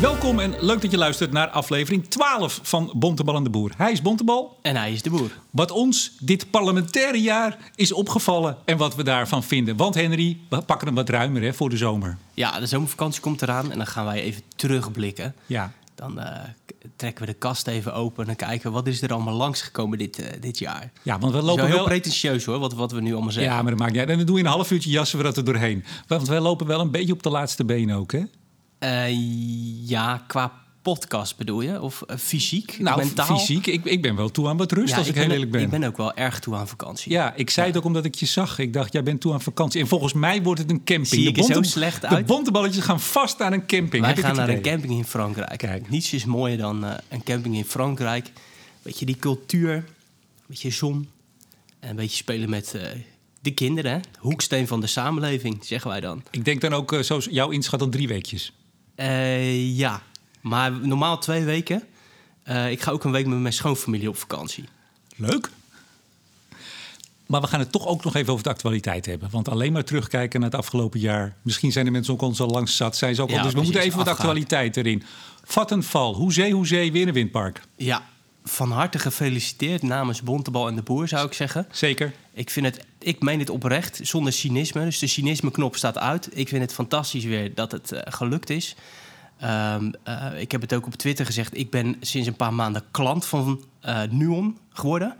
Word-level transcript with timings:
Welkom 0.00 0.38
en 0.38 0.54
leuk 0.60 0.82
dat 0.82 0.90
je 0.90 0.96
luistert 0.96 1.32
naar 1.32 1.48
aflevering 1.48 2.06
12 2.08 2.60
van 2.62 2.92
Bontebal 2.96 3.36
en 3.36 3.44
de 3.44 3.50
Boer. 3.50 3.72
Hij 3.76 3.92
is 3.92 4.02
Bontebal. 4.02 4.58
En 4.62 4.76
hij 4.76 4.92
is 4.92 5.02
de 5.02 5.10
boer. 5.10 5.30
Wat 5.50 5.70
ons 5.70 6.16
dit 6.20 6.50
parlementaire 6.50 7.20
jaar 7.20 7.58
is 7.74 7.92
opgevallen 7.92 8.56
en 8.64 8.76
wat 8.76 8.94
we 8.94 9.02
daarvan 9.04 9.42
vinden. 9.42 9.76
Want 9.76 9.94
Henry, 9.94 10.38
we 10.48 10.62
pakken 10.62 10.86
hem 10.86 10.96
wat 10.96 11.08
ruimer 11.08 11.42
hè, 11.42 11.54
voor 11.54 11.70
de 11.70 11.76
zomer. 11.76 12.16
Ja, 12.34 12.60
de 12.60 12.66
zomervakantie 12.66 13.20
komt 13.20 13.42
eraan 13.42 13.70
en 13.70 13.76
dan 13.76 13.86
gaan 13.86 14.04
wij 14.04 14.22
even 14.22 14.42
terugblikken. 14.56 15.34
Ja, 15.46 15.72
Dan 15.94 16.20
eh, 16.20 16.40
trekken 16.96 17.26
we 17.26 17.32
de 17.32 17.38
kast 17.38 17.66
even 17.66 17.94
open 17.94 18.28
en 18.28 18.36
kijken 18.36 18.72
wat 18.72 18.86
is 18.86 19.02
er 19.02 19.12
allemaal 19.12 19.34
langsgekomen 19.34 19.98
dit, 19.98 20.18
eh, 20.18 20.40
dit 20.40 20.58
jaar. 20.58 20.90
ja 21.02 21.18
want 21.18 21.32
we 21.32 21.42
lopen 21.42 21.56
wel 21.56 21.66
heel 21.66 21.76
wel... 21.76 21.84
pretentieus 21.84 22.44
hoor, 22.44 22.58
wat, 22.58 22.72
wat 22.74 22.92
we 22.92 23.00
nu 23.00 23.12
allemaal 23.12 23.32
zeggen. 23.32 23.52
Ja, 23.52 23.62
maar 23.62 23.70
dat 23.70 23.80
maakt 23.80 23.92
niet 23.92 24.00
uit. 24.00 24.10
En 24.10 24.16
dan 24.16 24.26
doen 24.26 24.34
we 24.34 24.40
in 24.40 24.46
een 24.46 24.52
half 24.52 24.70
uurtje 24.70 24.90
jassen 24.90 25.18
we 25.18 25.24
dat 25.24 25.36
er 25.36 25.44
doorheen. 25.44 25.84
Want 26.06 26.28
wij 26.28 26.40
lopen 26.40 26.66
wel 26.66 26.80
een 26.80 26.90
beetje 26.90 27.12
op 27.12 27.22
de 27.22 27.30
laatste 27.30 27.64
benen 27.64 27.96
ook, 27.96 28.12
hè? 28.12 28.22
Eh, 28.78 29.88
ja, 29.88 30.24
qua 30.26 30.52
podcast 30.82 31.36
bedoel 31.36 31.60
je? 31.60 31.80
Of 31.82 32.02
eh, 32.02 32.16
fysiek, 32.16 32.78
Nou, 32.78 32.96
mentaal? 32.98 33.38
fysiek. 33.38 33.66
Ik, 33.66 33.84
ik 33.84 34.02
ben 34.02 34.16
wel 34.16 34.30
toe 34.30 34.48
aan 34.48 34.56
wat 34.56 34.72
rust, 34.72 34.90
Ja, 34.92 34.96
als 34.98 35.08
ik, 35.08 35.14
heel 35.14 35.30
eerlijk 35.30 35.50
ben. 35.50 35.60
Ik 35.62 35.70
ben 35.70 35.84
ook 35.84 35.96
wel 35.96 36.14
erg 36.14 36.38
toe 36.40 36.54
aan 36.54 36.68
vakantie. 36.68 37.12
Ja, 37.12 37.34
ik 37.34 37.50
zei 37.50 37.66
het 37.66 37.76
ook 37.76 37.84
omdat 37.84 38.04
ik 38.04 38.14
je 38.14 38.26
zag. 38.26 38.58
Ik 38.58 38.72
dacht, 38.72 38.92
jij 38.92 39.02
bent 39.02 39.20
toe 39.20 39.32
aan 39.32 39.40
vakantie. 39.40 39.80
En 39.80 39.86
volgens 39.86 40.12
mij 40.12 40.42
wordt 40.42 40.60
het 40.60 40.70
een 40.70 40.84
camping. 40.84 41.06
Zie 41.06 41.32
de 41.32 41.40
er 41.40 41.46
zo 41.46 41.52
bonte- 41.52 41.68
slecht 41.68 42.00
De 42.00 42.06
uit? 42.06 42.26
bonteballetjes 42.26 42.84
gaan 42.84 43.00
vast 43.00 43.40
aan 43.42 43.52
een 43.52 43.66
camping. 43.66 44.02
Wij 44.04 44.12
Heb 44.14 44.24
gaan 44.24 44.36
naar 44.36 44.48
een 44.48 44.58
idee. 44.58 44.72
camping 44.72 44.92
in 44.92 45.04
Frankrijk. 45.04 45.58
Kijk. 45.58 45.90
Niets 45.90 46.12
is 46.12 46.24
mooier 46.24 46.58
dan 46.58 46.84
eh, 46.84 46.94
een 47.08 47.22
camping 47.22 47.56
in 47.56 47.64
Frankrijk. 47.64 48.30
Weet 48.82 48.98
je, 48.98 49.06
die 49.06 49.16
cultuur, 49.16 49.74
een 49.74 49.84
beetje 50.46 50.70
zon 50.70 51.08
en 51.80 51.90
een 51.90 51.96
beetje 51.96 52.16
spelen 52.16 52.50
met 52.50 52.74
eh, 52.74 52.82
de 53.40 53.50
kinderen. 53.50 54.02
Hoeksteen 54.18 54.66
van 54.66 54.80
de 54.80 54.86
samenleving, 54.86 55.58
zeggen 55.64 55.90
wij 55.90 56.00
dan. 56.00 56.22
Ik 56.30 56.44
denk 56.44 56.60
dan 56.60 56.72
ook, 56.72 56.92
eh, 56.92 57.00
zoals 57.00 57.28
jouw 57.30 57.50
inschat, 57.50 57.78
dan 57.80 57.90
drie 57.90 58.08
weekjes. 58.08 58.52
Eh, 58.96 59.76
ja, 59.76 60.02
maar 60.40 60.72
normaal 60.72 61.18
twee 61.18 61.44
weken. 61.44 61.82
Eh, 62.42 62.70
ik 62.70 62.80
ga 62.80 62.90
ook 62.90 63.04
een 63.04 63.12
week 63.12 63.26
met 63.26 63.38
mijn 63.38 63.52
schoonfamilie 63.52 64.08
op 64.08 64.16
vakantie. 64.16 64.64
Leuk. 65.16 65.50
Maar 67.26 67.40
we 67.40 67.46
gaan 67.46 67.60
het 67.60 67.72
toch 67.72 67.86
ook 67.86 68.04
nog 68.04 68.14
even 68.14 68.32
over 68.32 68.44
de 68.44 68.50
actualiteit 68.50 69.06
hebben. 69.06 69.30
Want 69.30 69.48
alleen 69.48 69.72
maar 69.72 69.84
terugkijken 69.84 70.40
naar 70.40 70.50
het 70.50 70.58
afgelopen 70.58 71.00
jaar. 71.00 71.36
Misschien 71.42 71.72
zijn 71.72 71.84
de 71.84 71.90
mensen 71.90 72.12
ook 72.12 72.22
ons 72.22 72.40
al 72.40 72.48
langs 72.48 72.76
zat. 72.76 72.96
Zijn 72.96 73.14
ze 73.14 73.22
ook 73.22 73.30
Ja, 73.30 73.36
al, 73.36 73.42
dus 73.42 73.52
we 73.52 73.60
moeten 73.60 73.80
even 73.80 73.98
wat 73.98 74.08
actualiteit 74.08 74.76
erin. 74.76 75.02
Vattenval, 75.44 76.14
hoezee, 76.14 76.52
hoezee, 76.52 76.92
weer 76.92 77.06
een 77.08 77.14
windpark. 77.14 77.60
Ja, 77.76 78.02
van 78.48 78.70
harte 78.70 78.98
gefeliciteerd 78.98 79.82
namens 79.82 80.22
Bontebal 80.22 80.68
en 80.68 80.74
de 80.74 80.82
Boer, 80.82 81.08
zou 81.08 81.26
ik 81.26 81.32
zeggen. 81.32 81.66
Zeker. 81.70 82.12
Ik, 82.32 82.50
vind 82.50 82.66
het, 82.66 82.86
ik 82.98 83.22
meen 83.22 83.38
het 83.38 83.50
oprecht, 83.50 84.00
zonder 84.02 84.32
cynisme. 84.32 84.84
Dus 84.84 84.98
de 84.98 85.06
cynisme-knop 85.06 85.76
staat 85.76 85.98
uit. 85.98 86.28
Ik 86.32 86.48
vind 86.48 86.62
het 86.62 86.72
fantastisch 86.72 87.24
weer 87.24 87.54
dat 87.54 87.72
het 87.72 87.92
eh, 87.92 88.12
gelukt 88.12 88.50
is. 88.50 88.76
Ehm, 89.38 89.92
eh, 90.02 90.40
ik 90.40 90.52
heb 90.52 90.60
het 90.60 90.74
ook 90.74 90.86
op 90.86 90.94
Twitter 90.94 91.26
gezegd. 91.26 91.56
Ik 91.56 91.70
ben 91.70 91.96
sinds 92.00 92.28
een 92.28 92.36
paar 92.36 92.54
maanden 92.54 92.82
klant 92.90 93.26
van 93.26 93.64
eh, 93.80 94.02
Nuon 94.10 94.58
geworden. 94.70 95.16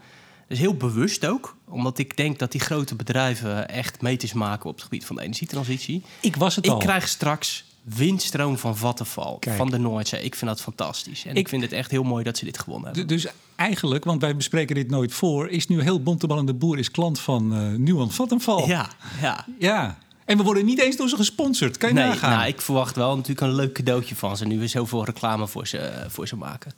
Dus 0.49 0.59
heel 0.59 0.75
bewust 0.77 1.27
ook. 1.27 1.57
Omdat 1.69 1.99
ik 1.99 2.17
denk 2.17 2.39
dat 2.39 2.53
die 2.53 2.61
grote 2.61 2.95
bedrijven 2.95 3.69
echt 3.69 4.01
meters 4.01 4.33
maken 4.33 4.69
op 4.69 4.75
het 4.75 4.85
gebied 4.85 5.07
van 5.07 5.17
de 5.17 5.23
energietransitie. 5.23 6.03
Ik 6.21 6.37
was 6.37 6.57
het 6.57 6.65
Ik 6.65 6.71
al. 6.71 6.79
krijg 6.79 7.09
straks 7.09 7.65
windstroom 7.95 8.59
van 8.59 8.77
Vattenval, 8.77 9.37
Kijk. 9.39 9.57
van 9.57 9.71
de 9.71 9.79
Noordzee. 9.79 10.23
Ik 10.23 10.35
vind 10.35 10.51
dat 10.51 10.61
fantastisch. 10.61 11.25
En 11.25 11.31
Ik- 11.31 11.37
ik, 11.37 11.49
vind 11.49 11.63
het 11.63 11.73
echt 11.73 11.91
heel 11.91 12.03
mooi 12.03 12.25
dat 12.25 12.37
ze 12.39 12.45
dit 12.45 12.59
gewonnen 12.59 12.87
hebben. 12.89 13.07
Dus 13.07 13.27
eigenlijk, 13.57 14.05
want 14.05 14.21
wij 14.21 14.37
bespreken 14.37 14.75
dit 14.75 14.91
nooit 14.91 15.13
voor... 15.15 15.49
is 15.49 15.67
nu 15.67 15.83
heel 15.83 16.03
Bontebal 16.03 16.39
en 16.39 16.47
de 16.47 16.55
Boer 16.55 16.79
is 16.79 16.91
klant 16.91 17.19
van 17.21 17.55
eh 17.55 17.61
Nuon 17.79 18.11
Vattenval. 18.13 18.67
Ja, 18.69 18.89
ja. 19.21 19.45
Ja. 19.59 19.99
En 20.25 20.37
we 20.37 20.43
worden 20.43 20.65
niet 20.65 20.81
eens 20.81 20.97
door 20.97 21.09
ze 21.09 21.17
gesponsord. 21.17 21.77
Kan 21.77 21.89
je 21.89 21.95
Nee, 21.95 22.05
nagaan? 22.07 22.31
nou, 22.37 22.49
ik 22.49 22.61
verwacht 22.61 22.97
wel 22.97 23.15
natuurlijk 23.17 23.41
een 23.41 23.55
leuk 23.55 23.73
cadeautje 23.73 24.15
van 24.17 24.37
ze. 24.37 24.45
Nu 24.47 24.59
we 24.59 24.67
zoveel 24.67 25.05
reclame 25.05 25.47
voor 25.49 25.67
ze, 25.67 26.05
voor 26.09 26.29
ze 26.29 26.37
maken. 26.37 26.73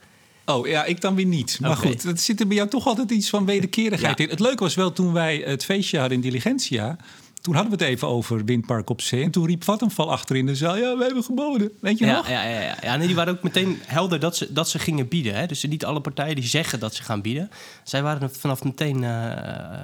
Oh 0.45 0.67
ja, 0.67 0.83
ik 0.85 1.01
dan 1.01 1.15
weer 1.15 1.25
niet. 1.25 1.57
Maar 1.61 1.75
goed, 1.77 2.03
het 2.03 2.21
zit 2.21 2.39
er 2.39 2.47
bij 2.47 2.55
jou 2.55 2.69
toch 2.69 2.85
altijd 2.87 3.11
iets 3.11 3.29
van 3.29 3.45
wederkerigheid 3.45 4.17
Ja. 4.17 4.23
in. 4.23 4.29
Het 4.29 4.39
leuke 4.39 4.63
was 4.63 4.75
wel 4.75 4.91
toen 4.93 5.13
wij 5.13 5.37
het 5.45 5.65
feestje 5.65 5.99
hadden 5.99 6.17
in 6.17 6.23
Diligentia. 6.23 6.97
Toen 7.41 7.53
hadden 7.53 7.77
we 7.77 7.83
het 7.83 7.93
even 7.93 8.07
over 8.07 8.45
Windpark 8.45 8.89
op 8.89 9.01
Zee. 9.01 9.23
En 9.23 9.31
toen 9.31 9.45
riep 9.45 9.63
Vattenval 9.63 10.11
achterin 10.11 10.45
de 10.45 10.55
zaal: 10.55 10.77
Ja, 10.77 10.97
we 10.97 11.03
hebben 11.03 11.23
geboden. 11.23 11.71
Weet 11.81 11.97
je 11.97 12.05
Ja, 12.05 12.15
nog? 12.15 12.29
ja, 12.29 12.43
ja, 12.43 12.59
ja. 12.59 12.77
ja 12.81 12.95
nee, 12.95 13.07
die 13.07 13.15
waren 13.15 13.33
ook 13.33 13.43
meteen 13.43 13.79
helder 13.85 14.19
dat 14.19 14.37
ze, 14.37 14.53
dat 14.53 14.69
ze 14.69 14.79
gingen 14.79 15.07
bieden. 15.07 15.35
Hè? 15.35 15.45
Dus 15.45 15.63
niet 15.63 15.85
alle 15.85 16.01
partijen 16.01 16.35
die 16.35 16.43
zeggen 16.43 16.79
dat 16.79 16.95
ze 16.95 17.03
gaan 17.03 17.21
bieden. 17.21 17.49
Zij 17.83 18.03
waren 18.03 18.21
er 18.21 18.29
vanaf 18.29 18.63
meteen 18.63 19.03
eh, 19.03 19.31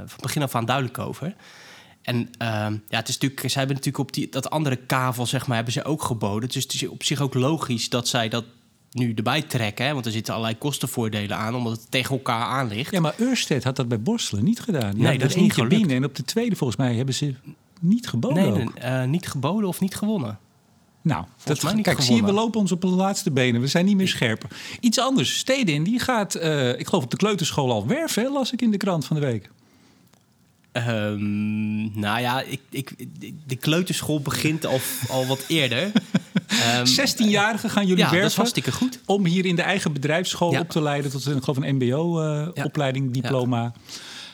van 0.06 0.20
begin 0.22 0.42
af 0.42 0.56
aan 0.56 0.66
duidelijk 0.66 0.98
over. 0.98 1.36
En 2.02 2.30
ehm, 2.38 2.78
ja, 2.88 2.98
het 2.98 3.08
is 3.08 3.14
natuurlijk, 3.18 3.40
zij 3.50 3.62
hebben 3.62 3.76
natuurlijk 3.76 4.04
op 4.10 4.14
die, 4.14 4.30
dat 4.30 4.50
andere 4.50 4.76
kavel, 4.76 5.26
zeg 5.26 5.48
maar, 5.48 5.56
hebben 5.56 5.74
ze 5.74 5.84
ook 5.84 6.04
geboden. 6.04 6.50
Dus 6.50 6.64
het 6.64 6.74
is 6.74 6.88
op 6.88 7.04
zich 7.04 7.22
ook 7.22 7.34
logisch 7.34 7.90
dat 7.90 8.08
zij 8.08 8.30
dat 8.30 8.44
nu 8.96 9.14
erbij 9.14 9.42
trekken. 9.42 9.86
Hè? 9.86 9.94
Want 9.94 10.06
er 10.06 10.12
zitten 10.12 10.34
allerlei 10.34 10.58
kostenvoordelen 10.60 11.38
aan, 11.38 11.56
omdat 11.56 11.72
het 11.72 11.92
tegen 11.92 12.16
elkaar 12.16 12.46
aan 12.46 12.68
ligt. 12.68 12.92
Ja, 12.92 13.00
maar 13.00 13.16
Ørsted 13.22 13.64
had 13.64 13.76
dat 13.76 13.88
bij 13.88 14.02
Borstelen 14.02 14.44
niet 14.44 14.60
gedaan. 14.60 14.94
Die 14.94 15.04
Nee, 15.04 15.18
dat 15.18 15.30
is 15.30 15.36
niet 15.36 15.44
eentje 15.44 15.62
gelukt. 15.62 15.78
binnen. 15.78 15.96
En 15.96 16.06
op 16.06 16.16
de 16.16 16.24
tweede, 16.24 16.56
volgens 16.56 16.80
mij, 16.80 16.96
hebben 16.96 17.16
ze 17.16 17.34
niet 17.82 18.08
geboden. 18.08 18.58
nee, 18.58 18.68
eh, 18.74 19.04
niet 19.04 19.28
geboden 19.28 19.70
of 19.70 19.80
niet 19.80 19.96
gewonnen. 19.96 20.40
Nou, 21.02 21.26
dat, 21.44 21.74
niet 21.74 21.84
kijk, 21.84 22.02
zie 22.02 22.06
je, 22.16 22.22
we 22.22 22.26
gewonnen. 22.28 22.34
lopen 22.44 22.60
ons 22.60 22.72
op 22.72 22.82
de 22.82 22.88
laatste 22.88 23.32
benen. 23.32 23.62
We 23.62 23.68
zijn 23.68 23.86
niet 23.86 23.96
meer 23.96 24.08
scherper. 24.08 24.50
Iets 24.80 25.00
anders. 25.00 25.38
Stedin, 25.38 25.84
die 25.84 26.00
gaat, 26.00 26.36
eh, 26.36 26.80
ik 26.80 26.88
geloof 26.88 27.04
op 27.04 27.12
de 27.12 27.18
kleuterschool 27.18 27.72
al 27.72 27.88
werven, 27.88 28.32
las 28.32 28.52
ik 28.54 28.62
in 28.62 28.72
de 28.72 28.78
krant 28.78 29.06
van 29.06 29.16
de 29.20 29.26
week. 29.26 29.50
Ehm, 30.76 32.00
nou 32.00 32.20
ja, 32.22 32.42
ik, 32.42 32.60
ik, 32.70 32.94
de 33.48 33.56
kleuterschool 33.56 34.22
begint 34.22 34.66
al, 34.66 34.80
al 35.10 35.26
wat 35.26 35.44
eerder. 35.48 35.92
Ehm, 36.48 36.86
16-jarigen 36.86 37.70
gaan 37.70 37.88
jullie 37.88 38.04
ja, 38.04 38.12
dat 38.12 38.24
is 38.24 38.36
hartstikke 38.36 38.72
goed. 38.72 39.00
om 39.06 39.26
hier 39.26 39.46
in 39.46 39.56
de 39.56 39.62
eigen 39.62 39.94
bedrijfsschool 39.94 40.52
Ja. 40.52 40.60
op 40.60 40.70
te 40.70 40.82
leiden 40.82 41.12
tot 41.12 41.26
een, 41.26 41.44
geloof 41.44 41.58
een 41.58 41.76
mbo-opleiding, 41.76 43.14
diploma. 43.14 43.74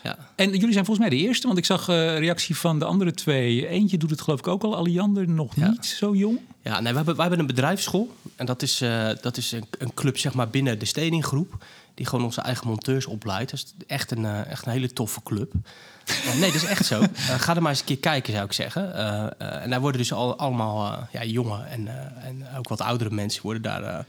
Ja. 0.02 0.18
En 0.36 0.50
jullie 0.50 0.72
zijn 0.72 0.84
volgens 0.84 1.08
mij 1.08 1.18
de 1.18 1.24
eerste, 1.24 1.46
want 1.46 1.58
ik 1.58 1.64
zag 1.64 1.88
eh 1.88 2.18
reactie 2.18 2.56
van 2.56 2.78
de 2.78 2.84
andere 2.84 3.12
twee. 3.12 3.68
Eentje 3.68 3.98
doet 3.98 4.10
het 4.10 4.20
geloof 4.20 4.38
ik 4.38 4.46
ook 4.46 4.62
al, 4.62 4.76
Aliander 4.76 5.28
nog 5.28 5.56
Ja. 5.56 5.68
niet 5.70 5.86
zo 5.86 6.14
jong. 6.14 6.38
Ja, 6.62 6.80
nee, 6.80 6.90
we 6.90 6.96
hebben, 6.96 7.14
wij 7.16 7.22
hebben 7.26 7.40
een 7.40 7.54
bedrijfsschool. 7.54 8.16
En 8.36 8.46
dat 8.46 8.62
is, 8.62 8.80
eh, 8.80 9.08
dat 9.20 9.36
is 9.36 9.52
een, 9.52 9.64
een 9.78 9.94
club 9.94 10.18
zeg 10.18 10.34
maar, 10.34 10.48
binnen 10.48 10.78
de 10.78 10.84
Stedinggroep. 10.86 11.64
Die 11.94 12.06
gewoon 12.06 12.24
onze 12.24 12.40
eigen 12.40 12.66
monteurs 12.66 13.06
opleidt. 13.06 13.50
Dat 13.50 13.60
is 13.60 13.74
echt 13.86 14.10
een, 14.10 14.24
eh, 14.24 14.46
echt 14.50 14.66
een 14.66 14.72
hele 14.72 14.92
toffe 14.92 15.20
club. 15.22 15.52
Eh, 16.06 16.34
nee, 16.40 16.52
dat 16.52 16.62
is 16.62 16.64
echt 16.68 16.86
zo. 16.86 17.00
Eh, 17.28 17.40
ga 17.40 17.54
er 17.56 17.62
maar 17.62 17.70
eens 17.70 17.80
een 17.80 17.86
keer 17.86 17.98
kijken, 17.98 18.32
zou 18.32 18.44
ik 18.44 18.52
zeggen. 18.52 18.94
Eh, 18.94 19.24
eh, 19.24 19.62
en 19.62 19.70
daar 19.70 19.80
worden 19.80 20.00
dus 20.00 20.12
al, 20.12 20.38
allemaal 20.38 21.08
ja, 21.12 21.24
jonge 21.24 21.62
en, 21.62 21.88
en 22.24 22.46
ook 22.58 22.68
wat 22.68 22.80
oudere 22.80 23.10
mensen 23.10 23.42
worden 23.42 23.62
daar 23.62 24.04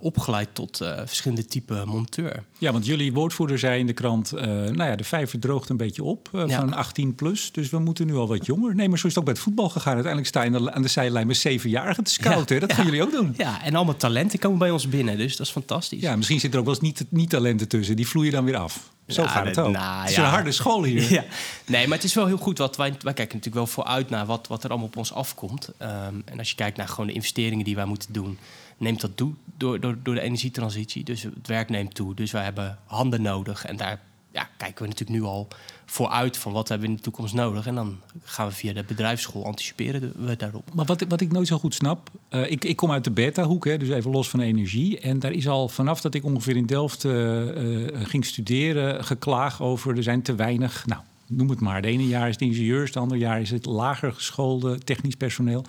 opgeleid 0.00 0.48
tot 0.52 0.76
verschillende 1.04 1.44
typen 1.46 1.88
monteur. 1.88 2.42
Ja, 2.58 2.72
want 2.72 2.86
jullie 2.86 3.12
woordvoerder 3.12 3.58
zei 3.58 3.80
in 3.80 3.86
de 3.86 3.92
krant, 3.92 4.30
nou 4.32 4.84
ja, 4.84 4.96
de 4.96 5.04
vijver 5.04 5.38
droogt 5.38 5.68
een 5.68 5.76
beetje 5.76 6.02
op 6.04 6.28
Ja. 6.32 6.48
van 6.48 6.72
18 6.74 7.14
plus. 7.14 7.52
Dus 7.52 7.70
we 7.70 7.78
moeten 7.78 8.06
nu 8.06 8.14
al 8.14 8.28
wat 8.28 8.46
jonger. 8.46 8.74
Nee, 8.74 8.88
maar 8.88 8.98
zo 8.98 9.06
is 9.06 9.14
het 9.14 9.18
ook 9.18 9.24
bij 9.24 9.34
het 9.34 9.42
voetbal 9.42 9.68
gegaan. 9.68 9.94
Uiteindelijk 9.94 10.28
sta 10.34 10.42
je 10.42 10.54
aan 10.54 10.64
de, 10.64 10.72
aan 10.72 10.82
de 10.82 10.88
zijlijn 10.88 11.26
met 11.26 11.36
zevenjarigen 11.36 12.04
te 12.04 12.10
scouten. 12.12 12.54
Ja? 12.54 12.60
Dat 12.60 12.72
gaan 12.72 12.84
jullie 12.84 13.02
ook 13.02 13.10
doen. 13.12 13.34
Ja, 13.36 13.62
en 13.64 13.74
allemaal 13.74 13.96
talenten 13.96 14.38
komen 14.38 14.58
bij 14.58 14.70
ons 14.70 14.88
binnen. 14.88 15.16
Dus 15.16 15.36
dat 15.36 15.46
is 15.46 15.52
fantastisch. 15.52 16.00
Ja, 16.00 16.16
misschien 16.16 16.40
zit 16.40 16.52
er 16.52 16.58
ook 16.58 16.64
wel 16.64 16.74
eens 16.74 16.82
niet, 16.82 17.04
niet 17.08 17.30
talenten 17.30 17.68
tussen. 17.68 17.96
Die 17.96 18.08
vloeien 18.08 18.32
dan 18.32 18.44
weer 18.44 18.56
af. 18.56 18.90
Zo 19.12 19.24
gaat 19.24 19.46
het 19.46 19.58
ook. 19.58 19.72
nou, 19.72 20.00
het 20.00 20.10
is 20.10 20.16
een 20.16 20.24
harde 20.24 20.52
school 20.52 20.84
hier. 20.84 21.10
Ja. 21.10 21.24
Nee, 21.66 21.86
maar 21.86 21.96
het 21.96 22.06
is 22.06 22.14
wel 22.14 22.26
heel 22.26 22.36
goed. 22.36 22.58
Wat 22.58 22.76
wij, 22.76 22.88
wij 22.88 23.12
kijken 23.12 23.36
natuurlijk 23.36 23.54
wel 23.54 23.66
vooruit 23.66 24.10
naar 24.10 24.26
wat, 24.26 24.46
wat 24.46 24.64
er 24.64 24.70
allemaal 24.70 24.88
op 24.88 24.96
ons 24.96 25.12
afkomt. 25.12 25.70
Ehm, 25.78 26.14
en 26.24 26.38
als 26.38 26.48
je 26.48 26.54
kijkt 26.54 26.76
naar 26.76 26.88
gewoon 26.88 27.06
de 27.06 27.12
investeringen 27.12 27.64
die 27.64 27.74
wij 27.74 27.84
moeten 27.84 28.12
doen, 28.12 28.38
neemt 28.76 29.00
dat 29.00 29.16
toe 29.16 29.34
door, 29.56 29.80
door, 29.80 29.96
door 30.02 30.14
de 30.14 30.20
energietransitie. 30.20 31.04
Dus 31.04 31.22
het 31.22 31.46
werk 31.46 31.68
neemt 31.68 31.94
toe. 31.94 32.14
Dus 32.14 32.30
wij 32.30 32.44
hebben 32.44 32.78
handen 32.86 33.22
nodig. 33.22 33.64
En 33.64 33.76
daar 33.76 34.00
ja, 34.32 34.48
kijken 34.56 34.82
we 34.82 34.88
natuurlijk 34.88 35.20
nu 35.20 35.26
al 35.26 35.48
vooruit 35.90 36.36
van 36.36 36.52
wat 36.52 36.68
hebben 36.68 36.86
we 36.86 36.92
in 36.92 36.98
de 36.98 37.04
toekomst 37.04 37.34
nodig. 37.34 37.66
En 37.66 37.74
dan 37.74 38.00
gaan 38.22 38.46
we 38.46 38.52
via 38.52 38.72
de 38.72 38.84
bedrijfsschool 38.84 39.44
anticiperen 39.46 40.12
we 40.26 40.36
daarop. 40.36 40.74
Maar 40.74 40.84
wat, 40.84 41.04
wat 41.08 41.20
ik 41.20 41.32
nooit 41.32 41.46
zo 41.46 41.58
goed 41.58 41.74
snap, 41.74 42.10
eh, 42.28 42.50
ik, 42.50 42.64
ik 42.64 42.76
kom 42.76 42.90
uit 42.90 43.04
de 43.04 43.10
beta-hoek, 43.10 43.64
dus 43.64 43.88
even 43.88 44.10
los 44.10 44.28
van 44.28 44.40
energie. 44.40 45.00
En 45.00 45.18
daar 45.18 45.32
is 45.32 45.48
al 45.48 45.68
vanaf 45.68 46.00
dat 46.00 46.14
ik 46.14 46.24
ongeveer 46.24 46.56
in 46.56 46.66
Delft 46.66 47.04
eh, 47.04 47.84
eh, 47.86 48.06
ging 48.06 48.24
studeren, 48.24 49.04
geklaagd 49.04 49.60
over 49.60 49.96
er 49.96 50.02
zijn 50.02 50.22
te 50.22 50.34
weinig. 50.34 50.86
Nou, 50.86 51.00
noem 51.26 51.50
het 51.50 51.60
maar. 51.60 51.76
Het 51.76 51.84
ene 51.84 52.06
jaar 52.06 52.28
is 52.28 52.34
het 52.34 52.42
ingenieurs, 52.42 52.88
het 52.88 52.96
andere 52.96 53.20
jaar 53.20 53.40
is 53.40 53.50
het 53.50 53.66
lager 53.66 54.12
geschoolde 54.12 54.78
technisch 54.78 55.16
personeel. 55.16 55.64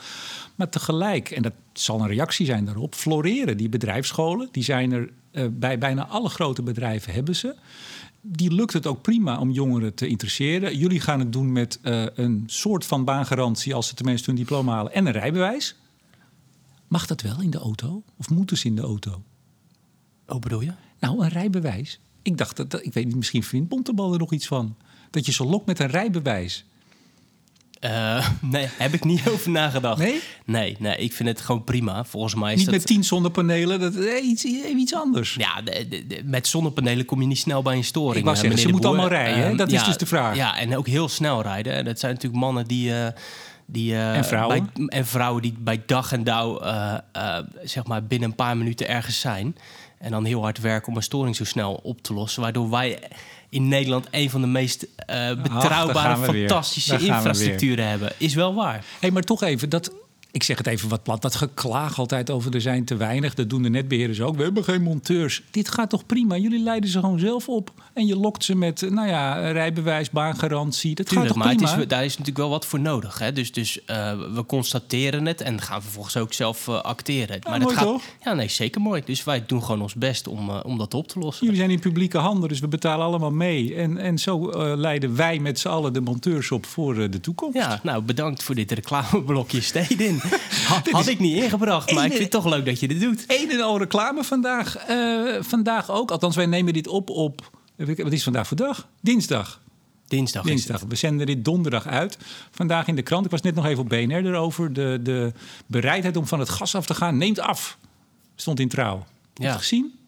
Maar 0.56 0.70
tegelijk, 0.70 1.30
en 1.30 1.42
dat 1.42 1.54
zal 1.74 2.02
een 2.02 2.08
reactie 2.08 2.46
zijn 2.46 2.66
daarop, 2.66 2.96
floreren 2.96 3.58
die 3.58 3.70
bedrijfsscholen. 3.70 4.50
Die 4.52 4.64
zijn 4.64 4.92
er 4.92 5.10
bij 5.52 5.78
bijna 5.78 6.08
alle 6.08 6.30
grote 6.30 6.62
bedrijven 6.62 7.14
hebben 7.14 7.36
ze. 7.36 7.56
Die 8.22 8.52
lukt 8.54 8.74
het 8.74 8.88
ook 8.88 9.02
prima 9.02 9.40
om 9.40 9.52
jongeren 9.52 9.94
te 9.94 10.08
interesseren. 10.08 10.78
Jullie 10.78 11.00
gaan 11.00 11.20
het 11.20 11.32
doen 11.34 11.52
met 11.52 11.80
eh, 11.82 12.06
een 12.14 12.44
soort 12.46 12.86
van 12.86 13.06
baangarantie 13.06 13.74
als 13.76 13.88
ze 13.88 13.94
tenminste 13.94 14.30
hun 14.30 14.40
diploma 14.40 14.74
halen 14.74 14.94
en 14.94 15.06
een 15.06 15.12
rijbewijs. 15.12 15.76
Mag 16.88 17.06
dat 17.06 17.22
wel 17.22 17.42
in 17.42 17.50
de 17.50 17.58
auto? 17.58 18.04
Of 18.18 18.30
moeten 18.30 18.58
ze 18.58 18.68
in 18.68 18.76
de 18.76 18.82
auto? 18.82 19.22
Hoe 20.26 20.40
bedoel 20.40 20.62
je? 20.62 20.72
Nou, 21.00 21.24
een 21.24 21.30
rijbewijs. 21.30 22.00
Ik 22.22 22.38
dacht 22.38 22.58
dat, 22.58 22.70
dat- 22.72 22.86
ik 22.86 22.94
weet 22.94 23.06
niet, 23.06 23.16
misschien 23.16 23.44
vindt 23.44 23.70
Bontebal 23.70 24.14
er 24.14 24.20
nog 24.20 24.32
iets 24.32 24.48
van. 24.48 24.76
Dat 25.10 25.26
je 25.26 25.32
ze 25.32 25.44
lokt 25.46 25.66
met 25.66 25.80
een 25.80 25.88
rijbewijs. 25.88 26.66
Uh, 27.86 28.28
nee, 28.42 28.68
heb 28.78 28.94
ik 28.94 29.04
niet 29.04 29.28
over 29.34 29.50
nagedacht. 29.50 29.98
Nee? 29.98 30.22
Nee, 30.46 30.76
nee, 30.80 30.96
ik 30.98 31.14
vind 31.14 31.30
het 31.30 31.42
gewoon 31.42 31.64
prima. 31.64 32.06
Volgens 32.06 32.36
mij 32.36 32.52
is 32.52 32.58
niet 32.58 32.66
dat... 32.66 32.76
met 32.76 32.86
tien 32.86 33.04
zonnepanelen, 33.04 33.80
dat 33.80 33.96
is 33.96 34.22
iets, 34.22 34.44
iets 34.44 34.96
anders. 34.96 35.34
Ja, 35.34 35.62
de, 35.62 35.88
de, 35.88 36.08
de, 36.08 36.22
met 36.26 36.48
zonnepanelen 36.48 37.06
kom 37.06 37.22
je 37.22 37.28
niet 37.28 37.38
snel 37.38 37.62
bij 37.62 37.76
een 37.76 37.84
storing. 37.84 38.18
Ik 38.18 38.24
wou 38.24 38.38
zeggen, 38.38 38.60
ze 38.60 38.68
moeten 38.68 38.90
allemaal 38.90 39.08
rijden, 39.08 39.52
uh, 39.52 39.58
dat 39.58 39.72
ja, 39.72 39.80
is 39.80 39.86
dus 39.86 39.98
de 39.98 40.06
vraag. 40.06 40.36
Ja, 40.36 40.58
en 40.58 40.78
ook 40.78 40.88
heel 40.88 41.10
snel 41.10 41.42
rijden. 41.42 41.74
En 41.74 41.86
dat 41.86 42.00
zijn 42.00 42.14
natuurlijk 42.14 42.42
mannen 42.42 42.68
die... 42.68 42.90
Uh, 42.90 43.08
die, 43.66 43.96
en 43.96 44.26
vrouwen. 44.26 44.70
Bij, 44.74 44.86
en 44.88 45.06
vrouwen 45.06 45.42
die 45.42 45.56
bij 45.60 45.84
dag 45.86 46.12
en 46.12 46.24
dauw 46.24 46.62
zeg 47.64 47.86
maar 47.86 48.04
binnen 48.04 48.30
een 48.30 48.36
paar 48.36 48.58
minuten 48.58 48.88
ergens 48.88 49.20
zijn. 49.20 49.56
En 49.98 50.12
dan 50.12 50.26
heel 50.26 50.42
hard 50.42 50.60
werken 50.60 50.88
om 50.88 50.96
een 50.96 51.04
storing 51.04 51.36
zo 51.36 51.44
snel 51.44 51.74
op 51.84 52.02
te 52.02 52.14
lossen. 52.14 52.42
Waardoor 52.42 52.70
wij 52.70 53.00
in 53.52 53.68
Nederland 53.68 54.08
een 54.12 54.30
van 54.30 54.42
de 54.42 54.48
meest 54.48 54.88
uh, 55.10 55.30
betrouwbare, 55.42 56.14
Ach, 56.14 56.26
fantastische 56.26 57.00
infrastructuren 57.00 57.88
hebben. 57.88 58.12
Is 58.18 58.34
wel 58.34 58.54
waar. 58.54 58.74
Hé, 58.74 58.82
hey, 59.00 59.12
maar 59.12 59.24
toch 59.24 59.44
even, 59.44 59.70
dat, 59.70 59.92
ik 60.32 60.44
zeg 60.44 60.58
het 60.58 60.68
even 60.68 60.90
wat 60.90 61.04
plat, 61.04 61.22
dat 61.22 61.36
geklaag 61.36 62.00
altijd 62.00 62.30
over 62.30 62.56
er 62.56 62.62
zijn 62.62 62.86
te 62.86 62.96
weinig. 62.96 63.34
Dat 63.34 63.50
doen 63.50 63.62
de 63.62 63.70
netbeheerders 63.70 64.22
ook. 64.22 64.36
We 64.36 64.44
hebben 64.44 64.64
geen 64.64 64.82
monteurs. 64.82 65.44
Dit 65.52 65.70
gaat 65.70 65.90
toch 65.90 66.06
prima? 66.06 66.38
Jullie 66.38 66.64
leiden 66.64 66.90
ze 66.90 67.00
gewoon 67.00 67.20
zelf 67.20 67.50
op. 67.50 67.72
En 67.94 68.06
je 68.06 68.16
lokt 68.16 68.44
ze 68.44 68.56
met, 68.56 68.90
nou 68.90 69.08
ja, 69.08 69.52
rijbewijs, 69.52 70.10
baangarantie. 70.10 70.96
Dat 70.96 71.06
Tuurlijk, 71.06 71.28
gaat 71.28 71.38
toch 71.38 71.46
maar 71.46 71.56
prima? 71.56 71.72
Het 71.72 71.82
is, 71.82 71.88
daar 71.88 72.04
is 72.04 72.12
natuurlijk 72.12 72.38
wel 72.38 72.50
wat 72.50 72.66
voor 72.66 72.80
nodig. 72.80 73.20
Hè? 73.20 73.34
Dus, 73.34 73.52
dus 73.52 73.80
uh, 73.80 73.86
we 74.34 74.46
constateren 74.46 75.26
het 75.26 75.42
en 75.42 75.62
gaan 75.62 75.82
vervolgens 75.82 76.18
ook 76.18 76.34
zelf 76.34 76.68
uh, 76.68 76.82
acteren. 76.82 77.36
Ja, 77.42 77.50
maar 77.50 77.60
mooi 77.60 77.76
dat 77.76 77.84
gaat, 77.84 77.94
toch? 77.94 78.04
Ja, 78.24 78.34
nee, 78.34 78.50
zeker 78.50 78.82
mooi. 78.82 79.02
Dus 79.06 79.24
wij 79.24 79.44
doen 79.46 79.64
gewoon 79.64 79.82
ons 79.82 79.94
best 79.94 80.28
om, 80.28 80.50
uh, 80.50 80.60
om 80.64 80.78
dat 80.78 80.94
op 80.94 81.08
te 81.08 81.20
lossen. 81.20 81.46
Jullie 81.46 81.60
zijn 81.60 81.72
in 81.72 81.80
publieke 81.80 82.18
handen, 82.18 82.50
dus 82.50 82.60
we 82.60 82.68
betalen 82.68 83.06
allemaal 83.06 83.32
mee. 83.32 83.76
En, 83.76 83.98
en 83.98 84.18
zo 84.18 84.50
leiden 84.76 85.16
wij 85.16 85.40
met 85.40 85.60
z'n 85.60 85.68
allen 85.68 85.94
de 85.94 86.02
monteurs 86.02 86.52
op 86.52 86.66
voor 86.66 87.10
de 87.10 87.20
toekomst. 87.20 87.58
Ja, 87.58 87.80
nou 87.84 88.02
bedankt 88.02 88.44
voor 88.44 88.56
dit 88.56 88.72
reclameblokje 88.72 89.62
Stedin. 89.62 90.21
Had 90.92 91.08
ik 91.08 91.20
niet 91.20 91.36
ingebracht, 91.44 91.92
maar 91.92 92.06
ik 92.06 92.12
vind 92.12 92.24
het 92.24 92.32
toch 92.32 92.46
leuk 92.46 92.66
dat 92.66 92.80
je 92.80 92.88
dit 92.88 93.00
doet. 93.02 93.24
Een 93.28 93.52
en 93.52 93.62
al 93.62 93.78
reclame 93.78 94.24
vandaag. 94.24 94.90
Uh, 94.90 95.36
vandaag 95.42 95.90
ook. 95.92 96.12
Althans, 96.12 96.36
wij 96.36 96.46
nemen 96.46 96.74
dit 96.74 96.88
op 96.88 97.10
op... 97.10 97.50
Wat 97.78 98.12
is 98.12 98.24
vandaag 98.24 98.48
voor 98.48 98.58
dag? 98.58 98.88
Dinsdag. 99.02 99.62
Dinsdag. 100.08 100.44
Dinsdag. 100.44 100.82
We 100.88 100.96
zenden 100.96 101.26
dit 101.26 101.46
donderdag 101.46 101.88
uit. 101.88 102.18
Vandaag 102.52 102.88
in 102.88 102.96
de 102.96 103.02
krant. 103.02 103.26
Ik 103.26 103.32
was 103.32 103.42
net 103.42 103.56
nog 103.56 103.66
even 103.66 103.84
op 103.84 103.90
BNR 103.90 104.26
erover. 104.26 104.74
De, 104.74 105.00
de 105.04 105.34
bereidheid 105.66 106.18
om 106.18 106.28
van 106.28 106.40
het 106.40 106.50
gas 106.50 106.76
af 106.76 106.86
te 106.86 106.94
gaan 106.94 107.18
neemt 107.18 107.40
af. 107.40 107.78
Stond 108.36 108.60
in 108.60 108.68
trouw. 108.70 108.98
Heb 108.98 109.06
je 109.34 109.44
Ja. 109.44 109.50
het 109.50 109.58
gezien? 109.60 110.00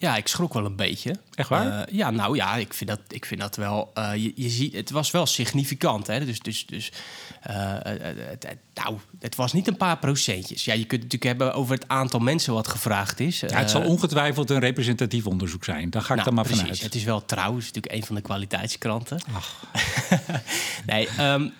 Ja, 0.00 0.16
ik 0.16 0.28
schrok 0.28 0.52
wel 0.52 0.64
een 0.64 0.76
beetje. 0.76 1.14
Echt 1.34 1.48
waar? 1.48 1.66
Uh, 1.66 1.80
ja, 1.90 2.10
nou 2.10 2.36
ja, 2.36 2.56
ik 2.56 2.74
vind 2.74 2.90
dat, 2.90 3.00
ik 3.08 3.24
vind 3.24 3.40
dat 3.40 3.56
wel. 3.56 3.90
Uh, 3.94 4.14
je, 4.14 4.32
je 4.34 4.48
ziet, 4.48 4.72
het 4.74 4.90
was 4.90 5.10
wel 5.10 5.26
significant. 5.26 6.06
Hè? 6.06 6.24
Dus, 6.24 6.40
dus, 6.40 6.66
dus 6.66 6.92
uh, 7.50 7.54
het, 7.82 8.46
het, 8.48 8.58
nou, 8.74 8.98
het 9.18 9.34
was 9.34 9.52
niet 9.52 9.68
een 9.68 9.76
paar 9.76 9.98
procentjes. 9.98 10.64
Ja, 10.64 10.72
je 10.72 10.84
kunt 10.84 11.02
het 11.02 11.12
natuurlijk 11.12 11.40
hebben 11.40 11.54
over 11.60 11.74
het 11.74 11.88
aantal 11.88 12.20
mensen 12.20 12.52
wat 12.52 12.68
gevraagd 12.68 13.20
is. 13.20 13.40
Ja, 13.40 13.58
het 13.58 13.70
zal 13.70 13.82
ongetwijfeld 13.82 14.50
een 14.50 14.58
representatief 14.58 15.26
onderzoek 15.26 15.64
zijn. 15.64 15.90
Daar 15.90 16.02
ga 16.02 16.14
ik 16.14 16.14
nou, 16.14 16.24
dan 16.24 16.34
maar 16.34 16.44
precies. 16.44 16.62
vanuit. 16.62 16.80
Het 16.80 16.94
is 16.94 17.04
wel 17.04 17.24
trouw, 17.24 17.56
is 17.56 17.66
natuurlijk 17.66 17.94
een 17.94 18.04
van 18.04 18.14
de 18.14 18.22
kwaliteitskranten. 18.22 19.20
Ach. 19.32 19.64
nee, 20.86 21.08
um, 21.20 21.52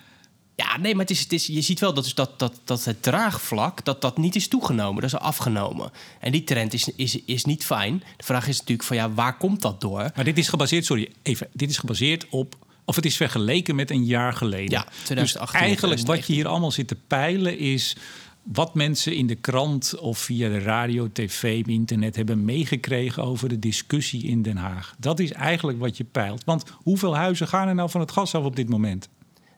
ja, 0.63 0.77
nee, 0.77 0.91
maar 0.95 1.05
het 1.05 1.09
is, 1.09 1.19
het 1.19 1.33
is, 1.33 1.45
je 1.45 1.61
ziet 1.61 1.79
wel 1.79 1.93
dat, 1.93 2.11
dat, 2.15 2.39
dat, 2.39 2.59
dat 2.63 2.85
het 2.85 3.03
draagvlak 3.03 3.85
dat 3.85 4.01
dat 4.01 4.17
niet 4.17 4.35
is 4.35 4.47
toegenomen, 4.47 5.01
dat 5.01 5.13
is 5.13 5.19
afgenomen. 5.19 5.91
En 6.19 6.31
die 6.31 6.43
trend 6.43 6.73
is, 6.73 6.89
is, 6.95 7.19
is 7.25 7.45
niet 7.45 7.65
fijn. 7.65 8.03
De 8.17 8.23
vraag 8.23 8.47
is 8.47 8.59
natuurlijk 8.59 8.87
van 8.87 8.97
ja, 8.97 9.11
waar 9.11 9.37
komt 9.37 9.61
dat 9.61 9.81
door? 9.81 10.11
Maar 10.15 10.23
dit 10.23 10.37
is 10.37 10.47
gebaseerd, 10.47 10.85
sorry, 10.85 11.11
even. 11.21 11.47
Dit 11.53 11.69
is 11.69 11.77
gebaseerd 11.77 12.25
op, 12.29 12.55
of 12.85 12.95
het 12.95 13.05
is 13.05 13.15
vergeleken 13.15 13.75
met 13.75 13.91
een 13.91 14.05
jaar 14.05 14.33
geleden. 14.33 14.71
Ja, 14.71 14.85
2018. 15.03 15.59
Dus 15.59 15.67
eigenlijk 15.67 16.01
wat 16.07 16.27
je 16.27 16.33
hier 16.33 16.47
allemaal 16.47 16.71
zit 16.71 16.87
te 16.87 16.97
peilen 17.07 17.57
is 17.57 17.95
wat 18.43 18.75
mensen 18.75 19.15
in 19.15 19.27
de 19.27 19.35
krant 19.35 19.97
of 19.99 20.17
via 20.17 20.49
de 20.49 20.59
radio, 20.59 21.09
tv, 21.11 21.63
internet 21.65 22.15
hebben 22.15 22.45
meegekregen 22.45 23.23
over 23.23 23.49
de 23.49 23.59
discussie 23.59 24.23
in 24.23 24.41
Den 24.41 24.57
Haag. 24.57 24.95
Dat 24.97 25.19
is 25.19 25.31
eigenlijk 25.31 25.79
wat 25.79 25.97
je 25.97 26.03
peilt. 26.03 26.43
Want 26.43 26.63
hoeveel 26.71 27.15
huizen 27.15 27.47
gaan 27.47 27.67
er 27.67 27.75
nou 27.75 27.89
van 27.89 28.01
het 28.01 28.11
gas 28.11 28.35
af 28.35 28.43
op 28.43 28.55
dit 28.55 28.69
moment? 28.69 29.09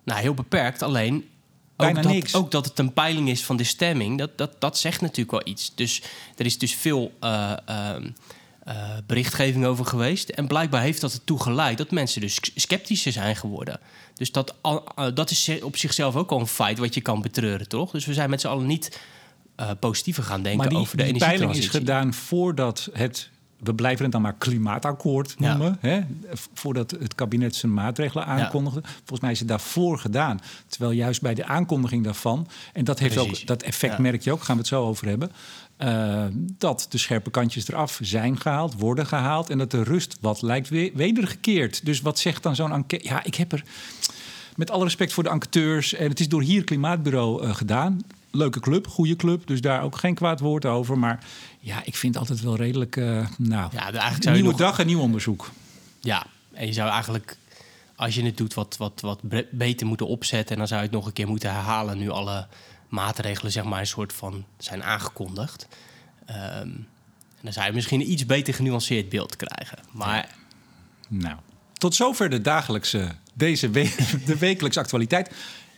Nou, 0.04 0.22
heel 0.22 0.34
beperkt. 0.34 0.82
Alleen 0.82 1.30
ook 1.78 1.96
dat, 1.96 2.04
niks. 2.04 2.36
ook 2.36 2.52
dat 2.52 2.66
het 2.66 2.80
een 2.80 2.94
peiling 2.94 3.30
is 3.30 3.46
van 3.46 3.58
de 3.58 3.64
stemming, 3.64 4.18
dat, 4.18 4.38
dat, 4.38 4.56
dat 4.60 4.78
zegt 4.78 5.02
natuurlijk 5.02 5.32
wel 5.32 5.42
iets. 5.54 5.76
Dus 5.76 6.02
er 6.36 6.46
is 6.46 6.58
dus 6.58 6.76
veel 6.76 7.12
uh, 7.22 7.54
uh, 7.70 7.96
uh, 8.68 8.74
berichtgeving 9.08 9.66
over 9.66 9.86
geweest. 9.86 10.30
En 10.30 10.48
blijkbaar 10.48 10.82
heeft 10.82 11.02
dat 11.02 11.14
ertoe 11.14 11.42
geleid 11.42 11.78
dat 11.78 11.92
mensen 11.92 12.22
dus 12.22 12.40
sceptischer 12.56 13.12
zijn 13.12 13.36
geworden. 13.36 13.80
Dus 14.14 14.32
dat, 14.32 14.56
dat 15.14 15.32
is 15.32 15.50
op 15.62 15.78
zichzelf 15.78 16.16
ook 16.16 16.32
al 16.32 16.40
een 16.40 16.48
feit 16.48 16.78
wat 16.78 16.94
je 16.94 17.02
kan 17.02 17.22
betreuren, 17.22 17.68
toch? 17.68 17.92
Dus 17.92 18.06
we 18.06 18.14
zijn 18.14 18.30
met 18.30 18.42
z'n 18.42 18.48
allen 18.48 18.66
niet 18.66 19.00
positiever 19.80 20.24
gaan 20.24 20.42
denken 20.44 20.60
maar 20.60 20.70
die, 20.70 20.78
over 20.78 20.98
de 20.98 21.04
die 21.04 21.14
energietransitie. 21.14 21.70
peiling 21.70 21.88
is 21.88 21.94
gedaan 21.94 22.14
voordat 22.14 22.90
het 22.94 23.30
we 23.64 23.76
blijven 23.76 24.04
het 24.04 24.12
dan 24.12 24.22
maar 24.22 24.36
klimaatakkoord 24.38 25.40
noemen. 25.40 25.78
Ja. 25.82 25.90
Hè? 25.90 26.02
Voordat 26.54 26.92
het 26.92 27.16
kabinet 27.16 27.56
zijn 27.56 27.74
maatregelen 27.74 28.26
aankondigde. 28.26 28.82
Ja. 28.84 28.90
Volgens 28.90 29.20
mij 29.20 29.32
is 29.32 29.40
het 29.40 29.48
daarvoor 29.48 30.00
gedaan. 30.00 30.40
Terwijl 30.68 30.92
juist 30.92 31.22
bij 31.22 31.34
de 31.34 31.46
aankondiging 31.46 32.04
daarvan. 32.04 32.48
En 32.74 32.84
dat, 32.84 33.00
heeft 33.00 33.18
ook, 33.18 33.48
dat 33.48 33.64
effect 33.64 33.96
ja. 33.96 34.02
merk 34.02 34.22
je 34.22 34.32
ook, 34.32 34.44
gaan 34.44 34.56
we 34.56 34.62
het 34.62 34.70
zo 34.70 34.84
over 34.84 35.08
hebben. 35.08 35.32
Uh, 35.80 36.26
dat 36.58 36.86
de 36.90 36.98
scherpe 36.98 37.30
kantjes 37.30 37.68
eraf 37.68 38.00
zijn 38.02 38.40
gehaald, 38.40 38.74
worden 38.74 39.06
gehaald. 39.06 39.50
En 39.50 39.58
dat 39.58 39.72
de 39.72 39.84
rust 39.84 40.18
wat 40.22 40.42
lijkt 40.42 40.70
wedergekeerd. 40.94 41.86
Dus 41.86 42.02
wat 42.02 42.20
zegt 42.20 42.44
dan 42.44 42.56
zo'n 42.56 42.72
enquête? 42.72 43.08
Ja, 43.08 43.24
ik 43.24 43.36
heb 43.36 43.52
er. 43.52 43.64
Met 44.56 44.72
alle 44.72 44.84
respect 44.84 45.14
voor 45.14 45.24
de 45.24 45.30
enquêteurs. 45.30 45.94
En 45.94 46.10
het 46.10 46.20
is 46.20 46.30
door 46.30 46.42
hier 46.42 46.64
Klimaatbureau 46.64 47.44
uh, 47.44 47.56
gedaan 47.56 48.02
leuke 48.34 48.60
club, 48.60 48.88
goede 48.88 49.16
club. 49.16 49.48
Dus 49.48 49.62
daar 49.62 49.84
ook 49.84 49.96
geen 49.96 50.16
kwaad 50.16 50.40
woord 50.40 50.66
over. 50.66 51.00
Maar 51.00 51.20
ja, 51.66 51.82
ik 51.84 51.96
vind 51.96 52.18
altijd 52.18 52.42
wel 52.42 52.56
redelijk... 52.56 52.96
Uh, 52.96 53.28
nou, 53.38 53.70
ja, 53.74 53.92
eigenlijk 53.92 54.24
zou 54.24 54.36
nieuwe 54.36 54.50
nog... 54.50 54.60
dag 54.60 54.80
en 54.80 54.86
nieuw 54.86 55.00
onderzoek. 55.00 55.52
Ja, 56.00 56.26
en 56.52 56.66
je 56.66 56.74
zou 56.74 56.90
eigenlijk... 56.90 57.38
Als 57.96 58.16
je 58.16 58.24
het 58.24 58.38
doet, 58.38 58.54
wat, 58.54 58.76
wat, 58.78 59.02
wat 59.02 59.22
beter 59.52 59.88
moeten 59.88 60.08
opzetten... 60.08 60.52
en 60.52 60.58
dan 60.58 60.68
zou 60.68 60.80
je 60.80 60.86
het 60.86 60.96
nog 60.96 61.06
een 61.06 61.14
keer 61.14 61.28
moeten 61.28 61.52
herhalen... 61.52 61.98
nu 61.98 62.10
alle 62.10 62.48
maatregelen 62.90 63.52
zeg 63.52 63.64
maar 63.64 63.80
een 63.80 63.88
soort 63.88 64.14
van 64.14 64.46
zijn 64.58 64.84
aangekondigd. 64.84 65.68
Um, 66.30 66.36
en 66.36 66.88
dan 67.42 67.54
zou 67.54 67.66
je 67.66 67.74
misschien 67.74 68.02
een 68.02 68.12
iets 68.12 68.26
beter 68.26 68.54
genuanceerd 68.54 69.10
beeld 69.10 69.36
krijgen. 69.36 69.80
Maar... 69.92 70.36
Nou, 71.08 71.38
tot 71.74 71.96
zover 71.96 72.30
de 72.30 72.42
dagelijkse... 72.42 73.12
deze 73.34 73.72
de 74.26 74.38
wekelijkse 74.38 74.80
actualiteit. 74.80 75.32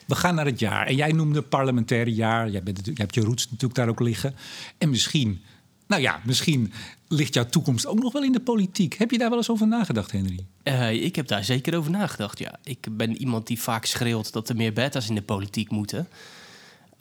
We 0.06 0.16
gaan 0.16 0.36
naar 0.36 0.46
het 0.46 0.60
jaar. 0.60 0.88
En 0.88 0.96
jij 0.96 1.12
noemde 1.12 1.42
parlementaire 1.42 2.14
jaar. 2.14 2.50
Jij 2.50 2.64
bent, 2.64 2.86
je 2.86 2.94
hebt 2.96 3.16
je 3.16 3.22
roots 3.22 3.46
natuurlijk 3.46 3.76
daar 3.76 3.90
ook 3.90 4.00
liggen. 4.00 4.36
En 4.78 4.90
misschien, 4.90 5.44
nou 5.88 6.02
ja, 6.02 6.20
misschien 6.24 6.74
ligt 7.08 7.34
jouw 7.34 7.46
toekomst 7.46 7.88
ook 7.88 8.00
nog 8.00 8.14
wel 8.14 8.24
in 8.24 8.32
de 8.32 8.40
politiek. 8.40 8.94
Heb 8.94 9.12
je 9.12 9.18
daar 9.18 9.30
wel 9.30 9.38
eens 9.38 9.50
over 9.50 9.68
nagedacht, 9.68 10.12
Henry? 10.12 10.46
Uh, 10.64 10.92
ik 10.92 11.16
heb 11.16 11.28
daar 11.28 11.44
zeker 11.44 11.78
over 11.78 11.92
nagedacht, 11.92 12.40
ja. 12.40 12.60
Ik 12.64 12.88
ben 12.92 13.18
iemand 13.18 13.48
die 13.48 13.60
vaak 13.62 13.86
schreeuwt 13.86 14.32
dat 14.32 14.50
er 14.50 14.56
meer 14.56 14.74
beta's 14.74 15.10
in 15.10 15.16
de 15.16 15.22
politiek 15.22 15.70
moeten. 15.70 16.08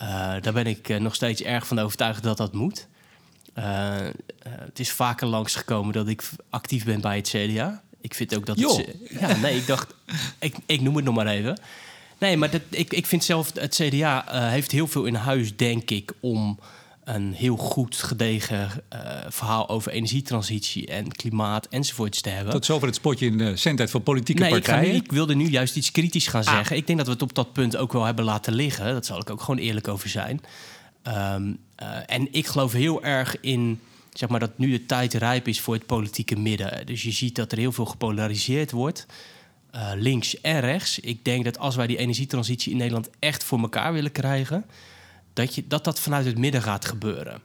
Uh, 0.03 0.09
daar 0.41 0.53
ben 0.53 0.67
ik 0.67 0.88
uh, 0.88 1.00
nog 1.00 1.14
steeds 1.14 1.43
erg 1.43 1.67
van 1.67 1.79
overtuigd 1.79 2.23
dat 2.23 2.37
dat 2.37 2.53
moet. 2.53 2.87
Het 4.43 4.79
is 4.79 4.93
vaker 4.93 5.26
langsgekomen 5.26 5.93
dat 5.93 6.09
ik 6.09 6.31
actief 6.50 6.85
ben 6.85 7.00
bij 7.00 7.17
het 7.17 7.29
CDA. 7.29 7.83
Ik 8.00 8.14
vind 8.14 8.37
ook 8.37 8.47
dat 8.47 8.59
Jo. 8.59 8.76
het... 8.76 8.97
Ja, 9.21 9.37
nee, 9.37 9.57
ik 9.57 9.67
dacht... 9.67 9.95
ik, 10.38 10.57
ik 10.67 10.81
noem 10.81 10.97
het 10.97 11.05
nog 11.05 11.14
maar 11.14 11.26
even. 11.26 11.61
Nee, 12.19 12.37
maar 12.37 12.50
dat, 12.50 12.61
ik, 12.71 12.93
ik 12.93 13.07
vind 13.07 13.25
zelf, 13.25 13.53
het 13.55 13.75
CDA 13.75 14.25
heeft 14.49 14.71
heel 14.71 14.87
veel 14.87 15.05
in 15.05 15.14
huis, 15.14 15.57
denk 15.57 15.91
ik, 15.91 16.12
om 16.21 16.59
een 17.05 17.33
heel 17.33 17.57
goed 17.57 17.97
gedegen 17.97 18.71
uh, 18.93 19.01
verhaal 19.29 19.69
over 19.69 19.93
energietransitie 19.93 20.87
en 20.87 21.13
klimaat 21.13 21.67
enzovoorts 21.67 22.21
te 22.21 22.29
hebben. 22.29 22.53
Tot 22.53 22.65
zover 22.65 22.87
het 22.87 22.97
spotje 22.97 23.27
in 23.27 23.39
de 23.39 23.57
zendtijd 23.57 23.91
voor 23.91 24.01
politieke 24.01 24.43
nee, 24.43 24.51
partijen. 24.51 24.87
Ik, 24.87 24.93
nu, 24.93 24.99
ik, 24.99 25.13
wilde 25.13 25.35
nu 25.35 25.49
juist 25.49 25.77
iets 25.77 25.91
kritisch 25.91 26.27
gaan 26.27 26.45
Ah. 26.45 26.55
zeggen. 26.55 26.77
Ik 26.77 26.87
denk 26.87 26.99
dat 26.99 27.07
we 27.07 27.13
het 27.13 27.23
op 27.23 27.35
dat 27.35 27.53
punt 27.53 27.77
ook 27.77 27.93
wel 27.93 28.05
hebben 28.05 28.25
laten 28.25 28.53
liggen. 28.53 28.93
Dat 28.93 29.07
zal 29.07 29.21
ik 29.21 29.31
ook 29.31 29.41
gewoon 29.41 29.61
eerlijk 29.61 29.89
over 29.89 30.09
zijn. 30.09 30.41
Um, 31.09 31.59
uh, 31.83 31.89
en 32.07 32.29
ik 32.33 32.47
geloof 32.47 32.73
heel 32.73 33.03
erg 33.03 33.41
in 33.41 33.81
zeg 34.13 34.29
maar, 34.29 34.41
dat 34.41 34.59
nu 34.59 34.71
de 34.71 34.87
tijd 34.87 35.15
rijp 35.15 35.49
is 35.49 35.61
voor 35.61 35.75
het 35.75 35.87
politieke 35.87 36.37
midden. 36.37 36.87
Dus 36.87 37.03
je 37.03 37.11
ziet 37.11 37.35
dat 37.35 37.53
er 37.53 37.59
heel 37.59 37.73
veel 37.73 37.85
gepolariseerd 37.85 38.71
wordt. 38.71 39.07
Uh, 39.75 39.91
links 39.95 40.41
en 40.41 40.61
rechts. 40.61 40.99
Ik 40.99 41.25
denk 41.25 41.45
dat 41.45 41.59
als 41.59 41.77
wij 41.77 41.87
die 41.87 41.97
energietransitie 41.97 42.73
in 42.73 42.79
Nederland 42.79 43.11
echt 43.19 43.45
voor 43.45 43.61
elkaar 43.61 43.93
willen 43.93 44.13
krijgen, 44.13 44.65
dat 45.35 45.55
je, 45.55 45.67
dat, 45.67 45.85
dat 45.85 46.00
vanuit 46.00 46.26
het 46.26 46.38
midden 46.38 46.62
gaat 46.62 46.85
gebeuren. 46.85 47.41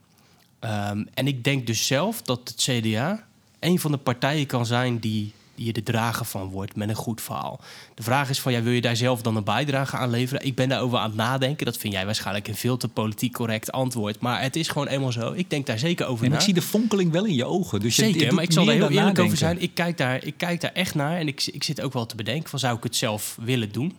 Um, 0.64 1.08
en 1.14 1.28
ik 1.28 1.44
denk 1.44 1.68
dus 1.68 1.88
zelf 1.88 2.22
dat 2.22 2.40
het 2.44 2.56
CDA 2.62 3.24
een 3.60 3.80
van 3.80 3.92
de 3.92 3.98
partijen 3.98 4.46
kan 4.46 4.66
zijn 4.66 5.00
die, 5.00 5.34
die 5.56 5.66
je 5.66 5.74
de 5.74 5.84
drager 5.84 6.26
van 6.26 6.48
wordt 6.50 6.76
met 6.76 6.90
een 6.90 6.96
goed 6.96 7.22
verhaal. 7.22 7.60
De 7.96 8.04
vraag 8.04 8.30
is 8.30 8.40
van, 8.40 8.52
ja, 8.52 8.62
wil 8.62 8.72
je 8.74 8.82
daar 8.82 8.96
zelf 8.96 9.22
dan 9.22 9.36
een 9.36 9.44
bijdrage 9.44 9.98
aan 9.98 10.10
leveren? 10.10 10.46
Ik 10.46 10.56
ben 10.56 10.70
daarover 10.70 10.98
aan 10.98 11.08
het 11.08 11.16
nadenken. 11.16 11.66
Dat 11.66 11.78
vind 11.78 11.94
jij 11.94 12.06
waarschijnlijk 12.06 12.48
een 12.48 12.56
veel 12.56 12.78
te 12.78 12.88
politiek 12.88 13.34
correct 13.34 13.72
antwoord. 13.72 14.20
Maar 14.20 14.42
het 14.42 14.56
is 14.56 14.68
gewoon 14.68 14.88
eenmaal 14.88 15.12
zo. 15.12 15.32
Ik 15.32 15.50
denk 15.50 15.66
daar 15.66 15.80
zeker 15.80 16.06
over 16.06 16.22
Nee, 16.22 16.30
na. 16.30 16.30
maar 16.30 16.48
ik 16.48 16.54
zie 16.54 16.62
de 16.64 16.68
fonkeling 16.70 17.12
wel 17.12 17.26
in 17.26 17.36
je 17.36 17.46
ogen. 17.46 17.80
Dus 17.80 17.96
je- 17.96 18.02
je 18.06 18.12
Zeker, 18.12 18.26
doet 18.28 18.36
maar 18.36 18.44
ik 18.44 18.52
zal 18.52 18.68
er 18.68 18.74
heel 18.74 18.90
eerlijk 18.90 19.20
over 19.20 19.38
zijn. 19.38 19.62
Ik 19.62 19.72
kijk, 19.74 19.98
daar, 19.98 20.24
ik 20.24 20.34
kijk 20.38 20.62
daar 20.62 20.74
echt 20.74 20.96
naar 20.96 21.18
en 21.18 21.28
ik, 21.28 21.46
ik 21.46 21.64
zit 21.64 21.82
ook 21.82 21.94
wel 21.94 22.06
te 22.06 22.16
bedenken 22.16 22.50
van 22.50 22.60
zou 22.60 22.78
ik 22.78 22.84
het 22.84 22.96
zelf 22.96 23.38
willen 23.42 23.72
doen. 23.72 23.98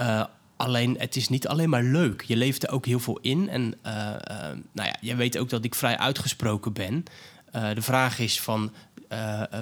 Uh, 0.00 0.24
Alleen 0.60 0.96
het 0.98 1.16
is 1.16 1.28
niet 1.28 1.48
alleen 1.48 1.68
maar 1.68 1.82
leuk. 1.82 2.22
Je 2.26 2.36
leeft 2.36 2.62
er 2.62 2.70
ook 2.70 2.86
heel 2.86 2.98
veel 2.98 3.18
in. 3.20 3.48
En 3.48 3.74
uh, 3.86 3.92
uh, 3.92 4.36
nou 4.72 4.88
ja, 4.88 4.96
je 5.00 5.14
weet 5.14 5.38
ook 5.38 5.48
dat 5.48 5.64
ik 5.64 5.74
vrij 5.74 5.98
uitgesproken 5.98 6.72
ben. 6.72 7.04
Uh, 7.56 7.74
de 7.74 7.82
vraag 7.82 8.18
is 8.18 8.40
van, 8.40 8.72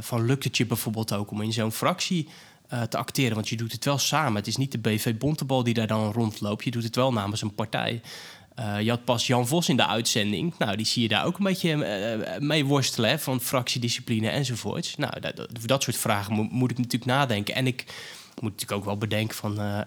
van 0.01 0.27
lukt 0.27 0.45
het 0.45 0.57
je 0.57 0.67
bijvoorbeeld 0.67 1.13
ook 1.13 1.31
om 1.31 1.43
in 1.43 1.53
zo'n 1.53 1.73
fractie 1.73 2.29
te 2.89 2.97
acteren? 2.97 3.35
Want 3.35 3.49
je 3.49 3.57
doet 3.57 3.73
het 3.73 3.85
wel 3.85 3.99
samen. 3.99 4.35
Het 4.35 4.47
is 4.47 4.57
niet 4.57 4.73
de 4.73 4.79
BV 4.79 5.15
Bontebal 5.15 5.63
die 5.63 5.75
daar 5.75 5.87
dan 5.87 6.13
rondloopt. 6.13 6.65
Je 6.65 6.71
doet 6.71 6.85
het 6.85 6.97
wel 6.97 7.13
namens 7.13 7.43
een 7.43 7.55
partij. 7.55 8.01
je 8.83 8.91
had 8.91 9.05
pas 9.05 9.27
Jan 9.27 9.47
Vos 9.47 9.69
in 9.69 9.77
de 9.77 9.87
uitzending. 9.87 10.55
Nou, 10.59 10.77
die 10.77 10.87
zie 10.87 11.03
je 11.03 11.09
daar 11.09 11.25
ook 11.25 11.39
een 11.39 11.45
beetje 11.45 12.39
mee 12.39 12.65
worstelen. 12.65 13.21
Van 13.21 13.41
fractiediscipline 13.41 14.29
enzovoorts. 14.29 14.97
Nou, 14.97 15.21
dat, 15.21 15.49
voor 15.59 15.69
dat 15.69 15.83
soort 15.83 15.97
vragen 15.97 16.49
moet 16.51 16.71
ik 16.71 16.77
natuurlijk 16.77 17.11
nadenken. 17.11 17.55
En 17.55 17.67
ik 17.67 17.85
moet 18.41 18.51
natuurlijk 18.51 18.81
ook 18.81 18.87
wel 18.87 18.99
bedenken 18.99 19.37
van 19.37 19.61
uh, 19.61 19.81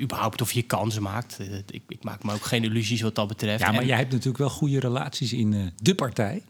überhaupt 0.00 0.40
of 0.40 0.52
je 0.52 0.62
kansen 0.62 1.02
maakt. 1.02 1.36
Uh, 1.40 1.56
ik, 1.56 1.82
ik, 1.88 2.04
maak 2.04 2.24
me 2.24 2.32
ook 2.32 2.44
geen 2.44 2.64
illusies 2.64 3.00
wat 3.00 3.14
dat 3.14 3.28
betreft. 3.28 3.60
Ja, 3.60 3.70
maar 3.70 3.80
en... 3.80 3.86
jij 3.86 3.96
hebt 3.96 4.10
natuurlijk 4.10 4.38
wel 4.38 4.50
goede 4.50 4.80
relaties 4.80 5.32
in 5.32 5.52
uh, 5.52 5.66
de 5.82 5.94
partij. 5.94 6.42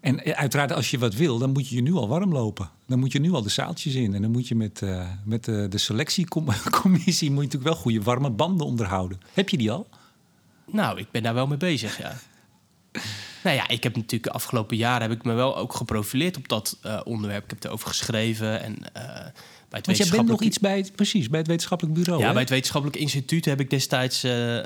En 0.00 0.36
uiteraard, 0.36 0.72
als 0.72 0.90
je 0.90 0.98
wat 0.98 1.14
wil, 1.14 1.38
dan 1.38 1.50
moet 1.50 1.68
je 1.68 1.74
je 1.74 1.82
nu 1.82 1.94
al 1.94 2.08
warm 2.08 2.32
lopen. 2.32 2.70
Dan 2.86 2.98
moet 2.98 3.12
je 3.12 3.20
nu 3.20 3.32
al 3.32 3.42
de 3.42 3.48
zaaltjes 3.48 3.94
in. 3.94 4.14
En 4.14 4.22
dan 4.22 4.30
moet 4.30 4.48
je 4.48 4.54
met, 4.54 4.82
met 5.24 5.44
de 5.44 5.78
selectiecommissie 5.78 7.30
moet 7.30 7.42
je 7.42 7.46
natuurlijk 7.46 7.62
wel 7.62 7.74
goede 7.74 8.02
warme 8.02 8.30
banden 8.30 8.66
onderhouden. 8.66 9.20
Heb 9.32 9.48
je 9.48 9.56
die 9.56 9.70
al? 9.70 9.88
Nou, 10.66 10.98
ik 10.98 11.10
ben 11.10 11.22
daar 11.22 11.34
wel 11.34 11.46
mee 11.46 11.56
bezig, 11.56 11.98
ja. 11.98 12.16
Nou 13.44 13.56
ja, 13.56 13.68
ik 13.68 13.82
heb 13.82 13.94
natuurlijk 13.94 14.24
de 14.24 14.32
afgelopen 14.32 14.76
jaren 14.76 15.08
heb 15.08 15.18
ik 15.18 15.24
me 15.24 15.32
wel 15.32 15.56
ook 15.56 15.74
geprofileerd 15.74 16.36
op 16.36 16.48
dat 16.48 16.78
onderwerp. 17.04 17.44
Ik 17.44 17.50
heb 17.50 17.64
erover 17.64 17.88
geschreven 17.88 18.62
en 18.62 18.76
bij 19.72 19.80
het 19.80 19.98
Want 19.98 20.08
jij 20.08 20.16
bent 20.16 20.28
nog 20.28 20.42
iets 20.42 20.58
bij 20.58 20.76
het, 20.76 20.94
precies, 20.94 21.28
bij 21.28 21.38
het 21.38 21.48
wetenschappelijk 21.48 21.96
bureau. 21.96 22.20
Ja, 22.20 22.26
hè? 22.26 22.32
bij 22.32 22.40
het 22.40 22.50
wetenschappelijk 22.50 23.00
instituut 23.00 23.44
heb 23.44 23.60
ik 23.60 23.70
destijds, 23.70 24.24
uh, 24.24 24.56
uh, 24.56 24.62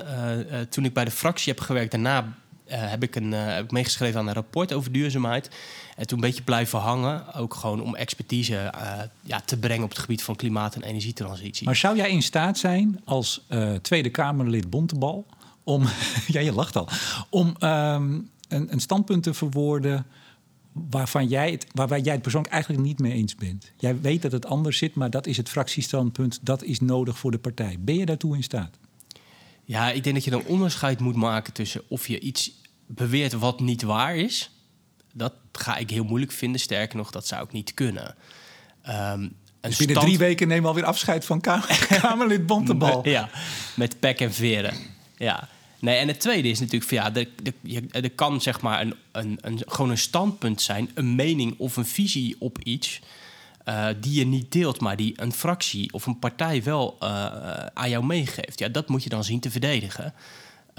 toen 0.69 0.85
ik 0.85 0.93
bij 0.93 1.05
de 1.05 1.11
fractie 1.11 1.53
heb 1.53 1.63
gewerkt, 1.63 1.91
daarna 1.91 2.35
heb, 2.67 3.03
ik 3.03 3.17
een, 3.17 3.33
heb 3.33 3.65
ik 3.65 3.71
meegeschreven 3.71 4.21
aan 4.21 4.27
een 4.27 4.35
rapport 4.35 4.73
over 4.73 4.93
duurzaamheid. 4.93 5.51
En 5.97 6.07
toen 6.07 6.19
een 6.19 6.25
beetje 6.25 6.43
blijven 6.43 6.79
hangen, 6.79 7.35
ook 7.35 7.55
gewoon 7.55 7.83
om 7.83 7.95
expertise 7.95 8.73
ja, 9.21 9.41
te 9.41 9.59
brengen 9.59 9.85
op 9.85 9.91
het 9.91 9.99
gebied 9.99 10.23
van 10.23 10.37
klimaat- 10.37 10.75
en 10.75 10.83
energietransitie. 10.83 11.67
Maar 11.67 11.77
zou 11.77 11.97
jij 11.97 12.11
in 12.11 12.23
staat 12.23 12.59
zijn 12.59 13.01
als 13.05 13.47
Tweede 13.83 14.11
Kamerlid 14.11 14.71
Bontebal 14.71 15.27
om, 15.65 15.85
ja, 16.27 16.41
je 16.41 16.53
lacht 16.53 16.77
al, 16.77 16.89
om 17.31 17.47
um, 17.49 18.31
een, 18.49 18.73
een 18.73 18.81
standpunt 18.81 19.23
te 19.23 19.35
verwoorden 19.35 20.07
waarvan 20.91 21.27
jij 21.27 21.51
het, 21.51 21.67
waar 21.73 22.01
jij 22.01 22.13
het 22.13 22.23
persoonlijk 22.23 22.53
eigenlijk 22.53 22.83
niet 22.83 22.99
mee 22.99 23.13
eens 23.13 23.35
bent. 23.35 23.73
Jij 23.77 24.01
weet 24.01 24.23
dat 24.23 24.33
het 24.33 24.47
anders 24.47 24.79
zit, 24.79 24.95
maar 24.95 25.11
dat 25.11 25.27
is 25.27 25.37
het 25.37 25.49
fractiestandpunt. 25.49 26.39
Dat 26.43 26.63
is 26.63 26.81
nodig 26.81 27.19
voor 27.19 27.31
de 27.31 27.39
partij. 27.39 27.77
Ben 27.81 27.95
je 27.95 28.07
daartoe 28.07 28.37
in 28.37 28.43
staat? 28.43 28.79
Ja, 29.65 29.91
ik 29.91 30.03
denk 30.03 30.15
dat 30.15 30.25
je 30.25 30.31
dan 30.31 30.45
onderscheid 30.45 31.01
moet 31.01 31.17
maken 31.17 31.53
tussen 31.53 31.83
of 31.89 32.09
je 32.09 32.21
iets 32.21 32.53
beweert 32.87 33.33
wat 33.33 33.61
niet 33.61 33.83
waar 33.83 34.17
is. 34.17 34.51
Dat 35.13 35.33
ga 35.53 35.77
ik 35.77 35.91
heel 35.91 36.05
moeilijk 36.05 36.33
vinden. 36.33 36.61
Sterker 36.61 36.97
nog, 36.97 37.11
dat 37.11 37.27
zou 37.27 37.45
ik 37.45 37.53
niet 37.53 37.75
kunnen. 37.75 38.15
Um, 38.89 39.37
dus 39.61 39.77
binnen 39.77 39.97
stand... 39.97 40.09
drie 40.09 40.19
weken 40.19 40.49
nemen 40.49 40.63
we 40.63 40.69
alweer 40.69 40.85
afscheid 40.85 41.25
van 41.25 41.41
Kamer 41.41 41.87
Kamerlid 42.01 42.47
Bontebal. 42.47 43.09
ja, 43.09 43.31
met 43.77 44.01
pek 44.01 44.21
en 44.21 44.33
veren. 44.33 44.75
Ja. 45.17 45.49
Nee, 45.87 45.97
en 45.97 46.09
het 46.09 46.21
tweede 46.21 46.49
is 46.49 46.61
natuurlijk 46.61 46.91
van 46.91 46.99
ja, 46.99 47.15
er, 47.15 48.03
er, 48.03 48.11
kan 48.11 48.41
zeg 48.41 48.61
maar 48.61 48.81
een, 48.81 48.95
een, 49.13 49.39
een, 49.41 49.63
gewoon 49.67 49.91
een 49.91 49.99
standpunt 49.99 50.63
zijn, 50.63 50.91
een 50.95 51.15
mening 51.15 51.55
of 51.59 51.77
een 51.77 51.87
visie 51.87 52.37
op 52.39 52.59
iets. 52.63 53.01
Uh, 53.69 53.87
die 54.01 54.19
je 54.19 54.27
niet 54.27 54.53
deelt, 54.53 54.81
maar 54.81 54.97
die 54.97 55.13
een 55.17 55.33
fractie 55.33 55.93
of 55.93 56.07
een 56.07 56.19
partij 56.19 56.63
wel 56.63 56.97
uh, 57.03 57.09
aan 57.75 57.91
jou 57.91 58.05
meegeeft. 58.05 58.59
Ja, 58.59 58.69
dat 58.69 58.89
moet 58.89 59.03
je 59.03 59.09
dan 59.09 59.25
zien 59.25 59.41
te 59.41 59.51
verdedigen. 59.51 60.15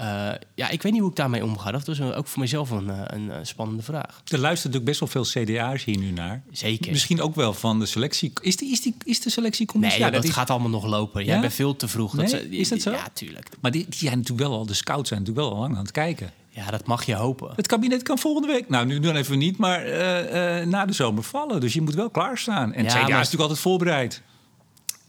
Uh, 0.00 0.30
ja, 0.54 0.68
ik 0.68 0.82
weet 0.82 0.92
niet 0.92 1.00
hoe 1.00 1.10
ik 1.10 1.16
daarmee 1.16 1.44
omga. 1.44 1.70
Dat 1.70 1.86
was 1.86 2.00
ook 2.00 2.26
voor 2.26 2.40
mezelf 2.40 2.70
een, 2.70 2.88
een, 2.88 3.28
een, 3.28 3.46
spannende 3.46 3.82
vraag. 3.82 4.22
Er 4.24 4.38
luistert 4.38 4.74
natuurlijk 4.74 4.84
best 4.84 5.00
wel 5.00 5.24
veel 5.24 5.44
CDA's 5.44 5.84
hier 5.84 5.98
nu 5.98 6.10
naar. 6.10 6.42
Zeker. 6.50 6.90
Misschien 6.90 7.20
ook 7.20 7.34
wel 7.34 7.54
van 7.54 7.78
de 7.78 7.86
selectie. 7.86 8.32
Is, 8.40 8.56
die, 8.56 8.70
is, 8.70 8.80
die, 8.80 8.94
is 9.04 9.20
de 9.20 9.30
selectiecommissie? 9.30 10.00
Nee, 10.00 10.08
ja, 10.08 10.14
dat, 10.14 10.22
dat 10.22 10.30
is... 10.30 10.36
gaat 10.36 10.50
allemaal 10.50 10.70
nog 10.70 10.86
lopen. 10.86 11.24
Jij 11.24 11.34
ja? 11.34 11.40
bent 11.40 11.52
veel 11.52 11.76
te 11.76 11.88
vroeg. 11.88 12.14
Nee? 12.14 12.48
Is 12.48 12.68
dat 12.68 12.80
zo? 12.80 12.90
Ja, 12.90 13.08
tuurlijk. 13.12 13.48
Maar 13.60 13.70
die, 13.70 13.86
die, 13.88 13.98
zijn 13.98 14.18
natuurlijk 14.18 14.48
wel 14.48 14.58
al, 14.58 14.66
de 14.66 14.74
scouts 14.74 15.08
zijn 15.08 15.20
natuurlijk 15.20 15.48
wel 15.48 15.56
al 15.56 15.62
lang 15.62 15.76
aan 15.76 15.82
het 15.82 15.92
kijken. 15.92 16.32
Ja, 16.48 16.70
dat 16.70 16.86
mag 16.86 17.04
je 17.04 17.14
hopen. 17.14 17.52
Het 17.56 17.66
kabinet 17.66 18.02
kan 18.02 18.18
volgende 18.18 18.48
week, 18.48 18.68
nou 18.68 18.86
nu 18.86 19.00
dan 19.00 19.16
even 19.16 19.38
niet, 19.38 19.56
maar 19.56 19.86
uh, 19.86 20.60
uh, 20.60 20.66
na 20.66 20.86
de 20.86 20.92
zomer 20.92 21.22
vallen. 21.22 21.60
Dus 21.60 21.72
je 21.72 21.80
moet 21.80 21.94
wel 21.94 22.10
klaarstaan. 22.10 22.72
En 22.72 22.84
ja, 22.84 22.90
CDA 22.90 23.00
is 23.00 23.08
natuurlijk 23.08 23.40
altijd 23.40 23.58
voorbereid. 23.58 24.22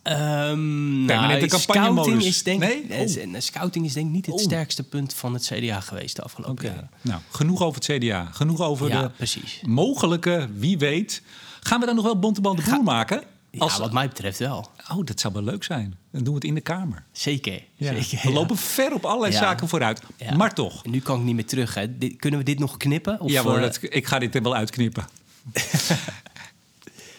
Um, 0.10 1.06
nou, 1.06 1.50
scouting 1.50 2.24
is 2.24 2.44
denk 2.44 2.60
nee? 2.60 2.86
oh. 2.90 3.36
scouting 3.38 3.86
is 3.86 3.94
denk 3.94 4.06
ik 4.06 4.12
niet 4.12 4.26
het 4.26 4.36
oh. 4.36 4.42
sterkste 4.42 4.84
punt 4.84 5.14
van 5.14 5.34
het 5.34 5.52
CDA 5.54 5.80
geweest 5.80 6.16
de 6.16 6.22
afgelopen 6.22 6.66
okay. 6.66 6.72
jaren. 6.72 6.90
Nou, 7.02 7.22
genoeg 7.30 7.62
over 7.62 7.82
het 7.82 8.04
CDA. 8.04 8.30
Genoeg 8.32 8.62
over 8.62 8.88
ja, 8.88 9.02
de 9.02 9.10
precies. 9.10 9.62
mogelijke, 9.68 10.48
wie 10.54 10.78
weet. 10.78 11.22
Gaan 11.60 11.80
we 11.80 11.86
dan 11.86 11.96
nog 11.96 12.04
wel 12.04 12.20
Bontebal 12.20 12.56
de 12.56 12.62
Boer 12.62 12.74
Ga 12.74 12.82
maken? 12.82 13.24
Ja, 13.52 13.60
Als... 13.60 13.78
wat 13.78 13.94
mij 13.94 14.08
betreft 14.08 14.40
wel. 14.40 14.72
Oh, 14.92 15.06
dat 15.06 15.20
zou 15.20 15.34
wel 15.34 15.44
leuk 15.44 15.64
zijn. 15.64 15.98
Dan 16.12 16.24
doen 16.24 16.34
we 16.34 16.40
het 16.40 16.44
in 16.44 16.56
de 16.56 16.62
Kamer. 16.62 17.04
Zeker. 17.12 17.64
Ja. 17.76 18.02
Zeker 18.02 18.28
we 18.28 18.32
lopen 18.32 18.58
ver 18.58 18.94
op 18.94 19.06
allerlei 19.06 19.34
zaken 19.34 19.68
vooruit. 19.68 20.02
Maar 20.38 20.54
toch. 20.54 20.86
Nu 20.86 21.00
kan 21.00 21.20
ik 21.20 21.26
niet 21.26 21.36
meer 21.36 21.46
terug. 21.46 21.74
Hè. 21.74 21.98
Dit, 21.98 22.16
kunnen 22.16 22.40
we 22.40 22.46
dit 22.46 22.60
nog 22.60 22.78
knippen? 22.78 23.20
Of 23.20 23.32
ja 23.32 23.42
hoor, 23.42 23.60
dat, 23.60 23.80
ik 23.82 24.08
ga 24.08 24.20
dit 24.20 24.36
er 24.36 24.42
wel 24.42 24.56
uitknippen. 24.56 25.08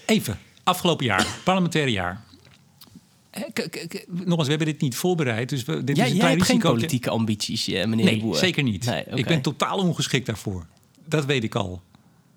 Even, 0.06 0.38
afgelopen 0.62 1.06
jaar, 1.06 1.26
parlementaire 1.44 1.90
jaar. 1.90 2.24
Nogmaals, 4.08 4.42
we 4.42 4.48
hebben 4.48 4.66
dit 4.66 4.80
niet 4.80 4.96
voorbereid. 4.96 5.48
Dus 5.48 5.64
we, 5.64 5.84
dit 5.84 5.96
ja, 5.96 6.04
is 6.04 6.10
een 6.10 6.16
jij 6.16 6.30
hebt 6.30 6.42
geen 6.42 6.58
politieke 6.58 7.10
ambities, 7.10 7.66
meneer 7.66 7.96
nee, 7.96 8.14
de 8.14 8.20
Boer. 8.20 8.36
zeker 8.36 8.62
niet. 8.62 8.84
Nee, 8.84 9.06
okay. 9.06 9.18
Ik 9.18 9.26
ben 9.26 9.40
totaal 9.40 9.78
ongeschikt 9.78 10.26
daarvoor. 10.26 10.66
Dat 11.04 11.24
weet 11.24 11.44
ik 11.44 11.54
al. 11.54 11.82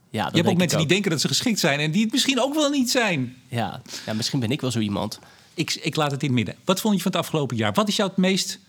Ja, 0.10 0.30
je 0.32 0.38
hebt 0.38 0.48
ook 0.48 0.58
mensen 0.58 0.78
die 0.78 0.88
denken 0.88 1.12
dat 1.12 1.22
ze 1.22 1.28
geschikt 1.28 1.60
zijn... 1.60 1.80
en 1.80 1.92
die 1.92 2.04
het 2.04 2.12
misschien 2.12 2.42
ook 2.42 2.54
wel 2.54 2.70
niet 2.70 2.92
zijn. 2.92 3.36
Ja, 3.48 3.82
ja 4.06 4.14
misschien 4.14 4.40
ben 4.40 4.52
ik 4.52 4.62
wel 4.62 4.72
zo 4.72 4.80
iemand. 4.80 5.20
Ik, 5.54 5.74
ik 5.74 5.96
laat 5.96 6.12
het 6.12 6.22
in 6.22 6.28
het 6.28 6.38
midden. 6.38 6.56
Wat 6.66 6.82
vond 6.82 6.96
je 6.96 7.02
van 7.02 7.12
het 7.12 7.22
afgelopen 7.22 7.58
jaar? 7.58 7.74
Wat 7.74 7.88
is 7.88 7.96
jou 7.96 8.10
het 8.10 8.18
meest... 8.18 8.60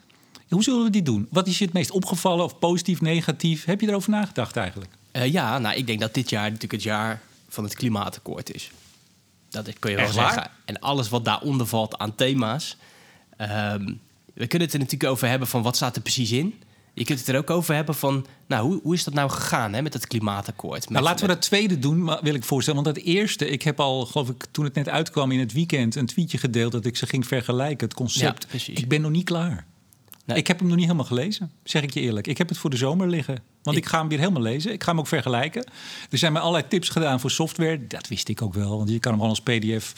Hoe 0.49 0.63
zullen 0.63 0.85
we 0.85 0.91
dit 0.91 1.07
doen? 1.07 1.27
Wat 1.31 1.47
is 1.47 1.59
je 1.59 1.65
het 1.65 1.75
meest 1.75 1.91
opgevallen 1.91 2.45
of 2.45 2.59
positief, 2.59 3.01
negatief? 3.01 3.65
Heb 3.65 3.81
je 3.81 3.89
erover 3.89 4.11
nagedacht 4.11 4.57
eigenlijk? 4.57 4.91
Uh, 5.13 5.33
ja, 5.33 5.59
nou, 5.59 5.77
ik 5.77 5.87
denk 5.87 6.01
dat 6.01 6.15
dit 6.15 6.31
jaar 6.31 6.43
natuurlijk 6.43 6.73
het 6.73 6.83
jaar 6.83 7.23
van 7.49 7.65
het 7.65 7.75
klimaatakkoord 7.75 8.55
is. 8.55 8.71
Dat 9.63 9.79
kun 9.79 9.91
je 9.91 9.97
wel 9.97 10.05
Echt 10.05 10.15
zeggen. 10.15 10.37
waar? 10.37 10.51
En 10.65 10.81
alles 10.81 11.09
wat 11.09 11.25
daaronder 11.25 11.67
valt 11.67 11.99
aan 11.99 12.15
thema's. 12.15 12.77
Um, 13.41 14.01
we 14.35 14.47
kunnen 14.47 14.69
het 14.69 14.77
er 14.77 14.83
natuurlijk 14.83 15.11
over 15.11 15.29
hebben 15.29 15.49
van 15.49 15.63
wat 15.63 15.77
staat 15.77 15.97
er 15.97 16.03
precies 16.03 16.33
in. 16.33 16.63
Je 16.95 17.05
kunt 17.05 17.19
het 17.19 17.29
er 17.29 17.37
ook 17.37 17.51
over 17.51 17.75
hebben 17.75 17.95
van, 17.95 18.27
nou, 18.47 18.67
hoe, 18.67 18.81
hoe 18.83 18.95
is 18.95 19.05
dat 19.05 19.15
nou 19.15 19.31
gegaan 19.31 19.73
hè, 19.73 19.83
met 19.83 19.93
het 19.93 20.07
klimaatakkoord? 20.07 20.81
Met, 20.81 20.89
nou, 20.89 21.05
laten 21.05 21.27
we 21.27 21.33
dat 21.33 21.43
tweede 21.43 21.79
doen, 21.79 22.05
wil 22.23 22.35
ik 22.35 22.45
voorstellen. 22.45 22.83
Want 22.83 22.97
dat 22.97 23.05
eerste, 23.05 23.49
ik 23.49 23.63
heb 23.63 23.81
al, 23.81 24.07
geloof 24.07 24.29
ik, 24.29 24.45
toen 24.51 24.65
het 24.65 24.75
net 24.75 24.89
uitkwam 24.89 25.33
in 25.33 25.39
het 25.39 25.53
weekend... 25.53 25.95
een 25.95 26.07
tweetje 26.07 26.39
gedeeld 26.39 26.73
dat 26.73 26.85
ik 26.85 26.97
ze 26.97 27.07
ging 27.07 27.27
vergelijken, 27.27 27.87
het 27.87 27.97
concept. 27.97 28.47
Ja, 28.51 28.75
ik 28.75 28.89
ben 28.89 29.01
nog 29.01 29.11
niet 29.11 29.25
klaar. 29.25 29.67
Nee. 30.25 30.37
Ik 30.37 30.47
heb 30.47 30.59
hem 30.59 30.67
nog 30.67 30.77
niet 30.77 30.85
helemaal 30.87 31.07
gelezen, 31.07 31.51
zeg 31.65 31.83
ik 31.83 31.95
je 31.95 32.01
eerlijk. 32.01 32.27
Ik 32.27 32.39
heb 32.39 32.49
het 32.49 32.59
voor 32.59 32.71
de 32.71 32.77
zomer 32.77 33.09
liggen. 33.09 33.39
Want 33.63 33.77
ik, 33.77 33.85
ik 33.85 33.89
ga 33.89 33.99
hem 33.99 34.09
weer 34.09 34.19
helemaal 34.19 34.43
lezen. 34.43 34.73
Ik 34.73 34.83
ga 34.83 34.91
hem 34.91 34.99
ook 34.99 35.07
vergelijken. 35.07 35.65
Er 36.11 36.19
zijn 36.19 36.33
mij 36.33 36.43
allerlei 36.43 36.69
tips 36.69 36.89
gedaan 36.89 37.21
voor 37.21 37.31
software. 37.31 37.87
Dat 37.87 38.09
wist 38.09 38.29
ik 38.29 38.43
ook 38.43 38.55
wel, 38.55 38.77
want 38.77 38.91
je 38.91 38.99
kan 38.99 39.13
hem 39.13 39.21
gewoon 39.21 39.37
als 39.37 39.59
pdf... 39.59 39.95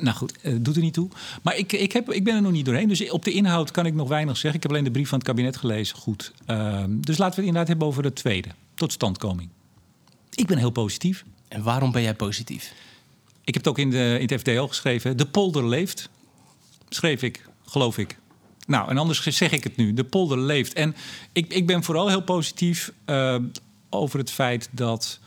Nou 0.00 0.16
goed, 0.16 0.34
het 0.40 0.64
doet 0.64 0.76
er 0.76 0.82
niet 0.82 0.94
toe. 0.94 1.08
Maar 1.42 1.56
ik, 1.56 1.72
ik, 1.72 1.92
heb, 1.92 2.12
ik 2.12 2.24
ben 2.24 2.34
er 2.34 2.42
nog 2.42 2.52
niet 2.52 2.64
doorheen. 2.64 2.88
Dus 2.88 3.10
op 3.10 3.24
de 3.24 3.32
inhoud 3.32 3.70
kan 3.70 3.86
ik 3.86 3.94
nog 3.94 4.08
weinig 4.08 4.36
zeggen. 4.36 4.54
Ik 4.54 4.62
heb 4.62 4.70
alleen 4.70 4.84
de 4.84 4.90
brief 4.90 5.08
van 5.08 5.18
het 5.18 5.26
kabinet 5.26 5.56
gelezen. 5.56 5.96
Goed. 5.96 6.32
Uh, 6.46 6.84
dus 6.88 7.18
laten 7.18 7.18
we 7.18 7.24
het 7.24 7.36
inderdaad 7.36 7.68
hebben 7.68 7.86
over 7.86 8.04
het 8.04 8.14
tweede. 8.14 8.48
Totstandkoming. 8.74 9.48
Ik 10.34 10.46
ben 10.46 10.58
heel 10.58 10.70
positief. 10.70 11.24
En 11.48 11.62
waarom 11.62 11.92
ben 11.92 12.02
jij 12.02 12.14
positief? 12.14 12.72
Ik 13.44 13.54
heb 13.54 13.64
het 13.64 13.68
ook 13.68 13.78
in, 13.78 13.90
de, 13.90 14.16
in 14.20 14.28
het 14.28 14.40
FDL 14.40 14.62
geschreven. 14.62 15.16
De 15.16 15.26
polder 15.26 15.68
leeft. 15.68 16.08
Schreef 16.88 17.22
ik, 17.22 17.48
geloof 17.66 17.98
ik. 17.98 18.18
Nou, 18.68 18.90
en 18.90 18.98
anders 18.98 19.22
zeg 19.22 19.52
ik 19.52 19.64
het 19.64 19.76
nu. 19.76 19.94
De 19.94 20.04
polder 20.04 20.38
leeft. 20.38 20.72
En 20.72 20.96
ik, 21.32 21.52
ik 21.52 21.66
ben 21.66 21.82
vooral 21.82 22.08
heel 22.08 22.22
positief 22.22 22.92
uh, 23.06 23.36
over 23.90 24.18
het 24.18 24.30
feit 24.30 24.68
dat 24.70 25.20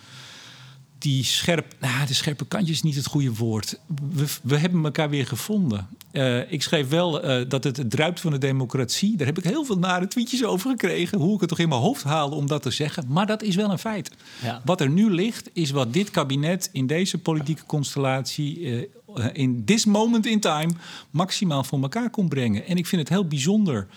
die 1.01 1.23
scherp, 1.23 1.75
nou, 1.79 2.07
de 2.07 2.13
scherpe 2.13 2.45
kantjes 2.45 2.75
is 2.75 2.81
niet 2.81 2.95
het 2.95 3.05
goede 3.05 3.33
woord. 3.33 3.79
We, 4.13 4.25
we 4.43 4.57
hebben 4.57 4.83
elkaar 4.83 5.09
weer 5.09 5.27
gevonden. 5.27 5.87
Uh, 6.11 6.51
ik 6.51 6.61
schreef 6.61 6.89
wel 6.89 7.25
uh, 7.25 7.49
dat 7.49 7.63
het, 7.63 7.77
het 7.77 7.89
druipt 7.89 8.19
van 8.19 8.31
de 8.31 8.37
democratie. 8.37 9.17
Daar 9.17 9.27
heb 9.27 9.37
ik 9.37 9.43
heel 9.43 9.63
veel 9.63 9.77
nare 9.77 10.07
tweetjes 10.07 10.43
over 10.43 10.69
gekregen. 10.69 11.17
Hoe 11.19 11.33
ik 11.33 11.39
het 11.39 11.49
toch 11.49 11.59
in 11.59 11.69
mijn 11.69 11.81
hoofd 11.81 12.03
haalde 12.03 12.35
om 12.35 12.47
dat 12.47 12.61
te 12.61 12.71
zeggen. 12.71 13.05
Maar 13.07 13.25
dat 13.25 13.43
is 13.43 13.55
wel 13.55 13.71
een 13.71 13.79
feit. 13.79 14.11
Ja. 14.43 14.61
Wat 14.65 14.81
er 14.81 14.89
nu 14.89 15.11
ligt, 15.11 15.49
is 15.53 15.71
wat 15.71 15.93
dit 15.93 16.11
kabinet 16.11 16.69
in 16.71 16.87
deze 16.87 17.17
politieke 17.17 17.65
constellatie. 17.65 18.59
Uh, 18.59 18.85
in 19.33 19.65
this 19.65 19.85
moment 19.85 20.25
in 20.25 20.39
time 20.39 20.73
maximaal 21.09 21.63
voor 21.63 21.81
elkaar 21.81 22.09
kon 22.09 22.29
brengen. 22.29 22.65
En 22.65 22.77
ik 22.77 22.87
vind 22.87 23.01
het 23.01 23.09
heel 23.09 23.27
bijzonder 23.27 23.87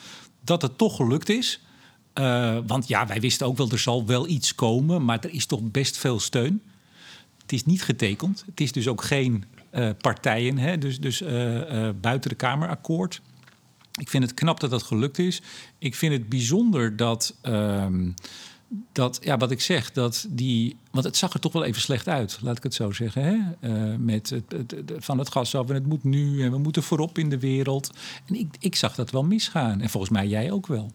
dat 0.41 0.63
het 0.63 0.79
toch 0.79 0.97
gelukt 0.97 1.29
is. 1.29 1.61
Want 2.67 2.89
ja, 2.89 3.07
wij 3.07 3.21
wisten 3.21 3.47
ook 3.47 3.57
wel, 3.57 3.71
er 3.71 3.79
zal 3.79 4.07
wel 4.07 4.29
iets 4.29 4.55
komen, 4.55 5.05
maar 5.05 5.19
er 5.21 5.35
is 5.35 5.47
toch 5.47 5.61
best 5.63 5.97
veel 5.97 6.21
steun. 6.21 6.63
Is 7.55 7.65
niet 7.65 7.83
getekend. 7.83 8.45
Het 8.47 8.61
is 8.61 8.73
dus 8.73 8.89
ook 8.89 9.03
geen 9.03 9.45
uh, 9.73 9.91
partijen, 10.01 10.59
hè, 10.59 10.79
dus, 10.79 11.01
dus 11.01 11.23
uh, 11.23 11.89
buiten 12.01 12.31
de 12.31 12.37
Kamerakkoord. 12.37 13.21
Ik 14.01 14.09
vind 14.09 14.23
het 14.23 14.35
knap 14.35 14.61
dat 14.61 14.71
dat 14.71 14.83
gelukt 14.83 15.19
is. 15.19 15.43
Ik 15.79 15.95
vind 15.95 16.13
het 16.13 16.29
bijzonder 16.29 16.97
dat, 16.97 17.35
ehm, 17.41 18.11
dat 18.93 19.19
ja, 19.23 19.37
wat 19.37 19.51
ik 19.51 19.61
zeg, 19.61 19.93
dat 19.93 20.27
die. 20.29 20.77
Want 20.91 21.05
het 21.05 21.17
zag 21.17 21.33
er 21.33 21.41
toch 21.41 21.53
wel 21.53 21.65
even 21.65 21.81
slecht 21.81 22.09
uit, 22.09 22.39
laat 22.43 22.57
ik 22.57 22.63
het 22.63 22.75
zo 22.75 22.91
zeggen. 22.91 23.23
Hè? 23.23 23.99
Met 23.99 24.31
het, 24.31 24.53
het, 24.53 24.75
van 24.97 25.19
het 25.19 25.33
gas 25.33 25.55
af 25.55 25.69
en 25.69 25.75
het 25.75 25.87
moet 25.87 26.05
nu 26.05 26.43
en 26.43 26.51
we 26.51 26.59
moeten 26.59 26.83
voorop 26.83 27.19
in 27.19 27.29
de 27.29 27.39
wereld. 27.39 27.91
En 28.27 28.35
ik, 28.35 28.57
ik 28.59 28.75
zag 28.75 28.95
dat 28.95 29.11
wel 29.11 29.25
misgaan. 29.25 29.81
En 29.81 29.91
volgens 29.91 30.13
mij 30.13 30.27
jij 30.27 30.51
ook 30.51 30.67
wel. 30.67 30.93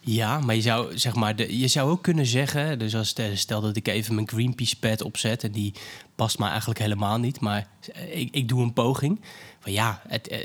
Ja, 0.00 0.40
maar 0.40 0.54
je 0.54 0.60
zou, 0.60 0.98
zeg 0.98 1.14
maar, 1.14 1.36
de, 1.36 1.58
je 1.58 1.68
zou 1.68 1.90
ook 1.90 2.02
kunnen 2.02 2.26
zeggen... 2.26 2.78
dus 2.78 2.94
als 2.94 3.14
stel 3.34 3.60
dat 3.60 3.76
ik 3.76 3.88
even 3.88 4.14
mijn 4.14 4.28
Greenpeace-pad 4.28 5.02
opzet... 5.02 5.44
en 5.44 5.52
die 5.52 5.74
past 6.14 6.38
me 6.38 6.46
eigenlijk 6.46 6.78
helemaal 6.78 7.18
niet... 7.18 7.40
maar 7.40 7.68
ik, 8.10 8.28
ik 8.34 8.48
doe 8.48 8.62
een 8.62 8.72
poging. 8.72 9.20
Van 9.60 9.72
ja, 9.72 10.02
het, 10.08 10.32
uh, 10.32 10.38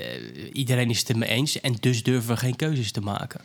iedereen 0.52 0.90
is 0.90 0.98
het 0.98 1.08
er 1.08 1.18
mee 1.18 1.28
eens... 1.28 1.60
en 1.60 1.74
dus 1.80 2.02
durven 2.02 2.30
we 2.30 2.36
geen 2.36 2.56
keuzes 2.56 2.92
te 2.92 3.00
maken. 3.00 3.40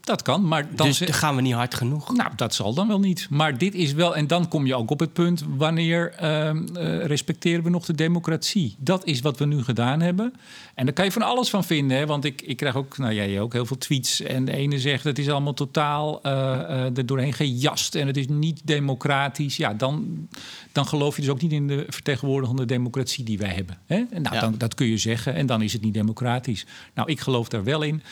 Dat 0.00 0.22
kan, 0.22 0.48
maar 0.48 0.74
dan 0.74 0.86
dus 0.86 0.98
dan 0.98 1.12
gaan 1.12 1.36
we 1.36 1.42
niet 1.42 1.54
hard 1.54 1.74
genoeg. 1.74 2.16
Nou, 2.16 2.30
dat 2.36 2.54
zal 2.54 2.74
dan 2.74 2.88
wel 2.88 3.00
niet. 3.00 3.26
Maar 3.30 3.58
dit 3.58 3.74
is 3.74 3.92
wel, 3.92 4.16
en 4.16 4.26
dan 4.26 4.48
kom 4.48 4.66
je 4.66 4.74
ook 4.74 4.90
op 4.90 5.00
het 5.00 5.12
punt: 5.12 5.44
wanneer 5.56 6.14
uh, 6.22 6.50
uh, 6.52 7.04
respecteren 7.04 7.64
we 7.64 7.70
nog 7.70 7.84
de 7.84 7.94
democratie? 7.94 8.74
Dat 8.78 9.04
is 9.04 9.20
wat 9.20 9.38
we 9.38 9.46
nu 9.46 9.62
gedaan 9.62 10.00
hebben. 10.00 10.34
En 10.74 10.84
daar 10.84 10.94
kan 10.94 11.04
je 11.04 11.12
van 11.12 11.22
alles 11.22 11.50
van 11.50 11.64
vinden, 11.64 11.96
hè? 11.96 12.06
want 12.06 12.24
ik, 12.24 12.42
ik 12.42 12.56
krijg 12.56 12.76
ook, 12.76 12.98
nou 12.98 13.14
jij 13.14 13.40
ook 13.40 13.52
heel 13.52 13.66
veel 13.66 13.78
tweets. 13.78 14.20
En 14.20 14.44
de 14.44 14.52
ene 14.52 14.78
zegt 14.78 15.04
het 15.04 15.18
is 15.18 15.28
allemaal 15.28 15.54
totaal 15.54 16.20
uh, 16.26 16.96
er 16.96 17.06
doorheen 17.06 17.32
gejast 17.32 17.94
en 17.94 18.06
het 18.06 18.16
is 18.16 18.28
niet 18.28 18.60
democratisch. 18.64 19.56
Ja, 19.56 19.74
dan, 19.74 20.28
dan 20.72 20.86
geloof 20.86 21.16
je 21.16 21.22
dus 21.22 21.30
ook 21.30 21.42
niet 21.42 21.52
in 21.52 21.66
de 21.66 21.86
vertegenwoordigende 21.88 22.64
democratie 22.64 23.24
die 23.24 23.38
wij 23.38 23.54
hebben. 23.54 23.78
Hè? 23.86 24.04
En 24.10 24.22
nou, 24.22 24.34
ja. 24.34 24.40
dan, 24.40 24.54
dat 24.58 24.74
kun 24.74 24.86
je 24.86 24.98
zeggen 24.98 25.34
en 25.34 25.46
dan 25.46 25.62
is 25.62 25.72
het 25.72 25.82
niet 25.82 25.94
democratisch. 25.94 26.66
Nou, 26.94 27.10
ik 27.10 27.20
geloof 27.20 27.48
daar 27.48 27.64
wel 27.64 27.82
in. 27.82 28.02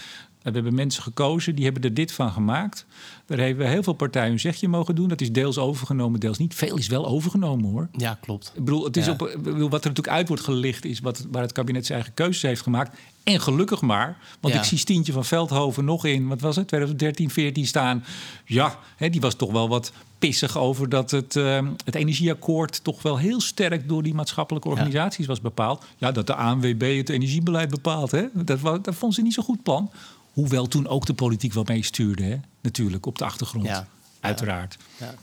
We 0.49 0.55
hebben 0.55 0.75
mensen 0.75 1.02
gekozen, 1.02 1.55
die 1.55 1.64
hebben 1.64 1.83
er 1.83 1.95
dit 1.95 2.12
van 2.12 2.31
gemaakt. 2.31 2.87
Daar 3.26 3.38
hebben 3.38 3.69
heel 3.69 3.83
veel 3.83 3.93
partijen 3.93 4.33
een 4.33 4.40
zegje 4.40 4.69
mogen 4.69 4.95
doen. 4.95 5.09
Dat 5.09 5.21
is 5.21 5.33
deels 5.33 5.59
overgenomen, 5.59 6.21
deels 6.21 6.38
niet. 6.38 6.55
Veel 6.55 6.76
is 6.76 6.87
wel 6.87 7.07
overgenomen 7.07 7.71
hoor. 7.71 7.88
Ja, 7.93 8.19
klopt. 8.21 8.52
Ik 8.55 8.64
bedoel, 8.64 8.85
het 8.85 8.97
is 8.97 9.07
Ja. 9.07 9.12
op, 9.12 9.19
bedoel, 9.19 9.69
wat 9.69 9.85
er 9.85 9.88
natuurlijk 9.88 10.17
uit 10.17 10.28
wordt 10.28 10.43
gelicht, 10.43 10.85
is 10.85 11.00
wat, 11.00 11.26
waar 11.31 11.43
het 11.43 11.52
kabinet 11.52 11.87
zijn 11.87 11.99
eigen 11.99 12.17
keuzes 12.17 12.43
heeft 12.43 12.62
gemaakt. 12.62 12.97
En 13.23 13.40
gelukkig 13.40 13.81
maar, 13.81 14.17
want 14.40 14.55
Ja. 14.55 14.61
ik 14.61 14.67
zie 14.67 14.78
Stientje 14.78 15.12
van 15.12 15.25
Veldhoven 15.25 15.85
nog 15.85 16.05
in, 16.05 16.28
wat 16.28 16.40
was 16.40 16.57
het, 16.57 16.69
2013, 16.69 17.31
14 17.31 17.67
staan. 17.67 18.05
Ja, 18.45 18.78
hè, 18.97 19.09
die 19.11 19.21
was 19.21 19.35
toch 19.35 19.52
wel 19.52 19.69
wat 19.69 19.93
pissig 20.19 20.59
over 20.59 20.88
dat 20.88 21.11
het, 21.11 21.37
eh, 21.37 21.67
het 21.85 21.95
energieakkoord 21.95 22.85
toch 22.85 23.02
wel 23.02 23.19
heel 23.19 23.40
sterk 23.40 23.88
door 23.88 24.02
die 24.02 24.14
maatschappelijke 24.14 24.69
organisaties 24.69 25.26
was 25.26 25.40
bepaald. 25.40 25.85
Ja, 25.97 26.12
dat 26.12 26.26
de 26.26 26.35
ANWB 26.35 26.97
het 26.97 27.09
energiebeleid 27.09 27.71
bepaalt. 27.71 28.11
Hè? 28.11 28.25
Dat, 28.35 28.85
dat 28.85 28.95
vond 28.95 29.14
ze 29.14 29.23
niet 29.23 29.35
zo'n 29.35 29.45
goed 29.45 29.62
plan. 29.62 29.90
Hoewel 30.38 30.66
toen 30.66 30.87
ook 30.87 31.07
de 31.07 31.14
politiek 31.14 31.52
wel 31.52 31.64
meestuurde, 31.66 32.23
hè? 32.23 32.37
natuurlijk, 32.61 33.07
op 33.07 33.18
de 33.18 33.25
achtergrond. 33.25 33.66
Ja. 33.66 33.88
Uiteraard. 34.21 34.76
Ja. 34.97 35.14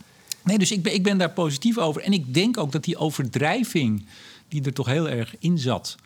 Nee, 0.42 0.58
dus 0.58 0.70
ik 0.70 0.82
ben, 0.82 0.94
ik 0.94 1.02
ben 1.02 1.18
daar 1.18 1.30
positief 1.30 1.78
over. 1.78 2.02
En 2.02 2.12
ik 2.12 2.34
denk 2.34 2.58
ook 2.58 2.72
dat 2.72 2.84
die 2.84 2.96
overdrijving 2.96 4.06
die 4.48 4.64
er 4.64 4.72
toch 4.72 4.86
heel 4.86 5.08
erg 5.08 5.34
in 5.38 5.58
zat... 5.58 5.96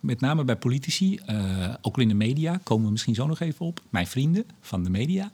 met 0.00 0.20
name 0.20 0.44
bij 0.44 0.56
politici, 0.56 1.16
eh, 1.16 1.74
ook 1.80 1.98
in 1.98 2.08
de 2.08 2.14
media... 2.14 2.60
komen 2.62 2.84
we 2.84 2.90
misschien 2.90 3.14
zo 3.14 3.26
nog 3.26 3.40
even 3.40 3.66
op, 3.66 3.80
mijn 3.90 4.06
vrienden 4.06 4.44
van 4.60 4.84
de 4.84 4.90
media... 4.90 5.30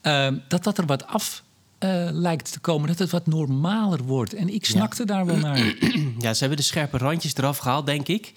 eh, 0.00 0.28
dat 0.48 0.64
dat 0.64 0.78
er 0.78 0.86
wat 0.86 1.06
af 1.06 1.42
eh, 1.78 2.08
lijkt 2.12 2.52
te 2.52 2.60
komen, 2.60 2.88
dat 2.88 2.98
het 2.98 3.10
wat 3.10 3.26
normaler 3.26 4.02
wordt. 4.02 4.34
En 4.34 4.54
ik 4.54 4.66
snakte 4.66 5.04
daar 5.04 5.26
wel 5.26 5.36
naar. 5.36 5.58
Ja, 6.18 6.34
ze 6.34 6.40
hebben 6.40 6.56
de 6.56 6.62
scherpe 6.62 6.98
randjes 6.98 7.34
eraf 7.34 7.58
gehaald, 7.58 7.86
denk 7.86 8.08
ik. 8.08 8.32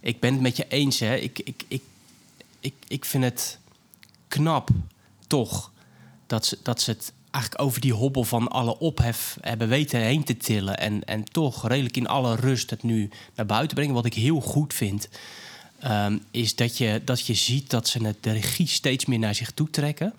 Ik 0.00 0.20
ben 0.20 0.32
het 0.32 0.42
met 0.42 0.56
je 0.56 0.66
eens, 0.68 0.98
hè. 0.98 1.14
Ik, 1.14 1.38
ik, 1.38 1.64
ik, 1.68 1.82
ik, 2.60 2.74
ik 2.88 3.04
vind 3.04 3.24
het 3.24 3.60
knap, 4.32 4.70
toch, 5.26 5.72
dat 6.26 6.46
ze, 6.46 6.58
dat 6.62 6.80
ze 6.80 6.90
het 6.90 7.12
eigenlijk 7.30 7.64
over 7.64 7.80
die 7.80 7.92
hobbel 7.92 8.24
van 8.24 8.48
alle 8.48 8.78
ophef 8.78 9.36
hebben 9.40 9.68
weten 9.68 10.00
heen 10.00 10.24
te 10.24 10.36
tillen. 10.36 10.78
En, 10.78 11.04
en 11.04 11.24
toch 11.24 11.68
redelijk 11.68 11.96
in 11.96 12.06
alle 12.06 12.36
rust 12.36 12.70
het 12.70 12.82
nu 12.82 13.10
naar 13.34 13.46
buiten 13.46 13.76
brengen. 13.76 13.94
Wat 13.94 14.04
ik 14.04 14.14
heel 14.14 14.40
goed 14.40 14.74
vind, 14.74 15.08
ehm, 15.78 16.18
is 16.30 16.54
dat 16.54 16.78
je, 16.78 17.02
dat 17.04 17.26
je 17.26 17.34
ziet 17.34 17.70
dat 17.70 17.88
ze 17.88 18.04
het, 18.04 18.16
de 18.20 18.32
regie 18.32 18.66
steeds 18.66 19.06
meer 19.06 19.18
naar 19.18 19.34
zich 19.34 19.50
toe 19.50 19.70
trekken. 19.70 20.14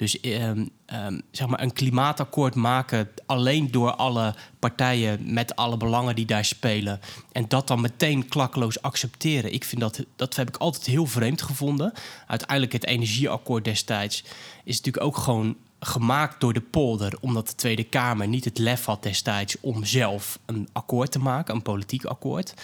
Dus 0.00 0.20
ehm, 0.20 0.66
ehm, 0.86 1.20
zeg 1.30 1.46
maar 1.46 1.60
een 1.60 1.72
klimaatakkoord 1.72 2.54
maken 2.54 3.08
alleen 3.26 3.70
door 3.70 3.94
alle 3.94 4.34
partijen 4.58 5.32
met 5.32 5.56
alle 5.56 5.76
belangen 5.76 6.14
die 6.14 6.24
daar 6.24 6.44
spelen. 6.44 7.00
En 7.32 7.44
dat 7.48 7.68
dan 7.68 7.80
meteen 7.80 8.28
klakkeloos 8.28 8.82
accepteren. 8.82 9.52
Ik 9.52 9.64
vind 9.64 9.80
dat, 9.80 10.04
dat 10.16 10.36
heb 10.36 10.48
ik 10.48 10.56
altijd 10.56 10.86
heel 10.86 11.06
vreemd 11.06 11.42
gevonden. 11.42 11.92
Uiteindelijk 12.26 12.72
het 12.72 12.86
energieakkoord 12.86 13.64
destijds 13.64 14.24
is 14.64 14.76
natuurlijk 14.76 15.04
ook 15.04 15.16
gewoon 15.16 15.56
gemaakt 15.80 16.40
door 16.40 16.52
de 16.52 16.60
polder, 16.60 17.18
omdat 17.20 17.48
de 17.48 17.54
Tweede 17.54 17.84
Kamer 17.84 18.28
niet 18.28 18.44
het 18.44 18.58
lef 18.58 18.84
had 18.84 19.02
destijds 19.02 19.56
om 19.60 19.84
zelf 19.84 20.38
een 20.46 20.68
akkoord 20.72 21.12
te 21.12 21.18
maken, 21.18 21.54
een 21.54 21.62
politiek 21.62 22.04
akkoord. 22.04 22.54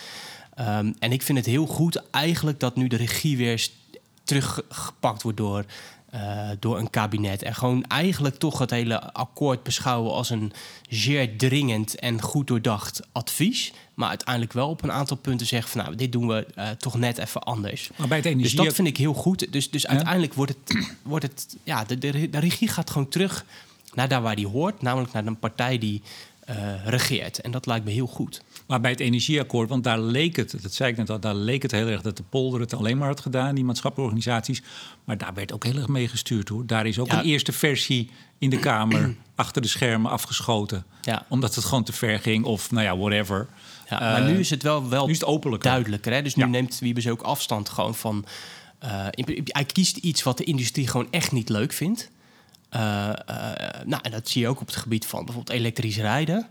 Ehm, 0.55 0.93
en 0.99 1.13
ik 1.13 1.23
vind 1.23 1.39
het 1.39 1.47
heel 1.47 1.67
goed 1.67 2.11
eigenlijk 2.11 2.61
dat 2.61 2.77
nu 2.77 2.89
de 2.89 2.97
regie 2.97 3.37
weer 3.37 3.69
teruggepakt 4.27 5.23
wordt 5.23 5.39
door, 5.39 5.65
eh, 6.11 6.49
door 6.59 6.79
een 6.79 6.91
kabinet. 6.91 7.43
En 7.43 7.55
gewoon 7.55 7.85
eigenlijk 7.85 8.37
toch 8.37 8.59
het 8.59 8.71
hele 8.71 9.13
akkoord 9.13 9.63
beschouwen 9.63 10.13
als 10.13 10.31
een 10.31 10.53
zeer 10.89 11.37
dringend 11.37 11.99
en 11.99 12.23
goed 12.23 12.47
doordacht 12.47 13.01
advies. 13.13 13.73
Maar 13.95 14.09
uiteindelijk 14.09 14.53
wel 14.53 14.69
op 14.69 14.83
een 14.83 14.93
aantal 14.93 15.17
punten 15.17 15.47
zeggen 15.47 15.71
van 15.71 15.83
nou, 15.85 15.97
dit 15.97 16.13
doen 16.13 16.27
we 16.29 16.47
eh, 16.55 16.71
toch 16.71 16.99
net 16.99 17.19
even 17.19 17.43
anders. 17.43 17.91
Maar 17.97 18.09
bij 18.09 18.17
het 18.17 18.27
Dus 18.27 18.35
energie... 18.35 18.65
dat 18.65 18.75
vind 18.75 18.89
ik 18.89 18.97
heel 18.97 19.15
goed. 19.15 19.53
Dus, 19.53 19.71
dus 19.71 19.87
uiteindelijk 19.87 20.35
wordt 20.35 20.55
het, 20.65 20.87
wordt 21.03 21.25
het 21.25 21.57
ja, 21.65 21.85
de, 21.85 21.99
de, 21.99 22.31
de 22.31 22.39
regie 22.39 22.69
gaat 22.69 22.91
gewoon 22.91 23.09
terug 23.09 23.45
naar 23.95 24.09
daar 24.09 24.23
waar 24.23 24.37
die 24.37 24.47
hoort, 24.47 24.83
namelijk 24.83 25.13
naar 25.13 25.27
een 25.27 25.39
partij 25.39 25.79
die 25.79 26.03
eh, 26.47 26.87
regeert. 26.87 27.41
En 27.41 27.51
dat 27.51 27.67
lijkt 27.67 27.85
me 27.85 27.91
heel 27.91 28.07
goed. 28.07 28.43
Maar 28.67 28.81
bij 28.81 28.91
het 28.91 29.01
energieakkoord, 29.01 29.69
want 29.69 29.85
daar 29.85 30.01
leek 30.01 30.37
het, 30.37 30.63
dat 30.63 30.73
zei 30.75 30.91
ik 30.91 30.97
net 30.97 31.11
al, 31.11 31.21
daar 31.21 31.35
leek 31.35 31.63
het 31.63 31.71
heel 31.71 31.87
erg 31.87 32.03
dat 32.03 32.17
de 32.17 32.23
polder 32.29 32.61
het 32.61 32.75
alleen 32.75 32.99
maar 32.99 33.09
had 33.09 33.21
gedaan, 33.21 33.55
die 33.55 33.65
maatschappelijke 33.65 34.15
organisaties. 34.15 34.63
Maar 35.05 35.19
daar 35.19 35.35
werd 35.35 35.53
ook 35.53 35.65
heel 35.65 35.77
erg 35.77 35.89
mee 35.89 36.09
gestuurd 36.09 36.49
hoor. 36.49 36.67
Daar 36.67 36.87
is 36.87 36.99
ook 36.99 37.11
Ja. 37.11 37.19
een 37.19 37.25
eerste 37.25 37.53
versie 37.53 38.11
in 38.39 38.51
de 38.51 38.59
Kamer 38.59 39.15
achter 39.35 39.63
de 39.63 39.69
schermen 39.69 40.11
afgeschoten. 40.11 40.85
Ja. 41.03 41.27
Omdat 41.29 41.55
het 41.55 41.65
gewoon 41.65 41.85
te 41.85 41.93
ver 41.93 42.19
ging 42.19 42.45
of 42.45 42.71
nou 42.71 42.85
ja, 42.85 42.97
whatever. 42.97 43.47
Ja, 43.89 44.01
maar 44.01 44.21
Eh, 44.23 44.27
nu 44.27 44.39
is 44.39 44.51
het 44.51 44.63
wel, 44.63 44.89
wel 44.89 45.05
nu 45.07 45.13
is 45.13 45.19
het 45.21 45.29
openlijker. 45.29 45.71
duidelijker. 45.71 46.13
Hè? 46.13 46.23
Dus 46.23 46.35
nu 46.35 46.45
neemt 46.47 46.79
Wiebes 46.79 47.09
ook 47.09 47.23
afstand 47.23 47.69
gewoon 47.69 47.95
van... 47.95 48.25
eh, 48.79 49.07
hij 49.45 49.65
kiest 49.65 49.97
iets 49.97 50.23
wat 50.23 50.39
de 50.39 50.45
industrie 50.45 50.89
gewoon 50.89 51.07
echt 51.11 51.33
niet 51.33 51.49
leuk 51.49 51.73
vindt. 51.73 52.11
Eh, 52.69 52.81
nou, 53.85 54.03
en 54.03 54.11
dat 54.11 54.29
zie 54.29 54.41
je 54.43 54.49
ook 54.49 54.61
op 54.61 54.67
het 54.67 54.77
gebied 54.77 55.07
van 55.07 55.25
bijvoorbeeld 55.25 55.59
elektrisch 55.59 55.97
rijden. 55.97 56.47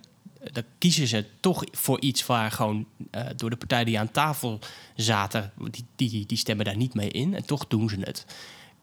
Dan 0.52 0.64
kiezen 0.78 1.08
ze 1.08 1.26
toch 1.40 1.64
voor 1.72 2.02
iets 2.02 2.26
waar 2.26 2.52
gewoon 2.52 2.86
eh, 3.12 3.26
door 3.36 3.50
de 3.50 3.56
partijen 3.56 3.86
die 3.86 4.00
aan 4.00 4.12
tafel 4.12 4.60
zaten... 4.96 5.52
Die, 5.72 5.86
die, 5.96 6.26
die 6.26 6.38
stemmen 6.38 6.66
daar 6.66 6.78
niet 6.78 6.94
mee 6.94 7.10
in 7.10 7.36
en 7.36 7.46
toch 7.46 7.68
doen 7.68 7.90
ze 7.90 7.98
het. 8.00 8.26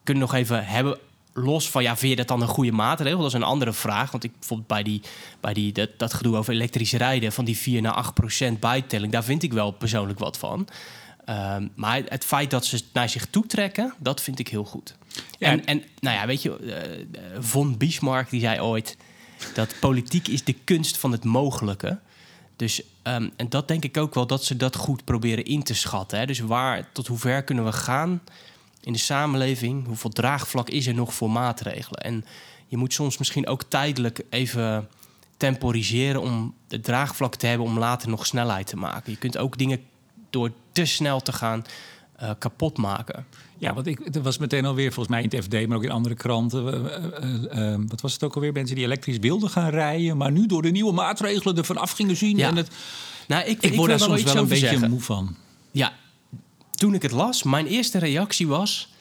Kunnen 0.02 0.22
nog 0.22 0.34
even 0.34 0.66
hebben 0.66 0.98
los 1.32 1.70
van, 1.70 1.82
ja, 1.82 1.96
vind 1.96 2.10
je 2.10 2.16
dat 2.16 2.28
dan 2.28 2.42
een 2.42 2.48
goede 2.48 2.72
maatregel? 2.72 3.18
Dat 3.18 3.26
is 3.26 3.32
een 3.32 3.42
andere 3.42 3.72
vraag. 3.72 4.10
Want 4.10 4.24
ik 4.24 4.32
bijvoorbeeld 4.38 4.68
bij, 4.68 4.82
die, 4.82 5.02
bij 5.40 5.52
die, 5.52 5.72
dat, 5.72 5.90
dat 5.96 6.14
gedoe 6.14 6.36
over 6.36 6.52
elektrisch 6.52 6.92
rijden... 6.92 7.32
van 7.32 7.44
die 7.44 7.56
4 7.56 7.82
naar 7.82 7.92
8 7.92 8.14
procent 8.14 8.60
bijtelling... 8.60 9.12
daar 9.12 9.24
vind 9.24 9.42
ik 9.42 9.52
wel 9.52 9.70
persoonlijk 9.70 10.18
wat 10.18 10.38
van. 10.38 10.68
Ehm, 11.24 11.68
maar 11.74 12.02
het 12.08 12.24
feit 12.24 12.50
dat 12.50 12.66
ze 12.66 12.76
het 12.76 12.84
naar 12.92 13.08
zich 13.08 13.26
toe 13.26 13.46
trekken... 13.46 13.94
dat 13.98 14.20
vind 14.20 14.38
ik 14.38 14.48
heel 14.48 14.64
goed. 14.64 14.96
Ja. 15.38 15.48
En, 15.50 15.64
en 15.64 15.82
nou 16.00 16.16
ja, 16.16 16.26
weet 16.26 16.42
je, 16.42 16.56
eh, 16.56 17.00
eh, 17.00 17.42
von 17.42 17.76
Bismarck 17.76 18.30
die 18.30 18.40
zei 18.40 18.60
ooit... 18.60 18.96
dat 19.54 19.74
politiek 19.80 20.28
is 20.28 20.44
de 20.44 20.52
kunst 20.64 20.98
van 20.98 21.12
het 21.12 21.24
mogelijke... 21.24 21.98
Dus, 22.56 22.82
ehm, 23.02 23.28
en 23.36 23.48
dat 23.48 23.68
denk 23.68 23.84
ik 23.84 23.96
ook 23.96 24.14
wel 24.14 24.26
dat 24.26 24.44
ze 24.44 24.56
dat 24.56 24.76
goed 24.76 25.04
proberen 25.04 25.44
in 25.44 25.62
te 25.62 25.74
schatten. 25.74 26.18
Hè? 26.18 26.26
Dus 26.26 26.38
waar, 26.38 26.92
tot 26.92 27.06
hoe 27.06 27.18
ver 27.18 27.42
kunnen 27.42 27.64
we 27.64 27.72
gaan 27.72 28.22
in 28.80 28.92
de 28.92 28.98
samenleving? 28.98 29.86
Hoeveel 29.86 30.10
draagvlak 30.10 30.68
is 30.68 30.86
er 30.86 30.94
nog 30.94 31.14
voor 31.14 31.30
maatregelen? 31.30 32.00
En 32.00 32.24
je 32.66 32.76
moet 32.76 32.92
soms 32.92 33.18
misschien 33.18 33.46
ook 33.46 33.62
tijdelijk 33.62 34.24
even 34.30 34.88
temporiseren 35.36 36.20
om 36.20 36.54
het 36.68 36.84
draagvlak 36.84 37.34
te 37.34 37.46
hebben 37.46 37.66
om 37.66 37.78
later 37.78 38.08
nog 38.08 38.26
snelheid 38.26 38.66
te 38.66 38.76
maken. 38.76 39.12
Je 39.12 39.18
kunt 39.18 39.38
ook 39.38 39.58
dingen 39.58 39.80
door 40.30 40.52
te 40.72 40.84
snel 40.84 41.20
te 41.20 41.32
gaan 41.32 41.64
eh, 42.16 42.30
kapot 42.38 42.78
maken. 42.78 43.26
Ja, 43.62 43.74
want 43.74 43.86
ik, 43.86 44.14
er 44.14 44.22
was 44.22 44.38
meteen 44.38 44.64
alweer, 44.64 44.92
volgens 44.92 45.08
mij 45.08 45.22
in 45.22 45.30
het 45.30 45.44
FD, 45.44 45.66
maar 45.66 45.76
ook 45.76 45.84
in 45.84 45.90
andere 45.90 46.14
kranten. 46.14 46.90
eh, 46.90 47.04
eh, 47.22 47.72
eh, 47.72 47.80
wat 47.88 48.00
was 48.00 48.12
het 48.12 48.22
ook 48.22 48.34
alweer? 48.34 48.52
Mensen 48.52 48.76
die 48.76 48.84
elektrisch 48.84 49.18
wilden 49.18 49.50
gaan 49.50 49.70
rijden, 49.70 50.16
maar 50.16 50.32
nu 50.32 50.46
door 50.46 50.62
de 50.62 50.70
nieuwe 50.70 50.92
maatregelen 50.92 51.56
ervan 51.56 51.76
af 51.76 51.90
gingen 51.90 52.16
zien. 52.16 52.36
Ja. 52.36 52.48
En 52.48 52.56
het, 52.56 52.68
Nou, 53.28 53.42
ik, 53.44 53.48
ik, 53.48 53.62
ik 53.70 53.74
word 53.76 53.88
daar 53.88 53.98
soms 53.98 54.22
wel 54.22 54.36
een 54.36 54.48
beetje 54.48 54.66
zeggen. 54.66 54.90
moe 54.90 55.00
van. 55.00 55.36
Ja, 55.70 55.92
toen 56.70 56.94
ik 56.94 57.02
het 57.02 57.10
las, 57.10 57.42
mijn 57.42 57.66
eerste 57.66 57.98
reactie 57.98 58.46
was... 58.46 58.92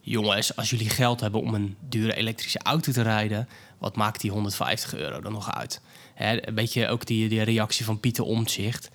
jongens, 0.00 0.56
als 0.56 0.70
jullie 0.70 0.90
geld 0.90 1.20
hebben 1.20 1.40
om 1.40 1.54
een 1.54 1.76
dure 1.88 2.14
elektrische 2.14 2.58
auto 2.58 2.92
te 2.92 3.02
rijden... 3.02 3.48
wat 3.78 3.96
maakt 3.96 4.20
die 4.20 4.30
150 4.30 4.94
euro 4.94 5.20
dan 5.20 5.32
nog 5.32 5.54
uit? 5.54 5.80
Hè, 6.14 6.48
een 6.48 6.54
beetje 6.54 6.88
ook 6.88 7.06
die, 7.06 7.28
die 7.28 7.42
reactie 7.42 7.84
van 7.84 8.00
Pieter 8.00 8.24
Omtzigt. 8.24 8.90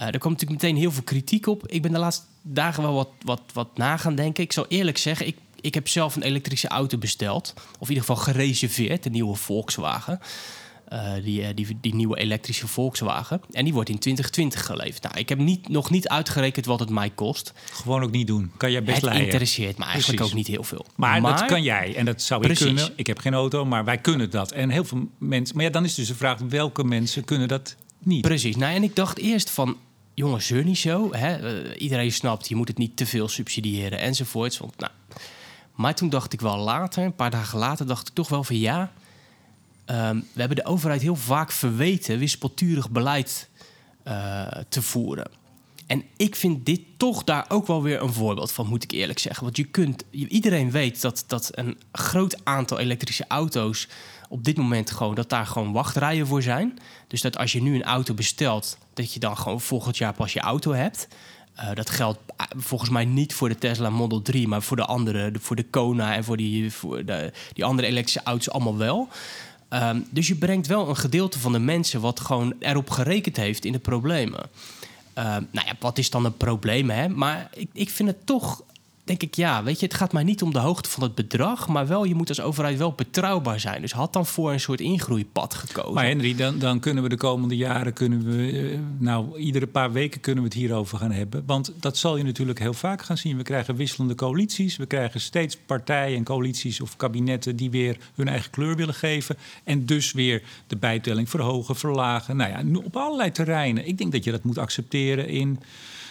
Eh 0.00 0.06
er 0.06 0.18
kwam 0.18 0.32
natuurlijk 0.32 0.62
meteen 0.62 0.76
heel 0.76 0.92
veel 0.92 1.02
kritiek 1.02 1.46
op. 1.46 1.66
Ik 1.66 1.82
ben 1.82 1.92
de 1.92 1.98
laatste 1.98 2.24
dagen 2.42 2.82
wel 2.82 2.94
wat, 2.94 3.10
wat, 3.22 3.42
wat 3.52 3.76
na 3.76 3.96
gaan 3.96 4.14
denken. 4.14 4.44
Ik 4.44 4.52
zal 4.52 4.66
eerlijk 4.68 4.98
zeggen, 4.98 5.26
ik, 5.26 5.36
ik 5.60 5.74
heb 5.74 5.88
zelf 5.88 6.16
een 6.16 6.22
elektrische 6.22 6.68
auto 6.68 6.98
besteld. 6.98 7.52
Of 7.56 7.88
in 7.88 7.94
ieder 7.94 8.04
geval 8.04 8.16
gereserveerd, 8.16 9.06
een 9.06 9.12
nieuwe 9.12 9.36
Volkswagen. 9.36 10.20
Uh, 10.92 11.12
die, 11.24 11.54
die, 11.54 11.78
die, 11.80 11.94
nieuwe 11.94 12.18
elektrische 12.18 12.66
Volkswagen. 12.66 13.40
En 13.50 13.64
die 13.64 13.72
wordt 13.72 13.88
in 13.88 13.98
2020 13.98 14.66
geleverd. 14.66 15.02
Nou, 15.02 15.18
ik 15.18 15.28
heb 15.28 15.38
niet, 15.38 15.68
nog 15.68 15.90
niet 15.90 16.08
uitgerekend 16.08 16.66
wat 16.66 16.80
het 16.80 16.90
mij 16.90 17.10
kost. 17.10 17.52
Gewoon 17.72 18.02
ook 18.02 18.10
niet 18.10 18.26
doen. 18.26 18.52
Kan 18.56 18.70
jij 18.72 18.82
best 18.82 19.00
Het 19.00 19.14
interesseert 19.14 19.78
me 19.78 19.84
eigenlijk 19.84 20.16
Precies. 20.16 20.32
ook 20.32 20.38
niet 20.38 20.46
heel 20.46 20.64
veel. 20.64 20.86
Maar, 20.96 21.20
dat 21.20 21.44
kan 21.44 21.62
jij 21.62 21.96
en 21.96 22.04
dat 22.04 22.22
zou 22.22 22.40
Precies. 22.40 22.66
ik 22.66 22.74
kunnen. 22.74 22.92
Ik 22.96 23.06
heb 23.06 23.18
geen 23.18 23.34
auto, 23.34 23.64
maar 23.64 23.84
wij 23.84 23.98
kunnen 23.98 24.30
dat. 24.30 24.52
En 24.52 24.70
heel 24.70 24.84
veel 24.84 25.08
mensen. 25.18 25.56
Maar 25.56 25.64
ja, 25.64 25.70
dan 25.70 25.84
is 25.84 25.94
dus 25.94 26.06
de 26.06 26.14
vraag: 26.14 26.38
welke 26.38 26.84
mensen 26.84 27.24
kunnen 27.24 27.48
dat 27.48 27.76
niet? 27.98 28.20
Precies. 28.20 28.56
Nou, 28.56 28.74
en 28.74 28.82
ik 28.82 28.96
dacht 28.96 29.18
eerst 29.18 29.50
van, 29.50 29.76
zeur 30.38 30.64
niet 30.64 30.78
zo. 30.78 31.12
Hè? 31.12 31.36
Eh, 31.36 31.82
iedereen 31.82 32.12
snapt, 32.12 32.48
je 32.48 32.56
moet 32.56 32.68
het 32.68 32.78
niet 32.78 32.96
te 32.96 33.06
veel 33.06 33.28
subsidiëren 33.28 33.98
enzovoorts. 33.98 34.58
Want, 34.58 34.78
nou. 34.78 34.92
Maar 35.74 35.94
toen 35.94 36.08
dacht 36.08 36.32
ik 36.32 36.40
wel 36.40 36.56
later, 36.56 37.04
een 37.04 37.14
paar 37.14 37.30
dagen 37.30 37.58
later, 37.58 37.86
dacht 37.86 38.08
ik 38.08 38.14
toch 38.14 38.28
wel 38.28 38.44
van 38.44 38.56
ja. 38.58 38.92
ehm, 39.84 40.16
we 40.32 40.40
hebben 40.40 40.56
de 40.56 40.64
overheid 40.64 41.02
heel 41.02 41.16
vaak 41.16 41.52
verweten 41.52 42.18
wispelturig 42.18 42.90
beleid 42.90 43.48
eh, 44.02 44.46
te 44.68 44.82
voeren. 44.82 45.30
En 45.86 46.04
ik 46.16 46.36
vind 46.36 46.66
dit 46.66 46.80
toch 46.96 47.24
daar 47.24 47.44
ook 47.48 47.66
wel 47.66 47.82
weer 47.82 48.02
een 48.02 48.12
voorbeeld 48.12 48.52
van, 48.52 48.66
moet 48.66 48.82
ik 48.82 48.90
eerlijk 48.90 49.18
zeggen. 49.18 49.44
Want 49.44 49.56
je 49.56 49.64
kunt, 49.64 50.04
iedereen 50.10 50.70
weet 50.70 51.00
dat, 51.00 51.24
dat 51.26 51.48
een 51.50 51.78
groot 51.92 52.44
aantal 52.44 52.78
elektrische 52.78 53.24
auto's 53.28 53.88
op 54.28 54.44
dit 54.44 54.56
moment 54.56 54.90
gewoon, 54.90 55.14
dat 55.14 55.28
daar 55.28 55.46
gewoon 55.46 55.72
wachtrijen 55.72 56.26
voor 56.26 56.42
zijn. 56.42 56.78
Dus 57.06 57.20
dat 57.20 57.36
als 57.36 57.52
je 57.52 57.62
nu 57.62 57.74
een 57.74 57.82
auto 57.82 58.14
bestelt, 58.14 58.78
dat 59.00 59.12
je 59.12 59.20
dan 59.20 59.36
gewoon 59.36 59.60
volgend 59.60 59.96
jaar 59.98 60.12
pas 60.12 60.32
je 60.32 60.40
auto 60.40 60.72
hebt. 60.72 61.08
Eh, 61.54 61.74
dat 61.74 61.90
geldt 61.90 62.18
eh, 62.36 62.46
volgens 62.56 62.90
mij 62.90 63.04
niet 63.04 63.34
voor 63.34 63.48
de 63.48 63.58
Tesla 63.58 63.90
Model 63.90 64.22
3, 64.22 64.48
maar 64.48 64.62
voor 64.62 64.76
de 64.76 64.84
andere, 64.84 65.30
de- 65.30 65.40
voor 65.40 65.56
de 65.56 65.64
Kona 65.64 66.14
en 66.14 66.24
voor 66.24 66.36
die, 66.36 66.72
voor 66.72 67.04
de, 67.04 67.32
die 67.52 67.64
andere 67.64 67.88
elektrische 67.88 68.22
auto's 68.24 68.50
allemaal 68.50 68.76
wel. 68.76 69.08
Ehm, 69.68 70.00
dus 70.10 70.28
je 70.28 70.34
brengt 70.34 70.66
wel 70.66 70.88
een 70.88 70.96
gedeelte 70.96 71.38
van 71.38 71.52
de 71.52 71.58
mensen 71.58 72.00
wat 72.00 72.20
gewoon 72.20 72.54
erop 72.58 72.90
gerekend 72.90 73.36
heeft 73.36 73.64
in 73.64 73.72
de 73.72 73.78
problemen. 73.78 74.40
Ehm, 75.14 75.42
nou 75.50 75.66
ja, 75.66 75.72
wat 75.80 75.98
is 75.98 76.10
dan 76.10 76.24
een 76.24 76.36
probleem, 76.36 76.90
hè? 76.90 77.08
Maar 77.08 77.48
ik, 77.54 77.68
ik 77.72 77.90
vind 77.90 78.08
het 78.08 78.26
toch, 78.26 78.62
denk 79.10 79.22
ik, 79.22 79.34
ja, 79.34 79.62
weet 79.62 79.80
je, 79.80 79.86
het 79.86 79.94
gaat 79.94 80.12
mij 80.12 80.22
niet 80.22 80.42
om 80.42 80.52
de 80.52 80.58
hoogte 80.58 80.90
van 80.90 81.02
het 81.02 81.14
bedrag, 81.14 81.68
maar 81.68 81.86
wel, 81.86 82.04
je 82.04 82.14
moet 82.14 82.28
als 82.28 82.40
overheid 82.40 82.78
wel 82.78 82.92
betrouwbaar 82.92 83.60
zijn. 83.60 83.80
Dus 83.80 83.92
had 83.92 84.12
dan 84.12 84.26
voor 84.26 84.52
een 84.52 84.60
soort 84.60 84.80
ingroeipad 84.80 85.54
gekozen. 85.54 85.94
Maar 85.94 86.04
Henry, 86.04 86.34
dan, 86.34 86.58
dan 86.58 86.80
kunnen 86.80 87.02
we 87.02 87.08
de 87.08 87.16
komende 87.16 87.56
jaren, 87.56 87.92
kunnen 87.92 88.24
we, 88.24 88.70
eh, 88.72 88.78
nou, 88.98 89.38
iedere 89.38 89.66
paar 89.66 89.92
weken 89.92 90.20
kunnen 90.20 90.42
we 90.42 90.48
het 90.48 90.58
hierover 90.58 90.98
gaan 90.98 91.12
hebben. 91.12 91.42
Want 91.46 91.72
dat 91.80 91.96
zal 91.96 92.16
je 92.16 92.24
natuurlijk 92.24 92.58
heel 92.58 92.72
vaak 92.72 93.02
gaan 93.02 93.16
zien. 93.16 93.36
We 93.36 93.42
krijgen 93.42 93.76
wisselende 93.76 94.14
coalities. 94.14 94.76
We 94.76 94.86
krijgen 94.86 95.20
steeds 95.20 95.56
partijen 95.66 96.16
en 96.16 96.24
coalities 96.24 96.80
of 96.80 96.96
kabinetten 96.96 97.56
die 97.56 97.70
weer 97.70 97.96
hun 98.14 98.28
eigen 98.28 98.50
kleur 98.50 98.76
willen 98.76 98.94
geven. 98.94 99.36
En 99.64 99.86
dus 99.86 100.12
weer 100.12 100.42
de 100.66 100.76
bijtelling 100.76 101.30
verhogen, 101.30 101.76
verlagen. 101.76 102.36
Nou 102.36 102.50
ja, 102.50 102.80
op 102.84 102.96
allerlei 102.96 103.32
terreinen. 103.32 103.86
Ik 103.86 103.98
denk 103.98 104.12
dat 104.12 104.24
je 104.24 104.30
dat 104.30 104.44
moet 104.44 104.58
accepteren 104.58 105.28
in 105.28 105.60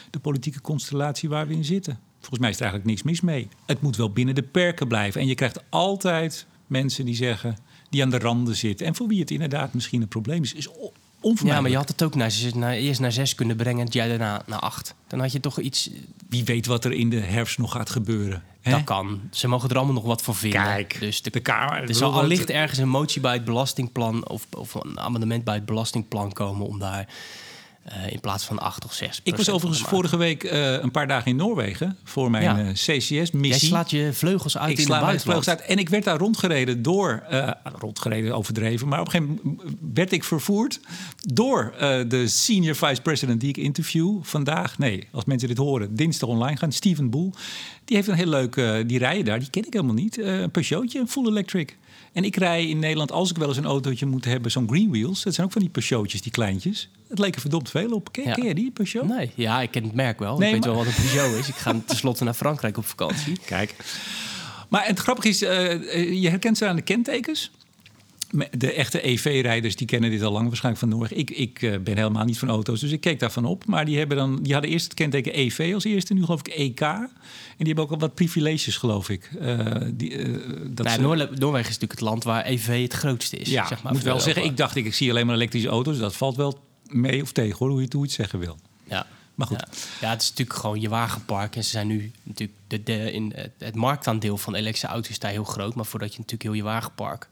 de 0.09 0.19
politieke 0.19 0.61
constellatie 0.61 1.29
waar 1.29 1.47
we 1.47 1.53
in 1.53 1.65
zitten. 1.65 2.08
Volgens 2.19 2.39
mij 2.39 2.49
is 2.49 2.55
er 2.55 2.61
eigenlijk 2.61 2.91
niks 2.91 3.03
mis 3.03 3.21
mee. 3.21 3.47
Het 3.65 3.81
moet 3.81 3.95
wel 3.95 4.11
binnen 4.11 4.35
de 4.35 4.43
perken 4.43 4.87
blijven. 4.87 5.21
En 5.21 5.27
je 5.27 5.35
krijgt 5.35 5.63
altijd 5.69 6.45
mensen 6.67 7.05
die 7.05 7.15
zeggen, 7.15 7.57
die 7.89 8.03
aan 8.03 8.09
de 8.09 8.19
randen 8.19 8.55
zitten. 8.55 8.85
En 8.85 8.95
voor 8.95 9.07
wie 9.07 9.19
het 9.19 9.31
inderdaad 9.31 9.73
misschien 9.73 10.01
een 10.01 10.07
probleem 10.07 10.43
is, 10.43 10.53
is 10.53 10.67
ja, 11.43 11.61
maar 11.61 11.69
je 11.69 11.75
had 11.75 11.87
het 11.87 12.03
ook 12.03 12.15
naar, 12.15 12.33
naar, 12.53 12.73
eerst 12.73 12.99
naar 12.99 13.11
zes 13.11 13.35
kunnen 13.35 13.55
brengen 13.55 13.85
en 13.85 13.91
jaar 13.91 14.07
daarna 14.07 14.41
naar 14.45 14.59
acht. 14.59 14.95
Dan 15.07 15.19
had 15.19 15.31
je 15.31 15.39
toch 15.39 15.59
iets, 15.59 15.89
Wie 16.29 16.43
weet 16.43 16.65
wat 16.65 16.85
er 16.85 16.91
in 16.91 17.09
de 17.09 17.19
herfst 17.19 17.57
nog 17.57 17.71
gaat 17.71 17.89
gebeuren. 17.89 18.43
hè? 18.61 18.71
dat 18.71 18.83
kan. 18.83 19.21
Ze 19.31 19.47
mogen 19.47 19.69
er 19.69 19.75
allemaal 19.75 19.93
nog 19.93 20.03
wat 20.03 20.21
van 20.21 20.35
vinden. 20.35 20.63
Kijk, 20.63 20.97
dus 20.99 21.21
de, 21.21 21.29
de 21.29 21.39
Kamer... 21.39 21.89
er 21.89 21.95
zal 21.95 22.13
allicht 22.13 22.49
ergens 22.49 22.79
een 22.79 22.89
motie 22.89 23.21
bij 23.21 23.33
het 23.33 23.43
belastingplan 23.45 24.27
of, 24.27 24.47
of 24.57 24.73
een 24.73 24.99
amendement 24.99 25.43
bij 25.43 25.55
het 25.55 25.65
belastingplan 25.65 26.33
komen 26.33 26.67
om 26.67 26.79
daar 26.79 27.07
eh, 27.83 28.11
in 28.11 28.19
plaats 28.19 28.45
van 28.45 28.59
acht 28.59 28.85
of 28.85 28.93
zes. 28.93 29.19
Ik 29.23 29.35
was 29.35 29.49
overigens 29.49 29.87
vorige 29.87 30.17
week 30.17 30.43
eh, 30.43 30.81
een 30.81 30.91
paar 30.91 31.07
dagen 31.07 31.31
in 31.31 31.35
Noorwegen 31.35 31.97
voor 32.03 32.31
mijn 32.31 32.43
Ja. 32.43 32.59
eh, 32.59 32.67
CCS-missie. 32.67 33.47
Jij 33.47 33.59
slaat 33.59 33.89
je 33.89 34.09
vleugels 34.13 34.57
uit 34.57 34.71
ik 34.71 34.77
in 34.77 34.83
sla 34.83 35.05
mijn 35.05 35.19
vleugels 35.19 35.49
uit. 35.49 35.61
En 35.61 35.77
ik 35.77 35.89
werd 35.89 36.03
daar 36.03 36.17
rondgereden 36.17 36.81
door... 36.81 37.23
rondgereden, 37.63 38.35
overdreven. 38.35 38.87
Maar 38.87 38.99
op 38.99 39.05
een 39.05 39.11
gegeven 39.11 39.39
moment 39.43 39.77
werd 39.93 40.11
ik 40.11 40.23
vervoerd... 40.23 40.79
door 41.17 41.73
de 42.07 42.27
senior 42.27 42.75
vice 42.75 43.01
president 43.01 43.39
die 43.39 43.49
ik 43.49 43.57
interview 43.57 44.17
vandaag. 44.21 44.77
Nee, 44.77 45.07
als 45.11 45.25
mensen 45.25 45.47
dit 45.47 45.57
horen, 45.57 45.95
dinsdag 45.95 46.29
online 46.29 46.57
gaan. 46.57 46.71
Steven 46.71 47.09
Boel. 47.09 47.33
Die 47.85 47.95
heeft 47.95 48.07
een 48.07 48.15
heel 48.15 48.27
leuk... 48.27 48.55
die 48.87 48.97
rijden 48.97 49.25
daar, 49.25 49.39
die 49.39 49.49
ken 49.49 49.65
ik 49.65 49.73
helemaal 49.73 49.95
niet. 49.95 50.17
Een 50.17 50.51
Peugeotje, 50.51 50.99
een 50.99 51.09
full 51.09 51.27
electric. 51.27 51.77
En 52.13 52.23
ik 52.23 52.35
rij 52.35 52.67
in 52.67 52.79
Nederland, 52.79 53.11
als 53.11 53.29
ik 53.29 53.37
wel 53.37 53.47
eens 53.47 53.57
een 53.57 53.65
autootje 53.65 54.05
moet 54.05 54.25
hebben... 54.25 54.51
zo'n 54.51 54.69
Green 54.69 54.89
Wheels. 54.89 55.23
Dat 55.23 55.33
zijn 55.33 55.45
ook 55.47 55.51
van 55.53 55.61
die 55.61 55.69
Peugeotjes, 55.71 56.21
die 56.21 56.31
kleintjes. 56.31 56.89
Het 57.07 57.19
leek 57.19 57.35
er 57.35 57.41
verdomd 57.41 57.69
veel 57.69 57.91
op. 57.91 58.11
Ken, 58.11 58.23
Ja. 58.23 58.33
ken 58.33 58.45
je 58.45 58.55
die, 58.55 58.71
Peugeot? 58.71 59.07
Nee, 59.07 59.31
ja, 59.35 59.61
ik 59.61 59.71
ken 59.71 59.83
het 59.83 59.93
merk 59.93 60.19
wel. 60.19 60.37
Nee, 60.37 60.47
ik 60.47 60.53
weet 60.55 60.65
wel 60.65 60.75
wat 60.75 60.85
een 60.85 60.93
Peugeot 60.93 61.39
is. 61.39 61.47
Ik 61.47 61.55
ga 61.55 61.75
tenslotte 61.85 62.23
naar 62.23 62.33
Frankrijk 62.33 62.77
op 62.77 62.85
vakantie. 62.85 63.37
Kijk. 63.45 63.75
Maar 64.69 64.85
het 64.85 64.99
grappige 64.99 65.27
is, 65.27 65.41
eh, 65.41 65.71
eh, 65.71 66.21
je 66.21 66.29
herkent 66.29 66.57
ze 66.57 66.67
aan 66.67 66.75
de 66.75 66.81
kentekens. 66.81 67.51
De 68.57 68.73
echte 68.73 69.07
EV-rijders 69.07 69.75
die 69.75 69.87
kennen 69.87 70.09
dit 70.09 70.21
al 70.21 70.31
lang 70.31 70.47
waarschijnlijk 70.47 70.83
van 70.85 70.89
Noorwegen. 70.93 71.17
Ik, 71.17 71.29
ik 71.29 71.61
eh, 71.61 71.79
ben 71.79 71.97
helemaal 71.97 72.25
niet 72.25 72.39
van 72.39 72.49
auto's, 72.49 72.79
dus 72.79 72.91
ik 72.91 73.01
keek 73.01 73.19
daarvan 73.19 73.45
op. 73.45 73.65
Maar 73.65 73.85
die, 73.85 73.97
hebben 73.97 74.17
dan, 74.17 74.43
die 74.43 74.53
hadden 74.53 74.71
eerst 74.71 74.83
het 74.85 74.93
kenteken 74.93 75.37
EV 75.39 75.71
als 75.73 75.83
eerste, 75.83 76.13
nu 76.13 76.23
geloof 76.25 76.39
ik 76.39 76.47
EK. 76.47 76.81
En 76.81 77.09
die 77.57 77.67
hebben 77.67 77.83
ook 77.83 77.91
al 77.91 77.99
wat 77.99 78.13
privileges, 78.15 78.77
geloof 78.77 79.09
ik. 79.09 79.29
Eh, 79.39 79.75
die, 79.93 80.17
eh, 80.17 80.33
dat 80.67 80.85
Nou, 80.85 81.17
ze- 81.17 81.27
Noorwegen 81.39 81.59
is 81.59 81.77
natuurlijk 81.79 81.91
het 81.91 82.01
land 82.01 82.23
waar 82.23 82.45
EV 82.45 82.81
het 82.81 82.93
grootste 82.93 83.37
is. 83.37 83.49
ja, 83.49 83.67
zeg 83.67 83.83
maar, 83.83 83.93
moet 83.93 84.03
wel 84.03 84.19
zeggen, 84.19 84.43
ik 84.43 84.57
dacht, 84.57 84.75
ik, 84.75 84.85
ik 84.85 84.93
zie 84.93 85.09
alleen 85.09 85.25
maar 85.25 85.35
elektrische 85.35 85.69
auto's. 85.69 85.97
Dat 85.97 86.15
valt 86.15 86.35
wel 86.35 86.59
mee 86.87 87.21
of 87.21 87.31
tegen, 87.31 87.57
hoor, 87.57 87.69
hoe 87.69 87.77
je 87.77 87.83
het, 87.83 87.93
hoe 87.93 88.01
je 88.01 88.07
het 88.07 88.17
zeggen 88.17 88.39
wil. 88.39 88.57
Ja. 88.83 89.05
Maar 89.35 89.47
goed. 89.47 89.59
Ja. 89.59 90.07
ja, 90.07 90.09
het 90.13 90.21
is 90.21 90.29
natuurlijk 90.29 90.59
gewoon 90.59 90.81
je 90.81 90.89
wagenpark. 90.89 91.55
En 91.55 91.63
ze 91.63 91.69
zijn 91.69 91.87
nu 91.87 92.11
natuurlijk 92.23 92.57
de, 92.67 92.83
de, 92.83 93.11
in 93.11 93.31
het, 93.35 93.51
het 93.57 93.75
marktaandeel 93.75 94.37
van 94.37 94.55
elektrische 94.55 94.87
auto's 94.87 95.19
daar 95.19 95.31
heel 95.31 95.43
groot. 95.43 95.75
Maar 95.75 95.85
voordat 95.85 96.11
je 96.11 96.17
natuurlijk 96.17 96.43
heel 96.43 96.53
je 96.53 96.63
wagenpark 96.63 97.27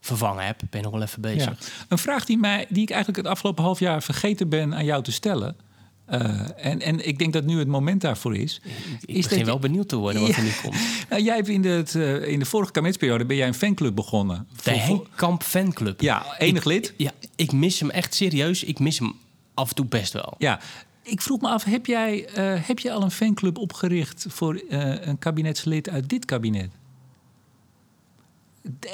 vervangen 0.00 0.44
hebt, 0.44 0.62
ben 0.70 0.82
nog 0.82 0.92
wel 0.92 1.02
even 1.02 1.20
bezig. 1.20 1.44
Ja. 1.44 1.56
Een 1.88 1.98
vraag 1.98 2.24
die, 2.24 2.38
mij, 2.38 2.66
die 2.68 2.82
ik 2.82 2.90
eigenlijk 2.90 3.22
het 3.22 3.32
afgelopen 3.32 3.64
half 3.64 3.78
jaar 3.78 4.02
vergeten 4.02 4.48
ben 4.48 4.74
aan 4.74 4.84
jou 4.84 5.02
te 5.02 5.12
stellen. 5.12 5.56
eh, 6.04 6.40
en, 6.66 6.80
en 6.80 7.06
ik 7.08 7.18
denk 7.18 7.32
dat 7.32 7.44
nu 7.44 7.58
het 7.58 7.68
moment 7.68 8.00
daarvoor 8.00 8.36
is. 8.36 8.60
Ik 9.06 9.14
is 9.16 9.22
begin 9.22 9.38
dat 9.38 9.46
wel 9.46 9.58
benieuwd 9.58 9.88
te 9.88 9.96
worden 9.96 10.20
wat 10.22 10.30
Ja. 10.30 10.36
er 10.36 10.42
nu 10.42 10.50
komt. 10.62 10.76
Nou, 11.10 11.22
jij 11.22 11.36
hebt 11.36 11.48
in 11.48 11.62
de, 11.62 11.68
het, 11.68 11.94
eh, 11.94 12.28
in 12.28 12.38
de 12.38 12.44
vorige 12.44 12.72
kabinetsperiode 12.72 13.24
ben 13.24 13.36
jij 13.36 13.46
een 13.46 13.54
fanclub 13.54 13.94
begonnen. 13.94 14.46
De 14.56 14.62
Voor- 14.62 14.72
Henk 14.72 15.06
Kamp 15.14 15.42
fanclub. 15.42 16.00
Ja, 16.00 16.26
enig 16.38 16.60
Ik- 16.62 16.68
lid. 16.68 16.94
Ja, 16.96 17.10
ik 17.36 17.52
mis 17.52 17.80
hem 17.80 17.90
echt 17.90 18.14
serieus. 18.14 18.64
Ik 18.64 18.78
mis 18.78 18.98
hem 18.98 19.12
af 19.54 19.68
en 19.68 19.74
toe 19.74 19.86
best 19.86 20.12
wel. 20.12 20.34
Ja. 20.38 20.60
Ik 21.02 21.20
vroeg 21.22 21.40
me 21.40 21.48
af, 21.48 21.64
heb 21.64 21.86
jij, 21.86 22.26
eh, 22.26 22.54
heb 22.66 22.78
je 22.78 22.92
al 22.92 23.02
een 23.02 23.10
fanclub 23.10 23.58
opgericht 23.58 24.26
voor 24.28 24.60
een 24.68 25.18
kabinetslid 25.18 25.88
uit 25.88 26.08
dit 26.08 26.24
kabinet? 26.24 26.70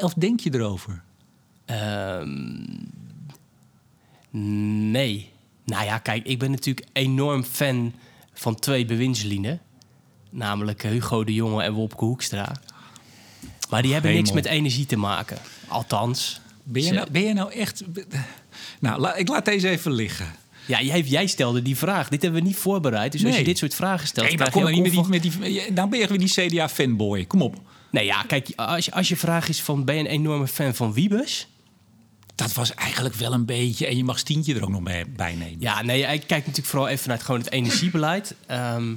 Of 0.01 0.15
denk 0.15 0.41
je 0.41 0.55
erover? 0.55 1.03
Ehm, 1.65 2.57
nee. 4.91 5.33
Nou 5.65 5.85
ja, 5.85 5.99
kijk, 5.99 6.27
ik 6.27 6.39
ben 6.39 6.51
natuurlijk 6.51 6.87
enorm 6.93 7.45
fan 7.45 7.93
van 8.33 8.55
twee 8.55 8.85
bewindslieden. 8.85 9.61
Namelijk 10.31 10.83
Hugo 10.83 11.25
de 11.25 11.35
Jonge 11.35 11.63
en 11.63 11.73
Wopke 11.73 12.05
Hoekstra. 12.05 12.53
Maar 13.71 13.83
die 13.83 13.93
hebben 13.93 14.13
niks 14.15 14.33
met 14.33 14.45
energie 14.47 14.87
te 14.87 14.97
maken. 14.97 15.39
Althans. 15.69 16.41
Ben 16.63 16.83
je 16.83 16.93
nou, 16.93 17.11
ben 17.11 17.23
je 17.23 17.33
nou 17.33 17.53
echt... 17.53 17.83
Nou, 18.81 19.01
la- 19.01 19.15
ik 19.15 19.29
laat 19.29 19.45
deze 19.45 19.69
even 19.69 19.93
liggen. 19.93 20.27
Ja, 20.67 20.83
jij, 20.83 21.01
jij 21.01 21.27
stelde 21.27 21.63
die 21.63 21.77
vraag. 21.77 22.09
Dit 22.09 22.23
hebben 22.23 22.41
we 22.43 22.47
niet 22.47 22.57
voorbereid. 22.57 23.13
Dus 23.13 23.25
als 23.25 23.37
je 23.37 23.45
dit 23.45 23.59
soort 23.59 23.75
vragen 23.75 24.07
stelt... 24.07 24.27
Nee, 24.29 24.39
maar 24.39 24.51
kom 24.51 24.67
je 24.67 24.73
dan 24.75 24.83
niet 24.83 24.97
ook 24.97 25.09
met 25.09 25.23
die, 25.23 25.33
met 25.39 25.49
die... 25.49 25.73
Nou 25.73 25.89
ben 25.89 25.99
je 25.99 26.07
weer 26.07 26.19
die 26.19 26.29
CDA-fanboy. 26.49 27.25
Kom 27.25 27.43
op. 27.43 27.61
Nee, 27.95 28.05
ja, 28.05 28.23
kijk, 28.23 28.49
als 28.57 28.85
je, 28.85 28.93
als 28.93 29.09
je 29.09 29.17
vraag 29.17 29.49
is 29.49 29.63
van... 29.63 29.85
ben 29.85 29.95
je 29.95 30.01
een 30.01 30.07
enorme 30.07 30.47
fan 30.47 30.75
van 30.75 30.93
Wiebes? 30.93 31.49
Dat 32.35 32.53
was 32.53 32.75
eigenlijk 32.75 33.15
wel 33.15 33.33
een 33.33 33.45
beetje... 33.45 33.87
En 33.87 33.97
je 33.97 34.05
mag 34.05 34.19
Stientje 34.19 34.55
er 34.55 34.63
ook 34.63 34.69
nog 34.69 34.83
bij, 34.83 35.05
bij 35.11 35.35
nemen. 35.35 35.61
Ja, 35.61 35.83
nee, 35.83 36.01
ik 36.01 36.27
kijk 36.27 36.41
natuurlijk 36.41 36.67
vooral 36.67 36.89
even 36.89 37.09
naar 37.09 37.17
het, 37.17 37.27
gewoon 37.27 37.41
het 37.41 37.51
energiebeleid. 37.51 38.35
Ehm, 38.47 38.95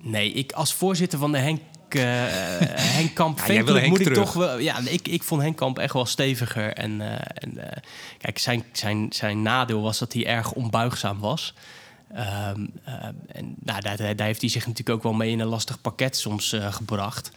nee, 0.00 0.32
ik 0.32 0.52
als 0.52 0.74
voorzitter 0.74 1.18
van 1.18 1.32
de 1.32 1.38
Henk, 1.38 1.60
eh 1.88 2.02
Henk 2.74 3.14
Kamp 3.14 3.38
Ja, 3.38 3.44
fanclub 3.44 3.76
Henk 3.76 3.88
moet 3.88 4.00
ik 4.00 4.06
terug. 4.06 4.24
toch 4.24 4.32
wel... 4.32 4.58
Ja, 4.58 4.78
ik, 4.78 5.08
ik 5.08 5.22
vond 5.22 5.42
Henk 5.42 5.56
Kamp 5.56 5.78
echt 5.78 5.92
wel 5.92 6.06
steviger. 6.06 6.72
En, 6.72 7.00
eh, 7.00 7.18
en 7.34 7.82
kijk, 8.18 8.38
zijn, 8.38 8.64
zijn, 8.72 9.06
zijn 9.10 9.42
nadeel 9.42 9.82
was 9.82 9.98
dat 9.98 10.12
hij 10.12 10.26
erg 10.26 10.52
onbuigzaam 10.52 11.18
was. 11.18 11.54
Ehm, 12.14 12.66
eh, 12.84 13.04
en 13.26 13.54
nou, 13.58 13.80
daar, 13.80 14.26
heeft 14.26 14.40
hij 14.40 14.50
zich 14.50 14.66
natuurlijk 14.66 14.96
ook 14.96 15.02
wel 15.02 15.12
mee 15.12 15.30
in 15.30 15.40
een 15.40 15.46
lastig 15.46 15.80
pakket 15.80 16.16
soms 16.16 16.52
eh, 16.52 16.72
gebracht. 16.72 17.30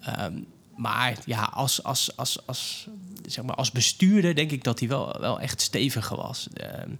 Ehm, 0.00 0.38
maar 0.76 1.18
ja, 1.24 1.42
als, 1.42 1.82
als, 1.82 2.16
als, 2.16 2.46
als, 2.46 2.88
zeg 3.26 3.44
maar, 3.44 3.56
als 3.56 3.70
bestuurder 3.70 4.34
denk 4.34 4.50
ik 4.50 4.64
dat 4.64 4.78
hij 4.78 4.88
wel, 4.88 5.16
wel 5.20 5.40
echt 5.40 5.60
steviger 5.60 6.16
was. 6.16 6.48
Ehm, 6.52 6.90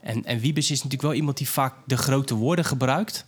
en, 0.00 0.24
en 0.24 0.38
Wiebes 0.38 0.70
is 0.70 0.76
natuurlijk 0.76 1.02
wel 1.02 1.14
iemand 1.14 1.36
die 1.36 1.48
vaak 1.48 1.74
de 1.86 1.96
grote 1.96 2.34
woorden 2.34 2.64
gebruikt. 2.64 3.24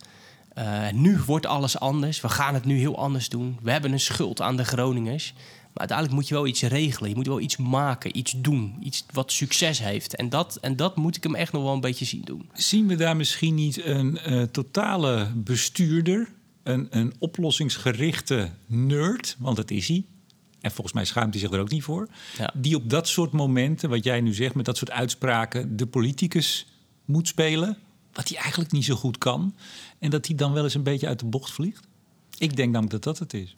Eh, 0.53 0.89
nu 0.93 1.19
wordt 1.25 1.45
alles 1.45 1.79
anders. 1.79 2.21
We 2.21 2.29
gaan 2.29 2.53
het 2.53 2.65
nu 2.65 2.77
heel 2.77 2.97
anders 2.97 3.29
doen. 3.29 3.59
We 3.61 3.71
hebben 3.71 3.91
een 3.91 3.99
schuld 3.99 4.41
aan 4.41 4.55
de 4.55 4.65
Groningers. 4.65 5.33
Maar 5.73 5.89
uiteindelijk 5.89 6.17
moet 6.17 6.27
je 6.27 6.33
wel 6.33 6.47
iets 6.47 6.61
regelen. 6.61 7.09
Je 7.09 7.15
moet 7.15 7.27
wel 7.27 7.39
iets 7.39 7.57
maken, 7.57 8.17
iets 8.17 8.33
doen. 8.37 8.75
Iets 8.79 9.05
wat 9.13 9.31
succes 9.31 9.79
heeft. 9.79 10.15
En 10.15 10.29
dat, 10.29 10.55
en 10.55 10.75
dat 10.75 10.95
moet 10.95 11.15
ik 11.15 11.23
hem 11.23 11.35
echt 11.35 11.51
nog 11.51 11.63
wel 11.63 11.73
een 11.73 11.79
beetje 11.79 12.05
zien 12.05 12.21
doen. 12.21 12.49
Zien 12.53 12.87
we 12.87 12.95
daar 12.95 13.15
misschien 13.15 13.55
niet 13.55 13.85
een 13.85 14.17
eh, 14.17 14.41
totale 14.41 15.31
bestuurder, 15.35 16.29
een, 16.63 16.87
een 16.89 17.13
oplossingsgerichte 17.19 18.51
nerd, 18.65 19.35
want 19.39 19.55
dat 19.55 19.71
is 19.71 19.87
hij. 19.87 20.05
En 20.61 20.71
volgens 20.71 20.95
mij 20.95 21.05
schaamt 21.05 21.33
hij 21.33 21.41
zich 21.43 21.51
er 21.51 21.59
ook 21.59 21.69
niet 21.69 21.83
voor. 21.83 22.07
Ja. 22.37 22.53
Die 22.57 22.75
op 22.75 22.89
dat 22.89 23.07
soort 23.07 23.31
momenten, 23.31 23.89
wat 23.89 24.03
jij 24.03 24.21
nu 24.21 24.33
zegt, 24.33 24.55
met 24.55 24.65
dat 24.65 24.77
soort 24.77 24.91
uitspraken, 24.91 25.77
de 25.77 25.87
politicus 25.87 26.67
moet 27.05 27.27
spelen. 27.27 27.77
Wat 28.13 28.27
hij 28.27 28.37
eigenlijk 28.37 28.71
niet 28.71 28.85
zo 28.85 28.95
goed 28.95 29.17
kan. 29.17 29.55
En 29.99 30.09
dat 30.09 30.27
hij 30.27 30.35
dan 30.35 30.53
wel 30.53 30.63
eens 30.63 30.73
een 30.73 30.83
beetje 30.83 31.07
uit 31.07 31.19
de 31.19 31.25
bocht 31.25 31.51
vliegt. 31.51 31.87
Ik 32.37 32.55
denk 32.55 32.71
namelijk 32.71 32.91
dat 32.91 33.03
dat 33.03 33.19
het 33.19 33.33
is. 33.33 33.55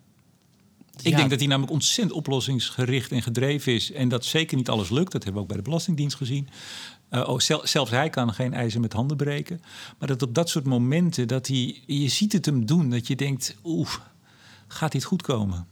Ik 1.02 1.10
Ja. 1.10 1.18
denk 1.18 1.30
dat 1.30 1.40
hij 1.40 1.48
namelijk 1.48 1.74
ontzettend 1.74 2.18
oplossingsgericht 2.18 3.12
en 3.12 3.22
gedreven 3.22 3.74
is. 3.74 3.92
En 3.92 4.10
dat 4.10 4.26
zeker 4.26 4.58
niet 4.58 4.70
alles 4.70 4.90
lukt. 4.90 5.12
Dat 5.12 5.24
hebben 5.24 5.34
we 5.34 5.40
ook 5.40 5.48
bij 5.48 5.58
de 5.58 5.70
Belastingdienst 5.70 6.16
gezien. 6.18 6.50
Eh, 7.10 7.30
oh, 7.30 7.40
zel- 7.40 7.68
zelfs 7.68 7.92
hij 7.92 8.10
kan 8.10 8.34
geen 8.34 8.54
ijzer 8.54 8.80
met 8.80 8.94
handen 8.94 9.18
breken. 9.18 9.62
Maar 10.00 10.08
dat 10.08 10.22
op 10.22 10.36
dat 10.36 10.50
soort 10.50 10.66
momenten, 10.66 11.28
dat 11.28 11.48
hij, 11.48 11.82
je 11.86 12.08
ziet 12.08 12.34
het 12.34 12.46
hem 12.46 12.66
doen. 12.66 12.90
Dat 12.90 13.08
je 13.08 13.16
denkt, 13.16 13.56
oeh, 13.64 13.90
gaat 14.68 14.92
dit 14.92 15.04
goed 15.04 15.22
komen? 15.22 15.68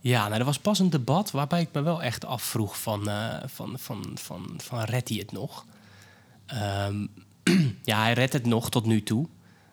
Ja, 0.00 0.28
nou, 0.28 0.38
er 0.40 0.44
was 0.46 0.58
pas 0.58 0.78
een 0.78 0.90
debat 0.90 1.30
waarbij 1.30 1.60
ik 1.60 1.68
me 1.72 1.80
wel 1.82 2.02
echt 2.02 2.24
afvroeg 2.24 2.80
van, 2.80 3.08
eh, 3.08 3.36
van, 3.46 3.74
van, 3.78 4.04
van, 4.14 4.54
van 4.62 4.80
redt 4.82 5.08
hij 5.08 5.18
het 5.18 5.32
nog? 5.32 5.64
Ehm, 6.46 7.06
ja, 7.84 8.02
hij 8.02 8.12
redt 8.12 8.32
het 8.32 8.46
nog 8.46 8.70
tot 8.70 8.86
nu 8.86 9.02
toe. 9.02 9.26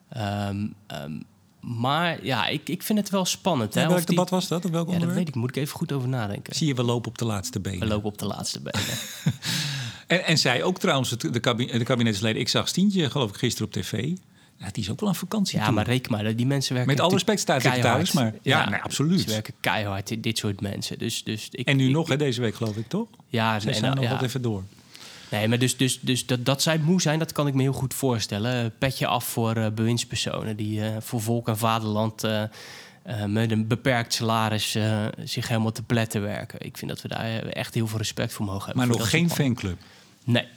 Ehm, 0.10 0.68
maar 1.64 2.26
ja, 2.26 2.48
ik, 2.48 2.70
ik 2.70 2.84
vind 2.84 3.00
het 3.00 3.10
wel 3.10 3.26
spannend. 3.26 3.74
Hè, 3.74 3.82
welk 3.88 3.98
die- 3.98 4.06
debat 4.06 4.30
was 4.30 4.48
dat? 4.48 4.66
Op 4.66 4.72
welk 4.72 4.90
Ja, 4.92 5.00
dat 5.00 5.14
weet 5.14 5.28
ik. 5.28 5.36
Moet 5.36 5.50
ik 5.50 5.56
even 5.56 5.76
goed 5.76 5.92
over 5.92 6.10
nadenken. 6.10 6.56
Zie 6.56 6.68
je, 6.68 6.74
we 6.74 6.84
lopen 6.84 7.10
op 7.12 7.18
de 7.18 7.26
laatste 7.26 7.62
We 7.62 7.70
benen. 7.70 7.88
lopen 7.88 8.10
op 8.10 8.18
de 8.18 8.26
laatste 8.26 8.60
benen. 8.62 8.82
En, 10.08 10.26
en 10.26 10.38
zij 10.38 10.64
ook 10.64 10.80
trouwens, 10.80 11.10
de, 11.10 11.30
de 11.30 11.84
kabinetsleden. 11.84 12.42
Ik 12.42 12.50
zag 12.50 12.68
Stientje, 12.68 13.10
geloof 13.10 13.30
ik, 13.30 13.36
gisteren 13.36 13.68
op 13.68 13.74
tv. 13.74 13.92
Ja, 14.58 14.70
die 14.72 14.84
is 14.84 14.90
ook 14.90 15.00
wel 15.00 15.10
aan 15.10 15.16
vakantie 15.16 15.58
Ja, 15.60 15.66
toe. 15.66 15.74
maar 15.74 15.86
reken 15.86 16.12
maar, 16.12 16.36
die 16.36 16.46
mensen 16.46 16.74
werken 16.74 16.92
Met 16.94 17.02
alle 17.04 17.14
respect, 17.14 17.40
staatssecretaris, 17.40 18.12
keihard. 18.12 18.34
maar 18.34 18.42
ja, 18.44 18.70
nee, 18.70 18.80
absoluut. 18.82 19.22
Ze 19.22 19.28
werken 19.30 19.54
keihard, 19.60 20.24
dit 20.24 20.38
soort 20.38 20.62
mensen. 20.62 21.00
Dus, 21.00 21.24
dus 21.24 21.48
ik, 21.52 21.68
En 21.68 21.78
nu 21.78 21.86
ik- 21.88 21.92
nog, 21.94 22.08
hè, 22.08 22.18
deze 22.18 22.42
week 22.42 22.56
geloof 22.56 22.76
ik, 22.78 22.88
toch? 22.88 23.08
Ja, 23.28 23.60
Zij 23.60 23.72
nee, 23.72 23.80
zijn 23.80 23.86
nou, 23.86 23.96
nog 23.96 24.04
ja. 24.06 24.12
wat 24.20 24.22
even 24.28 24.42
door. 24.42 24.64
Nee, 25.34 25.48
maar 25.48 25.60
dus, 25.60 25.78
dus, 25.78 26.00
dus 26.00 26.26
dat, 26.26 26.46
dat 26.46 26.62
zij 26.62 26.78
moe 26.78 27.02
zijn, 27.02 27.20
dat 27.20 27.32
kan 27.32 27.48
ik 27.48 27.54
me 27.54 27.62
heel 27.62 27.74
goed 27.74 27.94
voorstellen. 27.94 28.64
Eh, 28.64 28.70
Petje 28.78 29.08
af 29.08 29.26
voor 29.26 29.56
eh, 29.56 29.72
bewindspersonen 29.72 30.56
die 30.56 30.86
eh, 30.86 30.96
voor 31.00 31.22
volk 31.22 31.48
en 31.48 31.58
vaderland 31.58 32.28
met 33.28 33.52
een 33.52 33.68
beperkt 33.68 34.14
salaris 34.14 34.78
zich 35.24 35.48
helemaal 35.48 35.72
te 35.72 35.84
pletten 35.84 36.22
werken. 36.22 36.66
Ik 36.66 36.78
vind 36.78 36.92
dat 36.92 37.02
we 37.02 37.08
daar 37.08 37.46
echt 37.48 37.74
heel 37.74 37.88
veel 37.88 37.98
respect 37.98 38.34
voor 38.34 38.46
mogen 38.46 38.66
hebben. 38.66 38.88
Maar 38.88 38.98
nog 38.98 39.10
geen 39.10 39.30
fanclub. 39.30 39.78
Nee, 40.24 40.48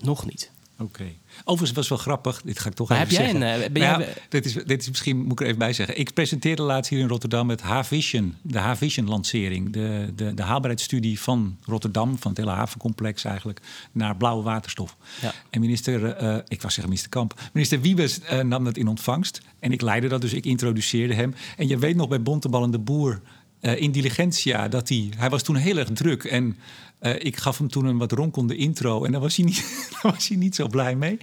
nog 0.00 0.26
niet. 0.26 0.50
Oké. 0.80 1.04
Overigens 1.44 1.72
was 1.78 1.88
wel 1.88 1.98
grappig. 1.98 2.42
Dit 2.42 2.58
ga 2.58 2.68
ik 2.68 2.74
toch 2.74 2.88
Maar 2.88 3.06
even 3.06 3.24
heb 3.24 3.32
jij 3.32 3.34
een, 3.34 3.62
eh, 3.62 3.70
ben 3.70 3.82
jij- 3.82 3.98
ja, 3.98 4.06
dit, 4.28 4.44
is, 4.44 4.52
dit 4.52 4.80
is 4.80 4.88
misschien, 4.88 5.16
moet 5.22 5.32
ik 5.32 5.40
er 5.40 5.46
even 5.46 5.58
bij 5.58 5.72
zeggen. 5.72 5.98
Ik 5.98 6.12
presenteerde 6.14 6.62
laatst 6.62 6.90
hier 6.90 7.00
in 7.00 7.08
Rotterdam 7.08 7.48
het 7.50 7.60
H-Vision. 7.60 8.34
De 8.42 8.58
H-Vision-lancering. 8.58 9.72
De, 9.72 10.12
de, 10.16 10.34
de 10.34 10.42
haalbaarheidsstudie 10.42 11.20
van 11.20 11.56
Rotterdam, 11.64 12.18
van 12.18 12.30
het 12.30 12.40
hele 12.40 12.50
havencomplex 12.50 13.24
eigenlijk, 13.24 13.60
naar 13.92 14.16
blauwe 14.16 14.42
waterstof. 14.42 14.96
Ja. 15.20 15.32
En 15.50 15.60
minister, 15.60 16.12
eh, 16.16 16.34
ik 16.48 16.62
was 16.62 16.74
zeggen 16.74 16.84
minister 16.84 17.08
Kamp, 17.10 17.40
minister 17.52 17.80
Wiebes 17.80 18.20
eh, 18.20 18.40
nam 18.40 18.64
dat 18.64 18.76
in 18.76 18.88
ontvangst. 18.88 19.40
En 19.58 19.72
ik 19.72 19.80
leidde 19.80 20.08
dat, 20.08 20.20
dus 20.20 20.32
ik 20.32 20.44
introduceerde 20.44 21.14
hem. 21.14 21.34
En 21.56 21.68
je 21.68 21.78
weet 21.78 21.96
nog 21.96 22.08
bij 22.08 22.22
Bontebal 22.22 22.62
en 22.64 22.70
de 22.70 22.78
Boer 22.78 23.20
eh, 23.60 23.80
in 23.80 23.90
Diligentia 23.92 24.68
dat 24.68 24.88
hij, 24.88 25.10
hij 25.16 25.30
was 25.30 25.42
toen 25.42 25.56
heel 25.56 25.76
erg 25.76 25.88
druk. 25.92 26.24
En 26.24 26.56
eh, 26.98 27.14
ik 27.18 27.36
gaf 27.36 27.58
hem 27.58 27.68
toen 27.68 27.84
een 27.84 27.98
wat 27.98 28.12
ronkende 28.12 28.56
intro 28.56 29.04
en 29.04 29.12
daar 29.12 29.20
was, 29.20 29.36
hij 29.36 29.44
niet, 29.44 29.56
daar 30.02 30.12
was 30.12 30.28
hij 30.28 30.36
niet 30.36 30.54
zo 30.54 30.68
blij 30.68 30.96
mee. 30.96 31.18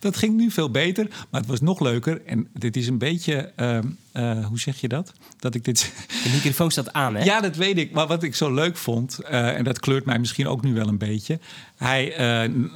Dat 0.00 0.16
ging 0.16 0.36
nu 0.36 0.50
veel 0.50 0.70
beter, 0.70 1.08
maar 1.30 1.40
het 1.40 1.50
was 1.50 1.60
nog 1.60 1.80
leuker. 1.80 2.22
En 2.26 2.48
dit 2.54 2.76
is 2.76 2.86
een 2.86 2.98
beetje, 2.98 3.52
ehm, 3.56 3.86
eh, 4.12 4.46
hoe 4.46 4.58
zeg 4.58 4.80
je 4.80 4.88
dat? 4.88 5.12
Dat 5.38 5.54
ik 5.54 5.64
dit 5.64 5.92
De 6.24 6.30
microfoon 6.32 6.70
staat 6.70 6.92
aan, 6.92 7.14
hè? 7.14 7.24
ja, 7.24 7.40
dat 7.40 7.56
weet 7.56 7.78
ik. 7.78 7.92
Maar 7.92 8.06
wat 8.06 8.22
ik 8.22 8.34
zo 8.34 8.54
leuk 8.54 8.76
vond, 8.76 9.18
eh, 9.18 9.56
en 9.56 9.64
dat 9.64 9.80
kleurt 9.80 10.04
mij 10.04 10.18
misschien 10.18 10.46
ook 10.46 10.62
nu 10.62 10.74
wel 10.74 10.88
een 10.88 10.98
beetje. 10.98 11.38
Hij, 11.76 12.10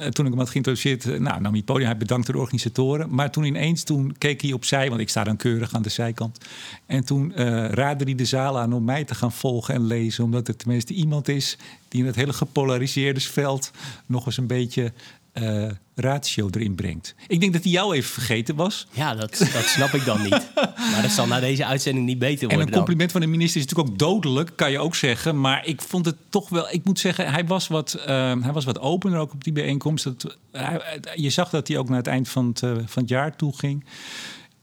toen 0.09 0.25
ik 0.25 0.31
hem 0.31 0.37
had 0.37 0.49
geïntroduceerd, 0.49 1.05
nou, 1.05 1.21
nam 1.21 1.41
hij 1.41 1.51
het 1.51 1.65
podium. 1.65 1.87
Hij 1.87 1.97
bedankte 1.97 2.31
de 2.31 2.37
organisatoren. 2.37 3.15
Maar 3.15 3.31
toen 3.31 3.43
ineens, 3.43 3.83
toen 3.83 4.15
keek 4.17 4.41
hij 4.41 4.53
opzij, 4.53 4.89
want 4.89 5.01
ik 5.01 5.09
sta 5.09 5.23
dan 5.23 5.35
keurig 5.35 5.73
aan 5.73 5.81
de 5.81 5.89
zijkant. 5.89 6.37
En 6.85 7.05
toen 7.05 7.33
raadde 7.71 8.03
hij 8.03 8.15
de 8.15 8.25
zaal 8.25 8.59
aan 8.59 8.73
om 8.73 8.83
mij 8.83 9.03
te 9.03 9.15
gaan 9.15 9.31
volgen 9.31 9.73
en 9.73 9.87
lezen. 9.87 10.23
Omdat 10.23 10.47
er 10.47 10.55
tenminste 10.55 10.93
iemand 10.93 11.27
is 11.27 11.57
die 11.87 11.99
in 12.01 12.05
het 12.07 12.15
hele 12.15 12.33
gepolariseerde 12.33 13.19
veld 13.21 13.71
nog 14.05 14.25
eens 14.25 14.37
een 14.37 14.47
beetje 14.47 14.93
eh, 15.31 15.65
ratio 15.95 16.49
erin 16.51 16.75
brengt. 16.75 17.15
Ik 17.27 17.39
denk 17.39 17.53
dat 17.53 17.63
hij 17.63 17.71
jou 17.71 17.95
even 17.95 18.09
vergeten 18.09 18.55
was. 18.55 18.87
Ja, 18.91 19.15
dat, 19.15 19.37
dat 19.53 19.63
snap 19.65 19.93
ik 19.93 20.05
dan 20.05 20.21
niet. 20.21 20.51
Maar 20.91 21.01
dat 21.01 21.11
zal 21.11 21.27
na 21.27 21.39
deze 21.39 21.65
uitzending 21.65 22.05
niet 22.05 22.19
beter 22.19 22.41
En 22.49 22.55
worden 22.55 22.67
een 22.67 22.73
compliment 22.77 23.11
van 23.11 23.21
de 23.21 23.27
minister 23.27 23.61
is 23.61 23.65
natuurlijk 23.67 23.89
ook 23.93 23.99
dodelijk, 23.99 24.51
kan 24.55 24.71
je 24.71 24.79
ook 24.79 24.95
zeggen. 24.95 25.39
Maar 25.41 25.65
ik 25.65 25.81
vond 25.81 26.05
het 26.05 26.15
toch 26.29 26.49
wel. 26.49 26.67
Ik 26.71 26.83
moet 26.83 26.99
zeggen, 26.99 27.31
hij 27.31 27.45
was 27.45 27.67
wat, 27.67 27.93
eh, 27.93 28.05
hij 28.41 28.51
was 28.51 28.65
wat 28.65 28.79
opener 28.79 29.19
ook 29.19 29.33
op 29.33 29.43
die 29.43 29.53
bijeenkomst. 29.53 30.03
Dat, 30.03 30.37
hij- 30.51 30.99
je 31.15 31.29
zag 31.29 31.49
dat 31.49 31.67
hij 31.67 31.77
ook 31.77 31.87
naar 31.89 31.97
het 31.97 32.07
eind 32.07 32.29
van 32.29 32.47
het, 32.47 32.63
eh, 32.63 32.71
van 32.85 33.01
het 33.01 33.09
jaar 33.09 33.35
toe 33.35 33.57
ging. 33.57 33.85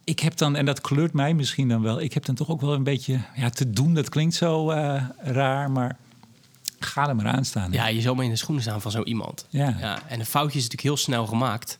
Ik 0.04 0.20
heb 0.20 0.36
dan, 0.36 0.56
en 0.56 0.64
dat 0.64 0.80
kleurt 0.80 1.12
mij 1.12 1.34
misschien 1.34 1.68
dan 1.68 1.82
wel, 1.82 2.00
ik 2.00 2.12
heb 2.14 2.24
dan 2.24 2.34
toch 2.34 2.48
ook 2.48 2.60
wel 2.60 2.72
een 2.74 2.82
beetje 2.84 3.20
ja, 3.36 3.50
te 3.50 3.70
doen. 3.70 3.94
Dat 3.94 4.08
klinkt 4.08 4.34
zo 4.34 4.70
eh, 4.70 5.02
raar, 5.18 5.70
maar 5.70 5.96
ga 6.84 7.08
er 7.08 7.16
maar 7.16 7.26
aan 7.26 7.44
staan. 7.44 7.70
hè. 7.72 7.76
Ja, 7.76 7.86
je 7.86 8.00
zal 8.00 8.14
maar 8.14 8.24
in 8.24 8.30
de 8.30 8.36
schoenen 8.36 8.62
staan 8.64 8.80
van 8.80 8.90
zo 8.90 9.02
iemand. 9.02 9.46
Ja. 9.50 10.02
en 10.08 10.20
een 10.20 10.26
foutje 10.26 10.58
is 10.58 10.62
natuurlijk 10.64 10.82
heel 10.82 10.96
snel 10.96 11.26
gemaakt. 11.26 11.78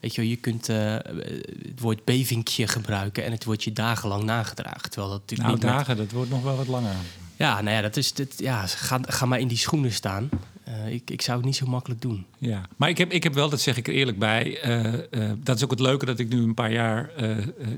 Weet 0.00 0.14
je, 0.14 0.20
wel, 0.20 0.30
je 0.30 0.36
kunt 0.36 0.68
eh, 0.68 0.76
het 0.94 1.80
woord 1.80 2.04
bevinkje 2.04 2.66
gebruiken 2.66 3.24
en 3.24 3.32
het 3.32 3.44
wordt 3.44 3.64
je 3.64 3.72
dagenlang 3.72 4.24
nagedragen. 4.24 4.90
Terwijl 4.90 5.12
dat 5.12 5.20
natuurlijk 5.20 5.48
nou, 5.48 5.52
niet 5.60 5.64
met- 5.64 5.74
dagen, 5.76 5.96
dat 5.96 6.10
wordt 6.12 6.30
nog 6.30 6.42
wel 6.42 6.56
wat 6.56 6.66
langer. 6.66 6.94
Ja, 7.36 7.60
nou 7.60 7.76
ja, 7.76 7.82
dat 7.82 7.96
is, 7.96 8.12
dit, 8.12 8.34
ja 8.38 8.66
ga, 8.66 8.98
ga 9.02 9.26
maar 9.26 9.38
in 9.38 9.48
die 9.48 9.58
schoenen 9.58 9.92
staan. 9.92 10.28
Eh, 10.64 10.92
ik, 10.92 11.10
ik 11.10 11.22
zou 11.22 11.36
het 11.36 11.46
niet 11.46 11.56
zo 11.56 11.66
makkelijk 11.66 12.00
doen. 12.02 12.26
Ja, 12.38 12.62
maar 12.76 12.88
ik 12.88 12.98
heb, 12.98 13.12
ik 13.12 13.22
heb 13.22 13.34
wel, 13.34 13.48
dat 13.48 13.60
zeg 13.60 13.76
ik 13.76 13.88
er 13.88 13.94
eerlijk 13.94 14.18
bij. 14.18 14.60
eh, 14.60 15.30
dat 15.38 15.56
is 15.56 15.64
ook 15.64 15.70
het 15.70 15.80
leuke 15.80 16.04
dat 16.06 16.18
ik 16.18 16.28
nu 16.28 16.42
een 16.42 16.54
paar 16.54 16.72
jaar 16.72 17.10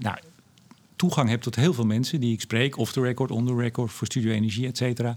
nou, 0.01 0.17
toegang 0.97 1.29
heb 1.29 1.43
tot 1.43 1.55
heel 1.57 1.75
veel 1.75 1.87
mensen 1.87 2.21
die 2.21 2.33
ik 2.33 2.41
spreek, 2.41 2.79
off 2.79 2.93
the 2.93 3.01
record, 3.01 3.31
on 3.31 3.47
the 3.47 3.55
record, 3.55 3.93
voor 3.93 4.07
Studio 4.07 4.33
Energie, 4.33 4.67
et 4.67 4.77
cetera. 4.77 5.15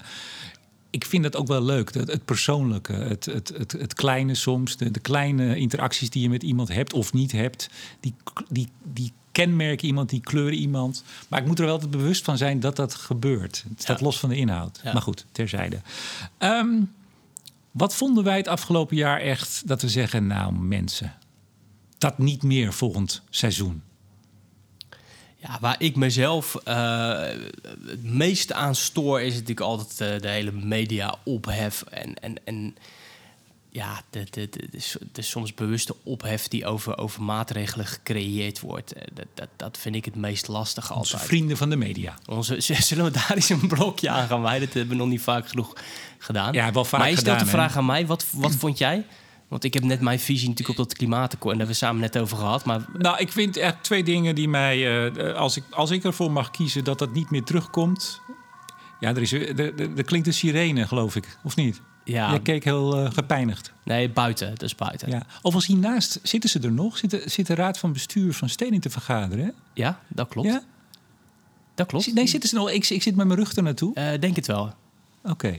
Ik 0.89 1.05
vind 1.05 1.23
dat 1.23 1.35
ook 1.35 1.47
wel 1.47 1.63
leuk, 1.63 1.93
dat, 1.93 2.07
het 2.07 2.25
persoonlijke, 2.25 2.93
het, 2.93 3.25
het, 3.25 3.51
het, 3.57 3.71
het 3.71 3.93
kleine 3.93 4.35
soms, 4.35 4.77
de, 4.77 4.91
de 4.91 4.99
kleine 4.99 5.55
interacties 5.57 6.09
die 6.09 6.21
je 6.21 6.29
met 6.29 6.43
iemand 6.43 6.67
hebt 6.67 6.93
of 6.93 7.13
niet 7.13 7.31
hebt, 7.31 7.69
die, 7.99 8.15
die, 8.49 8.67
die 8.83 9.13
kenmerken 9.31 9.87
iemand, 9.87 10.09
die 10.09 10.21
kleuren 10.21 10.57
iemand. 10.57 11.03
Maar 11.27 11.39
ik 11.39 11.45
moet 11.45 11.59
er 11.59 11.65
wel 11.65 11.73
altijd 11.73 11.91
bewust 11.91 12.23
van 12.23 12.37
zijn 12.37 12.59
dat 12.59 12.75
dat 12.75 12.93
gebeurt. 12.95 13.65
Het 13.69 13.81
staat 13.81 13.99
Ja. 13.99 14.05
los 14.05 14.19
van 14.19 14.29
de 14.29 14.35
inhoud. 14.35 14.79
Ja. 14.83 14.93
Maar 14.93 15.01
goed, 15.01 15.25
terzijde. 15.31 15.81
Ehm, 16.37 16.81
wat 17.71 17.95
vonden 17.95 18.23
wij 18.23 18.37
het 18.37 18.47
afgelopen 18.47 18.95
jaar 18.95 19.19
echt 19.19 19.67
dat 19.67 19.81
we 19.81 19.89
zeggen, 19.89 20.27
nou 20.27 20.53
mensen, 20.53 21.13
dat 21.97 22.17
niet 22.17 22.43
meer 22.43 22.73
volgend 22.73 23.21
seizoen? 23.29 23.81
Ja, 25.41 25.57
waar 25.61 25.75
ik 25.77 25.95
mezelf 25.95 26.55
eh, 26.55 27.19
het 27.85 28.03
meeste 28.03 28.53
aan 28.53 28.75
stoor, 28.75 29.21
is 29.21 29.33
natuurlijk 29.33 29.59
altijd 29.59 30.01
eh, 30.01 30.21
de 30.21 30.27
hele 30.27 30.51
media-ophef. 30.51 31.81
En, 31.81 32.13
en, 32.13 32.35
en 32.43 32.75
ja, 33.69 34.01
de, 34.09 34.23
de, 34.29 34.49
de, 35.11 35.21
soms 35.21 35.53
bewuste 35.53 35.95
ophef 36.03 36.47
die 36.47 36.65
over, 36.65 36.97
over 36.97 37.23
maatregelen 37.23 37.85
gecreëerd 37.85 38.59
wordt. 38.59 38.93
Eh, 38.93 39.01
Dat, 39.13 39.25
dat, 39.33 39.47
dat 39.55 39.77
vind 39.77 39.95
ik 39.95 40.05
het 40.05 40.15
meest 40.15 40.47
lastige 40.47 40.93
Onze 40.93 41.11
altijd. 41.11 41.29
vrienden 41.29 41.57
van 41.57 41.69
de 41.69 41.75
media. 41.75 42.17
Onze, 42.25 42.55
zullen 42.81 43.05
we 43.05 43.11
daar 43.11 43.31
eens 43.35 43.49
een 43.49 43.67
blokje 43.67 44.09
aan 44.09 44.27
gaan 44.27 44.41
wijden? 44.41 44.65
Dat 44.65 44.73
hebben 44.73 44.97
we 44.97 45.03
nog 45.03 45.11
niet 45.11 45.21
vaak 45.21 45.47
genoeg 45.47 45.73
gedaan. 46.17 46.53
Ja, 46.53 46.71
wel 46.71 46.85
vaak 46.85 46.99
maar 46.99 47.09
je 47.09 47.15
stelt 47.17 47.37
gedaan, 47.37 47.51
de 47.51 47.57
hè? 47.57 47.57
vraag 47.57 47.77
aan 47.77 47.85
mij, 47.85 48.05
wat, 48.05 48.25
wat 48.31 48.55
vond 48.55 48.77
jij? 48.77 49.05
Want 49.49 49.63
ik 49.63 49.73
heb 49.73 49.83
net 49.83 50.01
mijn 50.01 50.19
visie 50.19 50.47
natuurlijk 50.49 50.79
op 50.79 50.87
dat 50.87 50.97
klimaatakkoord... 50.97 51.53
en 51.53 51.59
daar 51.59 51.67
hebben 51.67 51.75
we 51.75 51.85
samen 51.85 52.01
net 52.01 52.17
over 52.17 52.37
gehad. 52.37 52.65
Maar 52.65 52.85
Nou, 52.97 53.17
ik 53.17 53.31
vind 53.31 53.57
echt 53.57 53.83
twee 53.83 54.03
dingen 54.03 54.35
die 54.35 54.47
mij, 54.49 55.07
eh, 55.11 55.33
als, 55.35 55.57
ik, 55.57 55.63
als 55.69 55.91
ik 55.91 56.03
ervoor 56.03 56.31
mag 56.31 56.51
kiezen 56.51 56.83
dat 56.83 56.99
dat 56.99 57.13
niet 57.13 57.29
meer 57.29 57.43
terugkomt. 57.43 58.21
Ja, 58.99 59.09
er, 59.09 59.21
is, 59.21 59.31
er, 59.31 59.59
er, 59.59 59.97
er 59.97 60.03
klinkt 60.03 60.27
een 60.27 60.33
sirene, 60.33 60.87
geloof 60.87 61.15
ik, 61.15 61.37
of 61.43 61.55
niet? 61.55 61.81
ja, 62.03 62.33
Je 62.33 62.41
keek 62.41 62.63
heel 62.63 62.97
eh, 62.97 63.11
gepijnigd. 63.11 63.73
nee, 63.83 64.09
buiten. 64.09 64.55
Is 64.57 64.75
buiten. 64.75 65.09
Ja, 65.09 65.15
Ja. 65.15 65.25
Overigens 65.41 65.65
hiernaast 65.65 66.19
zitten 66.23 66.49
ze 66.49 66.59
er 66.59 66.71
nog. 66.71 66.97
Zit, 66.97 67.23
zit 67.25 67.47
de 67.47 67.55
raad 67.55 67.77
van 67.77 67.93
bestuur 67.93 68.33
van 68.33 68.49
Steding 68.49 68.81
te 68.81 68.89
vergaderen, 68.89 69.45
hè? 69.45 69.51
dat 70.07 70.27
klopt. 70.27 70.47
Ja? 70.47 70.61
Dat 71.75 71.87
klopt. 71.87 72.13
Nee, 72.13 72.27
zitten 72.27 72.49
ze 72.49 72.55
nog? 72.55 72.71
Ik, 72.71 72.89
ik 72.89 73.01
zit 73.01 73.15
met 73.15 73.27
mijn 73.27 73.39
rug 73.39 73.55
er 73.55 73.63
naartoe. 73.63 73.93
Eh, 73.93 74.19
denk 74.19 74.35
het 74.35 74.47
wel. 74.47 74.73
Oké. 75.23 75.57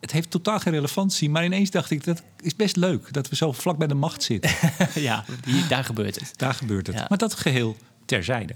Het 0.00 0.12
heeft 0.12 0.30
totaal 0.30 0.58
geen 0.58 0.72
relevantie, 0.72 1.30
maar 1.30 1.44
ineens 1.44 1.70
dacht 1.70 1.90
ik 1.90 2.04
dat 2.04 2.22
is 2.40 2.56
best 2.56 2.76
leuk 2.76 3.12
dat 3.12 3.28
we 3.28 3.36
zo 3.36 3.52
vlak 3.52 3.78
bij 3.78 3.86
de 3.86 3.94
macht 3.94 4.22
zitten. 4.22 4.50
ja, 5.08 5.24
hier, 5.44 5.68
daar 5.68 5.84
gebeurt 5.84 6.20
het. 6.20 6.32
Daar 6.36 6.54
gebeurt 6.54 6.86
het. 6.86 6.96
Ja. 6.96 7.06
Maar 7.08 7.18
dat 7.18 7.34
geheel 7.34 7.76
terzijde. 8.04 8.54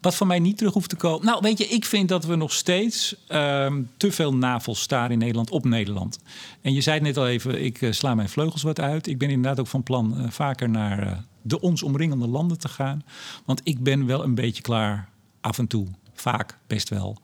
Wat 0.00 0.14
van 0.14 0.26
mij 0.26 0.38
niet 0.38 0.56
terug 0.56 0.72
hoeft 0.72 0.88
te 0.88 0.96
komen. 0.96 1.26
Nou, 1.26 1.38
weet 1.42 1.58
je, 1.58 1.66
ik 1.66 1.84
vind 1.84 2.08
dat 2.08 2.24
we 2.24 2.36
nog 2.36 2.52
steeds 2.52 3.16
ehm, 3.26 3.82
te 3.96 4.12
veel 4.12 4.34
navels 4.34 4.80
staren 4.80 5.10
in 5.10 5.18
Nederland 5.18 5.50
op 5.50 5.64
Nederland. 5.64 6.18
En 6.60 6.72
je 6.72 6.80
zei 6.80 6.96
het 6.96 7.04
net 7.04 7.16
al 7.16 7.28
even, 7.28 7.64
ik 7.64 7.80
uh, 7.80 7.92
sla 7.92 8.14
mijn 8.14 8.28
vleugels 8.28 8.62
wat 8.62 8.80
uit. 8.80 9.06
Ik 9.06 9.18
ben 9.18 9.30
inderdaad 9.30 9.60
ook 9.60 9.66
van 9.66 9.82
plan 9.82 10.14
uh, 10.18 10.30
vaker 10.30 10.68
naar 10.68 11.06
uh, 11.06 11.12
de 11.42 11.60
ons 11.60 11.82
omringende 11.82 12.26
landen 12.26 12.58
te 12.58 12.68
gaan. 12.68 13.04
Want 13.44 13.60
ik 13.64 13.82
ben 13.82 14.06
wel 14.06 14.24
een 14.24 14.34
beetje 14.34 14.62
klaar 14.62 15.08
af 15.40 15.58
en 15.58 15.66
toe, 15.66 15.86
vaak 16.14 16.58
best 16.66 16.88
wel, 16.88 17.20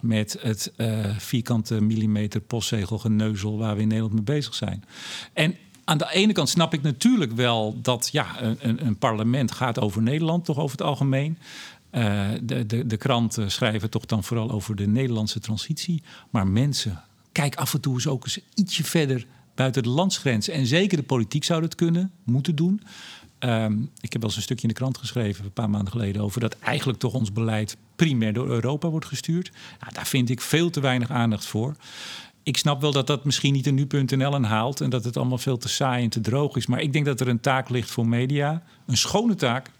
met 0.00 0.38
het 0.40 0.72
vierkante 1.18 1.80
millimeter 1.80 2.40
postzegel 2.40 2.98
geneuzel 2.98 3.58
waar 3.58 3.76
we 3.76 3.82
in 3.82 3.88
Nederland 3.88 4.14
mee 4.14 4.22
bezig 4.22 4.54
zijn. 4.54 4.84
En 5.32 5.56
aan 5.84 5.98
de 5.98 6.08
ene 6.12 6.32
kant 6.32 6.48
snap 6.48 6.74
ik 6.74 6.82
natuurlijk 6.82 7.32
wel 7.32 7.78
dat 7.82 8.08
ja, 8.12 8.40
een, 8.40 8.86
een 8.86 8.98
parlement 8.98 9.52
gaat 9.52 9.80
over 9.80 10.02
Nederland, 10.02 10.44
toch 10.44 10.58
over 10.58 10.76
het 10.76 10.86
algemeen. 10.86 11.38
Uh, 11.92 12.28
de, 12.42 12.66
de, 12.66 12.86
de 12.86 12.96
kranten 12.96 13.50
schrijven 13.50 13.90
toch 13.90 14.06
dan 14.06 14.24
vooral 14.24 14.50
over 14.50 14.76
de 14.76 14.86
Nederlandse 14.86 15.40
transitie. 15.40 16.02
Maar 16.30 16.46
mensen, 16.46 17.02
kijk 17.32 17.54
af 17.54 17.74
en 17.74 17.80
toe 17.80 17.94
eens 17.94 18.06
ook 18.06 18.24
eens 18.24 18.40
ietsje 18.54 18.84
verder 18.84 19.26
buiten 19.54 19.82
de 19.82 19.88
landsgrenzen. 19.88 20.54
En 20.54 20.66
zeker 20.66 20.96
de 20.96 21.02
politiek 21.02 21.44
zou 21.44 21.60
dat 21.60 21.74
kunnen, 21.74 22.12
moeten 22.24 22.56
doen. 22.56 22.82
Um, 23.38 23.90
ik 24.00 24.12
heb 24.12 24.20
wel 24.20 24.30
eens 24.30 24.36
een 24.36 24.42
stukje 24.42 24.62
in 24.62 24.68
de 24.68 24.74
krant 24.74 24.98
geschreven, 24.98 25.44
een 25.44 25.52
paar 25.52 25.70
maanden 25.70 25.92
geleden, 25.92 26.22
over 26.22 26.40
dat 26.40 26.56
eigenlijk 26.58 26.98
toch 26.98 27.14
ons 27.14 27.32
beleid 27.32 27.76
primair 27.96 28.32
door 28.32 28.48
Europa 28.48 28.88
wordt 28.88 29.06
gestuurd. 29.06 29.50
Nou, 29.80 29.92
daar 29.92 30.06
vind 30.06 30.30
ik 30.30 30.40
veel 30.40 30.70
te 30.70 30.80
weinig 30.80 31.10
aandacht 31.10 31.44
voor. 31.44 31.74
Ik 32.42 32.56
snap 32.56 32.80
wel 32.80 32.92
dat 32.92 33.06
dat 33.06 33.24
misschien 33.24 33.52
niet 33.52 33.66
een 33.66 33.74
nu.nl 33.74 34.34
aan 34.34 34.44
haalt 34.44 34.80
en 34.80 34.90
dat 34.90 35.04
het 35.04 35.16
allemaal 35.16 35.38
veel 35.38 35.56
te 35.56 35.68
saai 35.68 36.04
en 36.04 36.10
te 36.10 36.20
droog 36.20 36.56
is. 36.56 36.66
Maar 36.66 36.80
ik 36.80 36.92
denk 36.92 37.04
dat 37.04 37.20
er 37.20 37.28
een 37.28 37.40
taak 37.40 37.68
ligt 37.68 37.90
voor 37.90 38.06
media, 38.06 38.62
een 38.86 38.96
schone 38.96 39.34
taak, 39.34 39.70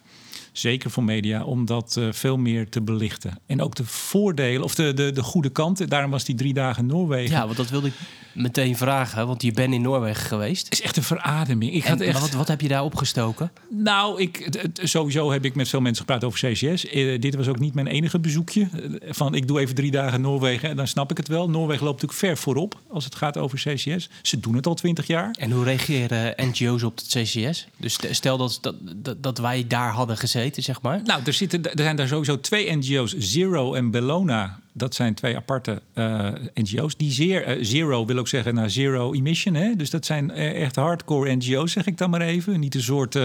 zeker 0.59 0.91
voor 0.91 1.05
media, 1.05 1.45
om 1.45 1.65
dat 1.65 1.97
uh, 1.99 2.13
veel 2.13 2.37
meer 2.37 2.69
te 2.69 2.83
belichten. 2.83 3.39
En 3.47 3.63
ook 3.63 3.75
de 3.75 3.85
voordelen, 3.85 4.63
of 4.63 4.75
de, 4.75 4.95
de, 4.95 5.13
de 5.13 5.23
goede 5.23 5.49
kanten. 5.49 5.89
Daarom 5.89 6.11
was 6.11 6.25
die 6.25 6.35
drie 6.35 6.55
dagen 6.55 6.87
Noorwegen. 6.87 7.37
Ja, 7.37 7.45
want 7.45 7.57
dat 7.57 7.71
wilde 7.71 7.87
ik 7.87 7.95
meteen 8.37 8.77
vragen, 8.77 9.27
want 9.27 9.43
je 9.43 9.53
bent 9.53 9.75
in 9.75 9.83
Noorwegen 9.83 10.27
geweest. 10.27 10.65
Het 10.65 10.73
is 10.73 10.83
echt 10.83 10.97
een 10.97 11.03
verademing. 11.03 11.75
Ik 11.75 11.85
en, 11.85 11.91
had 11.91 12.01
echt... 12.01 12.21
wat, 12.21 12.31
wat 12.31 12.49
heb 12.49 12.61
je 12.61 12.69
daar 12.69 12.85
opgestoken? 12.85 13.51
Nou, 13.71 14.21
ik, 14.21 14.51
sowieso 14.75 15.33
heb 15.33 15.45
ik 15.45 15.55
met 15.55 15.69
veel 15.69 15.81
mensen 15.81 16.05
gepraat 16.05 16.25
over 16.25 16.39
CCS. 16.39 16.95
Uh, 16.95 17.21
dit 17.21 17.35
was 17.35 17.49
ook 17.49 17.59
niet 17.59 17.75
mijn 17.75 17.87
enige 17.87 18.19
bezoekje. 18.19 18.69
Uh, 18.73 19.13
van 19.13 19.35
ik 19.35 19.49
doe 19.49 19.61
even 19.61 19.75
drie 19.75 19.91
dagen 19.91 20.21
Noorwegen 20.21 20.69
en 20.69 20.77
dan 20.77 20.87
snap 20.87 21.11
ik 21.11 21.17
het 21.17 21.29
wel. 21.29 21.51
Noorwegen 21.51 21.85
loopt 21.85 22.03
natuurlijk 22.03 22.19
ver 22.27 22.43
voorop 22.43 22.81
als 22.89 23.05
het 23.05 23.15
gaat 23.15 23.37
over 23.37 23.59
CCS. 23.59 24.09
Ze 24.23 24.41
doen 24.41 24.55
het 24.55 24.67
al 24.67 24.75
twintig 24.75 25.07
jaar. 25.07 25.35
En 25.39 25.51
hoe 25.51 25.65
reageren 25.65 26.35
NGO's 26.37 26.83
op 26.83 26.97
het 26.97 27.07
CCS? 27.07 27.67
Dus 27.77 27.99
stel 28.11 28.37
dat, 28.37 28.59
dat, 28.61 28.75
dat, 28.97 29.23
dat 29.23 29.39
wij 29.39 29.67
daar 29.67 29.93
hadden 29.93 30.17
gezeten, 30.17 30.45
zeg 30.55 30.83
maar. 30.83 31.01
Nou, 31.05 31.23
er, 31.25 31.33
zitten, 31.33 31.63
er 31.63 31.83
zijn 31.83 31.97
daar 31.97 32.09
sowieso 32.09 32.41
twee 32.41 32.77
NGO's, 32.77 33.17
Zero 33.19 33.75
en 33.75 33.91
Bellona 33.91 34.59
dat 34.77 34.95
zijn 34.95 35.15
twee 35.15 35.37
aparte 35.37 35.83
uh, 35.95 36.29
NGO's. 36.55 36.97
Die 36.97 37.13
zeer, 37.13 37.59
uh, 37.59 37.65
zero 37.65 38.07
wil 38.07 38.19
ook 38.19 38.29
zeggen 38.29 38.55
naar 38.55 38.71
zero 38.71 39.13
emission. 39.13 39.55
Hè? 39.55 39.77
Dus 39.77 39.91
dat 39.91 40.07
zijn 40.07 40.31
echt 40.31 40.77
hardcore 40.77 41.37
NGO's, 41.37 41.73
zeg 41.73 41.87
ik 41.87 41.99
dan 41.99 42.11
maar 42.11 42.21
even. 42.21 42.61
Niet 42.61 42.75
een 42.75 42.83
soort 42.83 43.19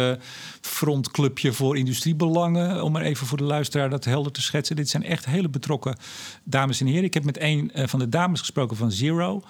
frontclubje 0.61 1.53
voor 1.53 1.77
industriebelangen. 1.77 2.83
Om 2.83 2.91
maar 2.91 3.01
even 3.01 3.27
voor 3.27 3.37
de 3.37 3.43
luisteraar 3.43 3.89
dat 3.89 4.05
helder 4.05 4.31
te 4.31 4.41
schetsen. 4.41 4.75
Dit 4.75 4.89
zijn 4.89 5.03
echt 5.03 5.25
hele 5.25 5.49
betrokken 5.49 5.95
dames 6.43 6.81
en 6.81 6.87
heren. 6.87 7.03
Ik 7.03 7.13
heb 7.13 7.23
met 7.23 7.39
een 7.39 7.71
van 7.73 7.99
de 7.99 8.09
dames 8.09 8.39
gesproken 8.39 8.77
van 8.77 8.91
Zero. 8.91 9.43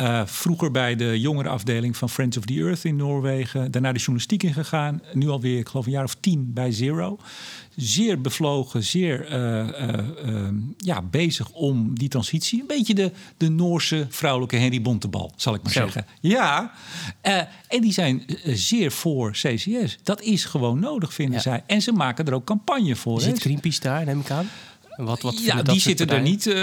Uh, 0.00 0.22
vroeger 0.26 0.70
bij 0.70 0.96
de 0.96 1.20
jongere 1.20 1.48
afdeling 1.48 1.96
van 1.96 2.10
Friends 2.10 2.36
of 2.36 2.44
the 2.44 2.54
Earth 2.54 2.84
in 2.84 2.96
Noorwegen. 2.96 3.70
Daarna 3.70 3.92
de 3.92 3.98
journalistiek 3.98 4.42
ingegaan. 4.42 5.02
Nu 5.12 5.28
alweer, 5.28 5.58
ik 5.58 5.68
geloof, 5.68 5.86
een 5.86 5.92
jaar 5.92 6.04
of 6.04 6.16
tien 6.20 6.52
bij 6.52 6.72
Zero. 6.72 7.18
Zeer 7.76 8.20
bevlogen, 8.20 8.82
zeer 8.82 9.32
uh, 9.32 9.68
uh, 10.26 10.48
ja, 10.76 11.02
bezig 11.02 11.50
om 11.50 11.98
die 11.98 12.08
transitie. 12.08 12.60
Een 12.60 12.66
beetje 12.66 12.94
de, 12.94 13.12
de 13.36 13.48
Noorse 13.48 14.06
vrouwelijke 14.08 14.56
Henry 14.56 14.82
Bontebal, 14.82 15.32
zal 15.36 15.54
ik 15.54 15.62
maar 15.62 15.72
zeggen. 15.72 16.06
Ja, 16.20 16.72
en 17.68 17.80
die 17.80 17.92
zijn 17.92 18.22
zeer 18.44 18.92
voor 18.92 19.30
CCS. 19.30 19.98
Dat 20.02 20.20
is 20.20 20.44
gewoon 20.44 20.78
nodig, 20.78 21.14
vinden 21.14 21.34
ja. 21.34 21.40
zij. 21.40 21.62
En 21.66 21.82
ze 21.82 21.92
maken 21.92 22.26
er 22.26 22.34
ook 22.34 22.44
campagne 22.44 22.96
voor. 22.96 23.20
Zit 23.20 23.40
Greenpeace 23.40 23.80
daar, 23.80 24.04
neem 24.04 24.20
ik 24.20 24.30
aan? 24.30 24.48
Wat, 24.96 25.22
wat 25.22 25.44
ja, 25.44 25.62
die 25.62 25.80
zitten 25.80 26.08
er 26.08 26.22
niet. 26.22 26.46
Uh, 26.46 26.54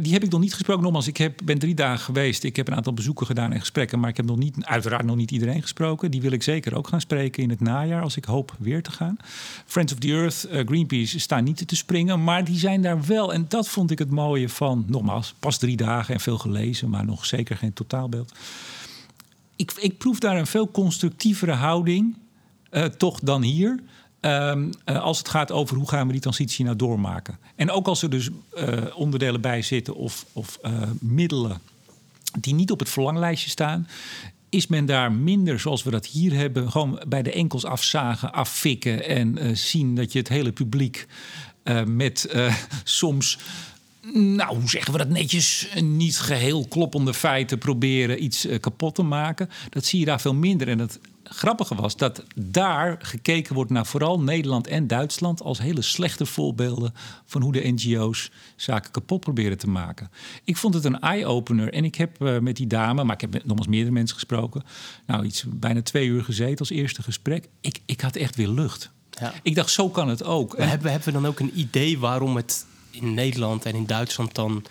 die 0.00 0.12
heb 0.12 0.22
ik 0.22 0.30
nog 0.30 0.40
niet 0.40 0.52
gesproken. 0.52 0.82
Nogmaals, 0.82 1.06
ik 1.06 1.16
heb, 1.16 1.40
ben 1.44 1.58
drie 1.58 1.74
dagen 1.74 2.04
geweest. 2.04 2.44
Ik 2.44 2.56
heb 2.56 2.68
een 2.68 2.74
aantal 2.74 2.92
bezoeken 2.92 3.26
gedaan 3.26 3.52
en 3.52 3.60
gesprekken. 3.60 4.00
Maar 4.00 4.08
ik 4.08 4.16
heb 4.16 4.26
nog 4.26 4.36
niet, 4.36 4.56
uiteraard 4.60 5.04
nog 5.04 5.16
niet 5.16 5.30
iedereen 5.30 5.62
gesproken. 5.62 6.10
Die 6.10 6.20
wil 6.20 6.32
ik 6.32 6.42
zeker 6.42 6.74
ook 6.74 6.88
gaan 6.88 7.00
spreken 7.00 7.42
in 7.42 7.50
het 7.50 7.60
najaar. 7.60 8.02
Als 8.02 8.16
ik 8.16 8.24
hoop 8.24 8.56
weer 8.58 8.82
te 8.82 8.90
gaan. 8.90 9.16
Friends 9.66 9.92
of 9.92 9.98
the 9.98 10.08
Earth, 10.08 10.46
uh, 10.50 10.66
Greenpeace 10.66 11.20
staan 11.20 11.44
niet 11.44 11.68
te 11.68 11.76
springen. 11.76 12.24
Maar 12.24 12.44
die 12.44 12.58
zijn 12.58 12.82
daar 12.82 13.06
wel. 13.06 13.32
En 13.32 13.44
dat 13.48 13.68
vond 13.68 13.90
ik 13.90 13.98
het 13.98 14.10
mooie 14.10 14.48
van. 14.48 14.84
Nogmaals, 14.86 15.34
pas 15.38 15.58
drie 15.58 15.76
dagen 15.76 16.14
en 16.14 16.20
veel 16.20 16.38
gelezen. 16.38 16.90
Maar 16.90 17.04
nog 17.04 17.26
zeker 17.26 17.56
geen 17.56 17.72
totaalbeeld. 17.72 18.32
Ik, 19.56 19.72
ik 19.72 19.98
proef 19.98 20.18
daar 20.18 20.36
een 20.36 20.46
veel 20.46 20.70
constructievere 20.70 21.52
houding. 21.52 22.16
Uh, 22.70 22.84
toch 22.84 23.20
dan 23.20 23.42
hier. 23.42 23.80
Um, 24.24 24.70
uh, 24.86 25.02
als 25.02 25.18
het 25.18 25.28
gaat 25.28 25.52
over 25.52 25.76
hoe 25.76 25.88
gaan 25.88 26.06
we 26.06 26.12
die 26.12 26.20
transitie 26.20 26.64
nou 26.64 26.76
doormaken. 26.76 27.38
En 27.56 27.70
ook 27.70 27.86
als 27.86 28.02
er 28.02 28.10
dus 28.10 28.28
uh, 28.54 28.78
onderdelen 28.94 29.40
bij 29.40 29.62
zitten 29.62 29.94
of, 29.94 30.26
of 30.32 30.58
uh, 30.62 30.72
middelen 31.00 31.60
die 32.38 32.54
niet 32.54 32.70
op 32.70 32.78
het 32.78 32.88
verlanglijstje 32.88 33.50
staan, 33.50 33.88
is 34.48 34.66
men 34.66 34.86
daar 34.86 35.12
minder 35.12 35.60
zoals 35.60 35.82
we 35.82 35.90
dat 35.90 36.06
hier 36.06 36.32
hebben, 36.34 36.70
gewoon 36.70 37.02
bij 37.08 37.22
de 37.22 37.32
enkels 37.32 37.64
afzagen, 37.64 38.32
affikken 38.32 39.06
en 39.08 39.56
zien 39.56 39.94
dat 39.94 40.12
je 40.12 40.18
het 40.18 40.28
hele 40.28 40.52
publiek 40.52 41.06
met 41.84 42.34
soms 42.84 43.38
nou, 44.10 44.58
hoe 44.58 44.68
zeggen 44.68 44.92
we 44.92 44.98
dat 44.98 45.08
netjes, 45.08 45.68
niet 45.80 46.18
geheel 46.18 46.66
kloppende 46.68 47.14
feiten 47.14 47.58
proberen 47.58 48.24
iets 48.24 48.46
uh, 48.46 48.60
kapot 48.60 48.94
te 48.94 49.02
maken. 49.02 49.48
Dat 49.68 49.84
zie 49.84 49.98
je 49.98 50.04
daar 50.04 50.20
veel 50.20 50.34
minder. 50.34 50.68
En 50.68 50.78
het 50.78 50.98
grappige 51.24 51.74
was 51.74 51.96
dat 51.96 52.24
daar 52.34 52.96
gekeken 52.98 53.54
wordt 53.54 53.70
naar 53.70 53.86
vooral 53.86 54.20
Nederland 54.20 54.66
en 54.66 54.86
Duitsland 54.86 55.42
als 55.42 55.58
hele 55.58 55.82
slechte 55.82 56.26
voorbeelden 56.26 56.94
van 57.26 57.42
hoe 57.42 57.52
de 57.52 57.72
NGO's 57.72 58.30
zaken 58.56 58.90
kapot 58.90 59.20
proberen 59.20 59.58
te 59.58 59.68
maken. 59.68 60.10
Ik 60.44 60.56
vond 60.56 60.74
het 60.74 60.84
een 60.84 61.00
eye-opener 61.00 61.72
en 61.72 61.84
ik 61.84 61.94
heb 61.94 62.22
uh, 62.22 62.38
met 62.38 62.56
die 62.56 62.66
dame, 62.66 63.04
maar 63.04 63.14
ik 63.14 63.20
heb 63.20 63.44
nogmaals 63.44 63.68
meerdere 63.68 63.92
mensen 63.92 64.14
gesproken, 64.14 64.62
nou 65.06 65.24
iets 65.24 65.44
bijna 65.48 65.82
twee 65.82 66.06
uur 66.06 66.24
gezeten 66.24 66.58
als 66.58 66.70
eerste 66.70 67.02
gesprek. 67.02 67.48
Ik, 67.60 67.80
ik 67.86 68.00
had 68.00 68.16
echt 68.16 68.36
weer 68.36 68.48
lucht. 68.48 68.90
Ja. 69.10 69.32
Ik 69.42 69.54
dacht, 69.54 69.70
zo 69.70 69.88
kan 69.88 70.08
het 70.08 70.24
ook. 70.24 70.58
Maar 70.58 70.68
hebben, 70.68 70.90
hebben 70.90 71.08
we 71.08 71.20
dan 71.20 71.26
ook 71.26 71.40
een 71.40 71.58
idee 71.58 71.98
waarom 71.98 72.36
het 72.36 72.66
in 72.92 73.14
Nederland 73.14 73.64
en 73.64 73.74
in 73.74 73.86
Duitsland 73.86 74.34
dan 74.34 74.64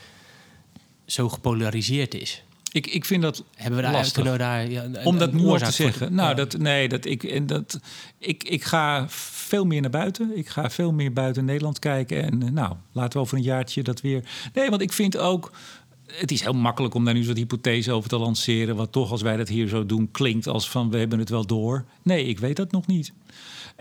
zo 1.06 1.30
gepolariseerd 1.30 2.14
is? 2.14 2.44
Ik, 2.72 2.88
ik 2.88 3.06
vind 3.06 3.22
dat 3.22 3.44
hebben 3.56 3.76
we 3.76 3.86
daar 3.86 3.94
lastig. 3.94 4.14
Kunnen 4.14 4.32
we 4.32 4.40
daar, 4.40 4.70
ja, 4.70 4.90
om 5.04 5.18
dat 5.18 5.34
nu 5.34 5.58
te 5.58 5.72
zeggen. 5.72 6.14
Nou, 6.14 6.30
ja. 6.30 6.36
dat, 6.36 6.58
nee, 6.58 6.90
dat 6.90 7.06
ik, 7.06 7.24
en 7.24 7.48
dat, 7.48 7.80
ik, 8.18 8.44
ik 8.44 8.64
ga 8.64 9.06
veel 9.10 9.66
meer 9.66 9.82
naar 9.82 9.90
buiten. 9.90 10.38
Ik 10.38 10.50
ga 10.50 10.70
veel 10.70 10.92
meer 10.92 11.14
buiten 11.14 11.46
Nederland 11.46 11.80
kijken. 11.80 12.24
En 12.24 12.54
nou, 12.54 12.76
laten 12.92 13.14
we 13.14 13.20
over 13.20 13.38
een 13.38 13.44
jaartje 13.44 13.84
dat 13.84 14.02
weer. 14.02 14.24
Nee, 14.54 14.70
want 14.70 14.82
ik 14.82 14.94
vind 14.94 15.18
ook. 15.18 15.52
Het 16.06 16.32
is 16.32 16.42
heel 16.42 16.54
makkelijk 16.54 16.94
om 16.94 17.06
daar 17.06 17.14
nu 17.14 17.24
zo'n 17.24 17.36
hypothese 17.36 17.92
over 17.92 18.10
te 18.10 18.18
lanceren. 18.18 18.76
Wat 18.76 18.92
toch, 18.92 19.12
als 19.12 19.22
wij 19.22 19.38
dat 19.38 19.48
hier 19.48 19.68
zo 19.68 19.86
doen, 19.86 20.10
klinkt 20.12 20.48
als 20.48 20.70
van 20.70 20.90
we 20.90 20.98
hebben 20.98 21.20
het 21.20 21.30
wel 21.30 21.46
door. 21.46 21.86
Nee, 22.02 22.26
ik 22.26 22.40
weet 22.40 22.56
dat 22.56 22.72
nog 22.72 22.88
niet. 22.88 23.14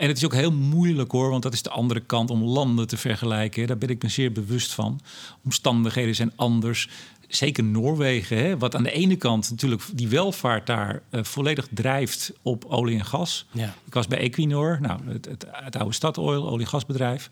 En 0.01 0.07
het 0.07 0.17
is 0.17 0.25
ook 0.25 0.33
heel 0.33 0.51
moeilijk 0.51 1.11
hoor, 1.11 1.29
want 1.29 1.43
dat 1.43 1.53
is 1.53 1.61
de 1.61 1.69
andere 1.69 1.99
kant 1.99 2.29
om 2.29 2.43
landen 2.43 2.87
te 2.87 2.97
vergelijken. 2.97 3.67
Daar 3.67 3.77
ben 3.77 3.89
ik 3.89 4.03
me 4.03 4.09
zeer 4.09 4.31
bewust 4.31 4.73
van. 4.73 4.99
Omstandigheden 5.43 6.15
zijn 6.15 6.31
anders. 6.35 6.89
Zeker 7.27 7.63
Noorwegen, 7.63 8.37
hè, 8.37 8.57
wat 8.57 8.75
aan 8.75 8.83
de 8.83 8.91
ene 8.91 9.15
kant 9.15 9.49
natuurlijk 9.49 9.83
die 9.93 10.07
welvaart 10.07 10.67
daar 10.67 11.01
uh, 11.11 11.23
volledig 11.23 11.67
drijft 11.71 12.33
op 12.41 12.65
olie 12.65 12.97
en 12.97 13.05
gas. 13.05 13.45
Ja. 13.51 13.75
Ik 13.85 13.93
was 13.93 14.07
bij 14.07 14.17
Equinor, 14.17 14.77
nou, 14.81 14.99
het, 15.05 15.25
het, 15.25 15.45
het 15.51 15.75
oude 15.75 15.93
Statoil, 15.93 16.49
olie- 16.49 16.63
en 16.63 16.69
gasbedrijf. 16.69 17.29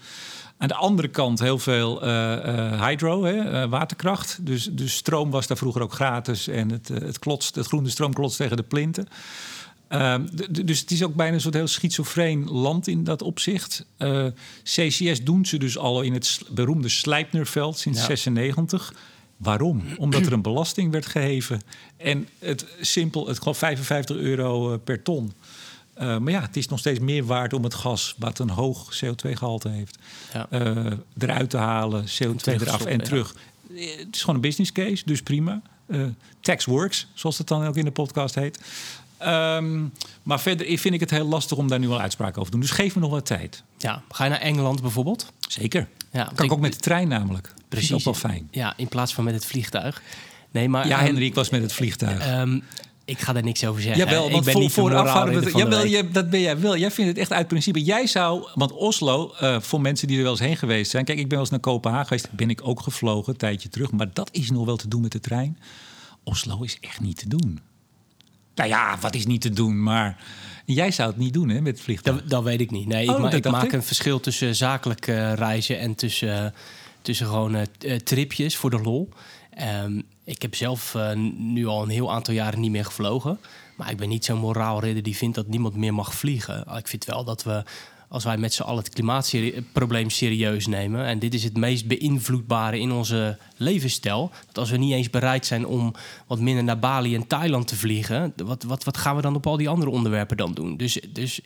Aan 0.57 0.67
de 0.67 0.75
andere 0.75 1.07
kant 1.07 1.39
heel 1.39 1.59
veel 1.59 2.03
uh, 2.03 2.09
uh, 2.09 2.85
hydro, 2.85 3.23
hè, 3.23 3.69
waterkracht. 3.69 4.45
Dus, 4.45 4.69
dus 4.71 4.95
stroom 4.95 5.31
was 5.31 5.47
daar 5.47 5.57
vroeger 5.57 5.81
ook 5.81 5.93
gratis 5.93 6.47
en 6.47 6.71
het, 6.71 6.87
het, 6.87 7.19
klotst, 7.19 7.55
het 7.55 7.67
groene 7.67 7.89
stroom 7.89 8.13
klotst 8.13 8.37
tegen 8.37 8.57
de 8.57 8.63
plinten. 8.63 9.07
Uh, 9.89 10.15
dus 10.63 10.79
het 10.79 10.91
is 10.91 11.03
ook 11.03 11.15
bijna 11.15 11.33
een 11.33 11.41
soort 11.41 11.53
heel 11.53 11.67
schizofreen 11.67 12.49
land 12.49 12.87
in 12.87 13.03
dat 13.03 13.21
opzicht. 13.21 13.85
Uh, 13.97 14.25
CCS 14.63 15.23
doen 15.23 15.45
ze 15.45 15.57
dus 15.57 15.77
al 15.77 16.01
in 16.01 16.13
het 16.13 16.41
beroemde 16.49 16.89
Sleipnerveld 16.89 17.77
sinds 17.77 18.05
96. 18.05 18.91
Ja. 18.93 18.99
Waarom? 19.37 19.83
Omdat 19.97 20.25
er 20.25 20.33
een 20.33 20.41
belasting 20.41 20.91
werd 20.91 21.05
geheven. 21.05 21.61
En 21.97 22.27
het 22.39 22.65
simpel, 22.81 23.27
het 23.27 23.39
geloof 23.39 23.57
55 23.57 24.15
euro 24.15 24.77
per 24.77 25.01
ton. 25.01 25.33
Uh, 25.97 26.17
maar 26.17 26.31
ja, 26.31 26.41
het 26.41 26.57
is 26.57 26.67
nog 26.67 26.79
steeds 26.79 26.99
meer 26.99 27.25
waard 27.25 27.53
om 27.53 27.63
het 27.63 27.73
gas, 27.73 28.15
wat 28.17 28.39
een 28.39 28.49
hoog 28.49 29.01
CO2-gehalte 29.03 29.69
heeft, 29.69 29.97
ja. 30.33 30.47
eruit 31.17 31.49
te 31.49 31.57
halen, 31.57 32.05
CO2 32.05 32.43
eraf 32.43 32.85
en 32.85 32.97
ja. 32.97 33.03
terug. 33.03 33.35
Het 33.73 34.07
is 34.11 34.19
gewoon 34.19 34.35
een 34.35 34.41
business 34.41 34.71
case, 34.71 35.03
dus 35.05 35.21
prima. 35.21 35.61
Uh, 35.87 36.05
tax 36.41 36.65
works, 36.65 37.07
zoals 37.13 37.37
het 37.37 37.47
dan 37.47 37.65
ook 37.65 37.77
in 37.77 37.85
de 37.85 37.91
podcast 37.91 38.35
heet. 38.35 38.59
Ehm, 39.19 39.85
maar 40.23 40.39
verder 40.39 40.77
vind 40.77 40.93
ik 40.93 40.99
het 40.99 41.09
heel 41.09 41.27
lastig 41.27 41.57
om 41.57 41.67
daar 41.67 41.79
nu 41.79 41.89
al 41.89 41.99
uitspraken 41.99 42.39
over 42.39 42.51
te 42.51 42.57
doen. 42.57 42.67
Dus 42.67 42.75
geef 42.75 42.95
me 42.95 43.01
nog 43.01 43.11
wat 43.11 43.25
tijd. 43.25 43.63
Ja, 43.77 44.01
ga 44.09 44.23
je 44.23 44.29
naar 44.29 44.39
Engeland 44.39 44.81
bijvoorbeeld? 44.81 45.31
Zeker. 45.47 45.87
Ja, 46.11 46.31
kan 46.35 46.45
ik 46.45 46.51
ook 46.51 46.59
met 46.59 46.73
de 46.73 46.79
trein 46.79 47.07
namelijk. 47.07 47.53
Precies. 47.67 47.89
Dat 47.89 47.99
is 47.99 48.07
ook 48.07 48.13
wel 48.21 48.31
fijn. 48.31 48.47
Ja, 48.51 48.73
in 48.77 48.87
plaats 48.87 49.13
van 49.13 49.23
met 49.23 49.33
het 49.33 49.45
vliegtuig. 49.45 50.01
Nee, 50.51 50.69
maar, 50.69 50.87
ja, 50.87 50.99
Henry, 50.99 51.25
ik 51.25 51.35
was 51.35 51.49
met 51.49 51.61
het 51.61 51.73
vliegtuig. 51.73 52.39
Um, 52.39 52.63
ik 53.09 53.19
ga 53.19 53.33
daar 53.33 53.43
niks 53.43 53.65
over 53.65 53.81
zeggen. 53.81 54.05
Jawel, 54.05 54.31
want 54.31 54.47
ik 54.47 54.53
ben 54.53 54.61
voor, 54.61 54.71
vooraf 54.71 55.53
jawel, 55.53 55.85
je, 55.85 56.09
dat 56.11 56.29
ben 56.29 56.39
jij 56.39 56.59
wel. 56.59 56.77
Jij 56.77 56.91
vindt 56.91 57.09
het 57.09 57.19
echt 57.19 57.31
uit 57.31 57.47
principe. 57.47 57.83
Jij 57.83 58.07
zou, 58.07 58.47
want 58.53 58.71
Oslo, 58.71 59.33
uh, 59.41 59.59
voor 59.59 59.81
mensen 59.81 60.07
die 60.07 60.17
er 60.17 60.23
wel 60.23 60.31
eens 60.31 60.41
heen 60.41 60.57
geweest 60.57 60.91
zijn. 60.91 61.05
Kijk, 61.05 61.17
ik 61.17 61.23
ben 61.23 61.31
wel 61.31 61.39
eens 61.39 61.49
naar 61.49 61.59
Kopenhagen 61.59 62.07
geweest. 62.07 62.31
Ben 62.31 62.49
ik 62.49 62.61
ook 62.63 62.81
gevlogen, 62.81 63.33
een 63.33 63.39
tijdje 63.39 63.69
terug. 63.69 63.91
Maar 63.91 64.09
dat 64.13 64.29
is 64.31 64.49
nog 64.51 64.65
wel 64.65 64.75
te 64.75 64.87
doen 64.87 65.01
met 65.01 65.11
de 65.11 65.19
trein. 65.19 65.57
Oslo 66.23 66.61
is 66.61 66.77
echt 66.81 66.99
niet 66.99 67.17
te 67.17 67.27
doen. 67.27 67.59
Nou 68.59 68.71
ja, 68.71 68.97
wat 69.01 69.15
is 69.15 69.25
niet 69.25 69.41
te 69.41 69.49
doen, 69.49 69.83
maar 69.83 70.17
jij 70.65 70.91
zou 70.91 71.09
het 71.09 71.17
niet 71.17 71.33
doen 71.33 71.49
hè, 71.49 71.61
met 71.61 71.73
het 71.73 71.83
vliegtuig. 71.83 72.17
Dat, 72.17 72.29
dat 72.29 72.43
weet 72.43 72.61
ik 72.61 72.71
niet. 72.71 72.87
Nee, 72.87 73.09
oh, 73.09 73.25
ik, 73.25 73.45
ik 73.45 73.51
maak 73.51 73.71
een 73.71 73.83
verschil 73.83 74.19
tussen 74.19 74.55
zakelijk 74.55 75.07
uh, 75.07 75.33
reizen 75.33 75.79
en 75.79 75.95
tussen, 75.95 76.53
tussen 77.01 77.25
gewoon 77.25 77.55
uh, 77.55 77.95
tripjes 77.95 78.57
voor 78.57 78.69
de 78.69 78.81
lol. 78.81 79.09
Um, 79.83 80.03
ik 80.23 80.41
heb 80.41 80.55
zelf 80.55 80.97
nu 81.37 81.65
al 81.65 81.83
een 81.83 81.89
heel 81.89 82.13
aantal 82.13 82.33
jaren 82.33 82.59
niet 82.59 82.71
meer 82.71 82.85
gevlogen. 82.85 83.39
Maar 83.75 83.91
ik 83.91 83.97
ben 83.97 84.09
niet 84.09 84.25
zo'n 84.25 84.39
moraalridder 84.39 85.03
die 85.03 85.15
vindt 85.15 85.35
dat 85.35 85.47
niemand 85.47 85.75
meer 85.75 85.93
mag 85.93 86.13
vliegen. 86.13 86.65
Ik 86.77 86.87
vind 86.87 87.05
wel 87.05 87.23
dat 87.23 87.43
we, 87.43 87.63
als 88.09 88.23
wij 88.23 88.37
met 88.37 88.53
z'n 88.53 88.61
allen 88.61 88.83
het 88.83 88.93
klimaatprobleem 88.93 90.09
serieus 90.09 90.67
nemen... 90.67 91.05
en 91.05 91.19
dit 91.19 91.33
is 91.33 91.43
het 91.43 91.57
meest 91.57 91.87
beïnvloedbare 91.87 92.79
in 92.79 92.91
onze 92.91 93.37
levensstijl... 93.57 94.31
dat 94.45 94.57
als 94.57 94.69
we 94.69 94.77
niet 94.77 94.93
eens 94.93 95.09
bereid 95.09 95.45
zijn 95.45 95.65
om 95.65 95.93
wat 96.27 96.39
minder 96.39 96.63
naar 96.63 96.79
Bali 96.79 97.15
en 97.15 97.27
Thailand 97.27 97.67
te 97.67 97.75
vliegen... 97.75 98.33
wat, 98.35 98.63
wat, 98.63 98.83
wat 98.83 98.97
gaan 98.97 99.15
we 99.15 99.21
dan 99.21 99.35
op 99.35 99.47
al 99.47 99.57
die 99.57 99.69
andere 99.69 99.91
onderwerpen 99.91 100.37
dan 100.37 100.53
doen? 100.53 100.77
Dus, 100.77 101.01
dus 101.13 101.41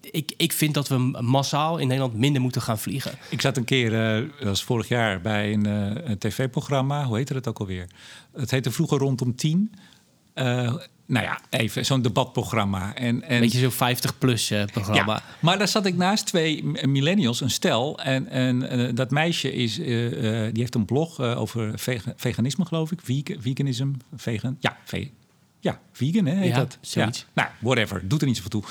ik, 0.00 0.32
ik 0.36 0.52
vind 0.52 0.74
dat 0.74 0.88
we 0.88 0.96
massaal 1.20 1.78
in 1.78 1.86
Nederland 1.86 2.14
minder 2.14 2.42
moeten 2.42 2.62
gaan 2.62 2.78
vliegen. 2.78 3.12
Ik 3.30 3.40
zat 3.40 3.56
een 3.56 3.64
keer, 3.64 4.20
uh, 4.20 4.28
was 4.44 4.64
vorig 4.64 4.88
jaar, 4.88 5.20
bij 5.20 5.52
een, 5.52 5.66
uh, 5.66 6.08
een 6.10 6.18
tv-programma. 6.18 7.04
Hoe 7.04 7.16
heette 7.16 7.34
het 7.34 7.48
ook 7.48 7.58
alweer? 7.58 7.86
Het 8.32 8.50
heette 8.50 8.70
vroeger 8.70 8.98
Rondom 8.98 9.34
10. 9.34 9.74
Uh, 10.34 10.74
nou 11.10 11.24
ja, 11.24 11.40
even 11.50 11.84
zo'n 11.84 12.02
debatprogramma. 12.02 12.94
En, 12.94 13.22
en... 13.22 13.40
Beetje 13.40 13.70
zo'n 13.70 13.96
50-plus 13.96 14.52
programma. 14.72 15.12
Ja, 15.12 15.22
maar 15.40 15.58
daar 15.58 15.68
zat 15.68 15.86
ik 15.86 15.96
naast 15.96 16.26
twee 16.26 16.64
millennials, 16.86 17.40
een 17.40 17.50
stel. 17.50 17.98
En, 17.98 18.28
en 18.28 18.94
dat 18.94 19.10
meisje 19.10 19.52
is, 19.52 19.74
die 19.74 20.50
heeft 20.52 20.74
een 20.74 20.84
blog 20.84 21.20
over 21.20 21.72
veganisme, 22.16 22.64
geloof 22.64 22.92
ik. 22.92 23.00
Veganism, 23.40 23.92
vegan. 24.14 24.56
Ja, 24.60 24.76
ve 24.84 25.10
ja, 25.60 25.80
vegan 25.92 26.26
hè, 26.26 26.34
heet 26.34 26.48
ja, 26.48 26.56
dat. 26.56 26.78
Zoiets. 26.80 27.18
Ja. 27.18 27.42
Nou, 27.42 27.48
whatever. 27.60 28.08
Doet 28.08 28.20
er 28.20 28.26
niet 28.26 28.36
zoveel 28.36 28.50
toe. 28.50 28.64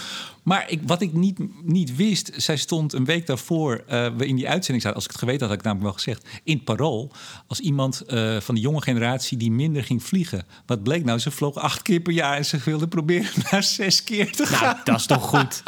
Maar 0.43 0.69
ik, 0.69 0.81
wat 0.85 1.01
ik 1.01 1.13
niet, 1.13 1.39
niet 1.63 1.95
wist, 1.95 2.31
zij 2.35 2.57
stond 2.57 2.93
een 2.93 3.05
week 3.05 3.27
daarvoor... 3.27 3.83
Uh, 3.89 4.07
we 4.17 4.27
in 4.27 4.35
die 4.35 4.49
uitzending 4.49 4.81
zaten, 4.81 4.95
als 4.95 5.05
ik 5.05 5.11
het 5.11 5.19
geweten 5.19 5.39
had, 5.39 5.49
had 5.49 5.57
ik 5.57 5.65
namelijk 5.65 5.89
wel 5.89 6.03
gezegd... 6.03 6.41
in 6.43 6.55
het 6.55 6.63
parool, 6.63 7.11
als 7.47 7.59
iemand 7.59 8.03
uh, 8.07 8.39
van 8.39 8.55
de 8.55 8.61
jonge 8.61 8.81
generatie 8.81 9.37
die 9.37 9.51
minder 9.51 9.83
ging 9.83 10.03
vliegen. 10.03 10.45
Wat 10.65 10.83
bleek 10.83 11.03
nou? 11.03 11.19
Ze 11.19 11.31
vloog 11.31 11.55
acht 11.55 11.81
keer 11.81 11.99
per 11.99 12.13
jaar 12.13 12.37
en 12.37 12.45
ze 12.45 12.57
wilde 12.65 12.87
proberen 12.87 13.31
naar 13.51 13.63
zes 13.63 14.03
keer 14.03 14.31
te 14.31 14.43
nou, 14.43 14.55
gaan. 14.55 14.73
Nou, 14.73 14.83
dat 14.83 14.99
is 14.99 15.05
toch 15.05 15.27
goed? 15.27 15.63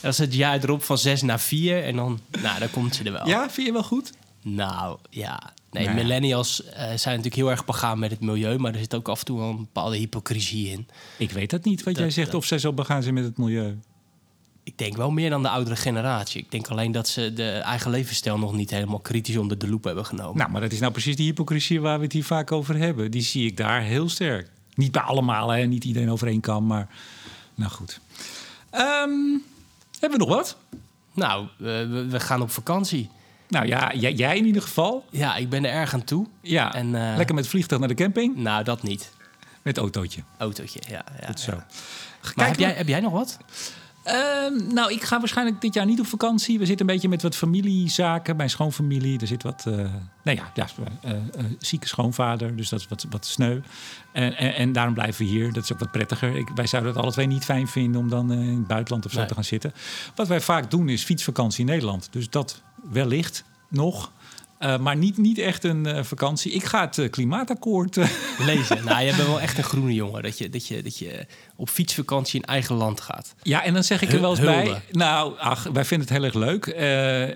dat 0.00 0.12
is 0.12 0.18
het 0.18 0.34
jaar 0.34 0.62
erop 0.62 0.82
van 0.82 0.98
zes 0.98 1.22
naar 1.22 1.40
vier 1.40 1.84
en 1.84 1.96
dan, 1.96 2.20
nou, 2.42 2.58
dan 2.58 2.70
komt 2.70 2.94
ze 2.94 3.04
er 3.04 3.12
wel. 3.12 3.28
Ja, 3.28 3.50
vind 3.50 3.66
je 3.66 3.72
wel 3.72 3.82
goed? 3.82 4.12
Nou, 4.42 4.98
ja. 5.10 5.52
Nee, 5.74 5.88
millennials 5.88 6.62
uh, 6.64 6.72
zijn 6.74 6.88
natuurlijk 6.88 7.34
heel 7.34 7.50
erg 7.50 7.64
begaan 7.64 7.98
met 7.98 8.10
het 8.10 8.20
milieu, 8.20 8.58
maar 8.58 8.72
er 8.72 8.78
zit 8.78 8.94
ook 8.94 9.08
af 9.08 9.18
en 9.18 9.24
toe 9.24 9.38
wel 9.38 9.48
een 9.48 9.56
bepaalde 9.56 9.96
hypocrisie 9.96 10.70
in. 10.70 10.86
Ik 11.18 11.30
weet 11.30 11.50
dat 11.50 11.64
niet, 11.64 11.82
wat 11.82 11.96
jij 11.96 12.10
zegt, 12.10 12.34
of 12.34 12.44
zij 12.44 12.58
zo 12.58 12.72
begaan 12.72 13.02
zijn 13.02 13.14
met 13.14 13.24
het 13.24 13.38
milieu. 13.38 13.78
Ik 14.62 14.78
denk 14.78 14.96
wel 14.96 15.10
meer 15.10 15.30
dan 15.30 15.42
de 15.42 15.48
oudere 15.48 15.76
generatie. 15.76 16.40
Ik 16.40 16.50
denk 16.50 16.68
alleen 16.68 16.92
dat 16.92 17.08
ze 17.08 17.32
de 17.32 17.50
eigen 17.50 17.90
levensstijl 17.90 18.38
nog 18.38 18.52
niet 18.52 18.70
helemaal 18.70 18.98
kritisch 18.98 19.36
onder 19.36 19.58
de 19.58 19.68
loep 19.68 19.84
hebben 19.84 20.06
genomen. 20.06 20.36
Nou, 20.36 20.50
maar 20.50 20.60
dat 20.60 20.72
is 20.72 20.80
nou 20.80 20.92
precies 20.92 21.16
die 21.16 21.26
hypocrisie 21.26 21.80
waar 21.80 21.98
we 21.98 22.04
het 22.04 22.12
hier 22.12 22.24
vaak 22.24 22.52
over 22.52 22.76
hebben. 22.76 23.10
Die 23.10 23.22
zie 23.22 23.46
ik 23.46 23.56
daar 23.56 23.82
heel 23.82 24.08
sterk. 24.08 24.50
Niet 24.74 24.92
bij 24.92 25.02
allemaal, 25.02 25.48
hè? 25.50 25.64
niet 25.64 25.84
iedereen 25.84 26.10
overeen 26.10 26.40
kan, 26.40 26.66
maar 26.66 26.88
nou 27.54 27.70
goed. 27.70 28.00
Um, 28.72 29.42
hebben 30.00 30.18
we 30.18 30.24
nog 30.24 30.28
wat? 30.28 30.56
Nou, 31.14 31.46
we, 31.56 32.06
we 32.10 32.20
gaan 32.20 32.42
op 32.42 32.50
vakantie. 32.50 33.10
Nou 33.48 33.66
ja, 33.66 33.92
jij, 33.94 34.12
jij, 34.12 34.36
in 34.36 34.46
ieder 34.46 34.62
geval. 34.62 35.04
Ja, 35.10 35.36
ik 35.36 35.48
ben 35.48 35.64
er 35.64 35.70
erg 35.70 35.94
aan 35.94 36.04
toe. 36.04 36.26
Ja, 36.40 36.74
en, 36.74 36.86
uh, 36.94 37.14
lekker 37.16 37.34
met 37.34 37.48
vliegtuig 37.48 37.80
naar 37.80 37.88
de 37.90 37.94
camping? 37.94 38.36
Nou, 38.36 38.64
dat 38.64 38.82
niet. 38.82 39.12
Met 39.62 39.78
autootje? 39.78 40.22
Autootje, 40.38 40.80
ja. 40.88 41.04
ja 41.20 41.26
Goed 41.26 41.40
zo. 41.40 41.52
Ja. 41.52 41.66
Maar 42.34 42.46
heb, 42.46 42.58
jij, 42.58 42.72
heb 42.72 42.88
jij 42.88 43.00
nog 43.00 43.12
wat? 43.12 43.38
Uh, 44.06 44.72
nou, 44.72 44.92
ik 44.92 45.02
ga 45.02 45.18
waarschijnlijk 45.18 45.60
dit 45.60 45.74
jaar 45.74 45.86
niet 45.86 46.00
op 46.00 46.06
vakantie. 46.06 46.58
We 46.58 46.66
zitten 46.66 46.86
een 46.86 46.92
beetje 46.92 47.08
met 47.08 47.22
wat 47.22 47.36
familiezaken. 47.36 48.36
Mijn 48.36 48.50
schoonfamilie, 48.50 49.20
er 49.20 49.26
zit 49.26 49.42
wat... 49.42 49.64
Uh, 49.68 49.74
nou 50.22 50.38
ja, 50.38 50.50
ja 50.54 50.66
uh, 51.04 51.12
zieke 51.58 51.88
schoonvader, 51.88 52.56
dus 52.56 52.68
dat 52.68 52.80
is 52.80 52.88
wat, 52.88 53.06
wat 53.10 53.26
sneu. 53.26 53.60
En, 54.12 54.36
en, 54.36 54.54
en, 54.54 54.72
daarom 54.72 54.94
blijven 54.94 55.24
we 55.24 55.30
hier. 55.30 55.52
Dat 55.52 55.62
is 55.62 55.72
ook 55.72 55.78
wat 55.78 55.90
prettiger. 55.90 56.36
Ik, 56.36 56.48
wij 56.54 56.66
zouden 56.66 56.92
het 56.92 57.02
alle 57.02 57.12
twee 57.12 57.26
niet 57.26 57.44
fijn 57.44 57.68
vinden 57.68 58.00
om 58.00 58.08
dan 58.08 58.32
in 58.32 58.56
het 58.56 58.66
buitenland 58.66 59.06
of 59.06 59.12
zo 59.12 59.24
te 59.24 59.34
gaan 59.34 59.44
zitten. 59.44 59.72
Wat 60.14 60.28
wij 60.28 60.40
vaak 60.40 60.70
doen 60.70 60.88
is 60.88 61.04
fietsvakantie 61.04 61.60
in 61.60 61.70
Nederland. 61.70 62.08
Dus 62.10 62.30
dat 62.30 62.62
wellicht 62.90 63.44
nog. 63.68 64.12
Uh, 64.60 64.78
maar 64.78 64.96
niet, 64.96 65.16
niet 65.16 65.38
echt 65.38 65.64
een 65.64 65.86
uh, 65.86 66.02
vakantie. 66.02 66.52
Ik 66.52 66.64
ga 66.64 66.80
het 66.80 66.98
uh, 66.98 67.10
klimaatakkoord 67.10 67.96
lezen. 68.38 68.84
Nou, 68.84 69.04
je 69.04 69.16
bent 69.16 69.28
wel 69.28 69.40
echt 69.46 69.58
een 69.58 69.64
groene 69.64 69.94
jongen. 69.94 70.22
Dat 70.22 70.38
je, 70.38 70.48
dat 70.48 70.66
je, 70.66 70.82
dat 70.82 70.98
je 70.98 71.26
op 71.56 71.68
fietsvakantie 71.68 72.40
in 72.40 72.46
eigen 72.46 72.74
land 72.74 73.00
gaat. 73.00 73.34
Ja, 73.42 73.62
en 73.64 73.74
dan 73.74 73.84
zeg 73.84 74.02
ik 74.02 74.12
er 74.12 74.20
wel 74.20 74.30
eens 74.30 74.40
bij. 74.40 74.82
Nou, 74.90 75.38
ach, 75.38 75.62
wij 75.72 75.84
vinden 75.84 76.08
het 76.08 76.16
heel 76.16 76.26
erg 76.26 76.34
leuk. 76.34 76.66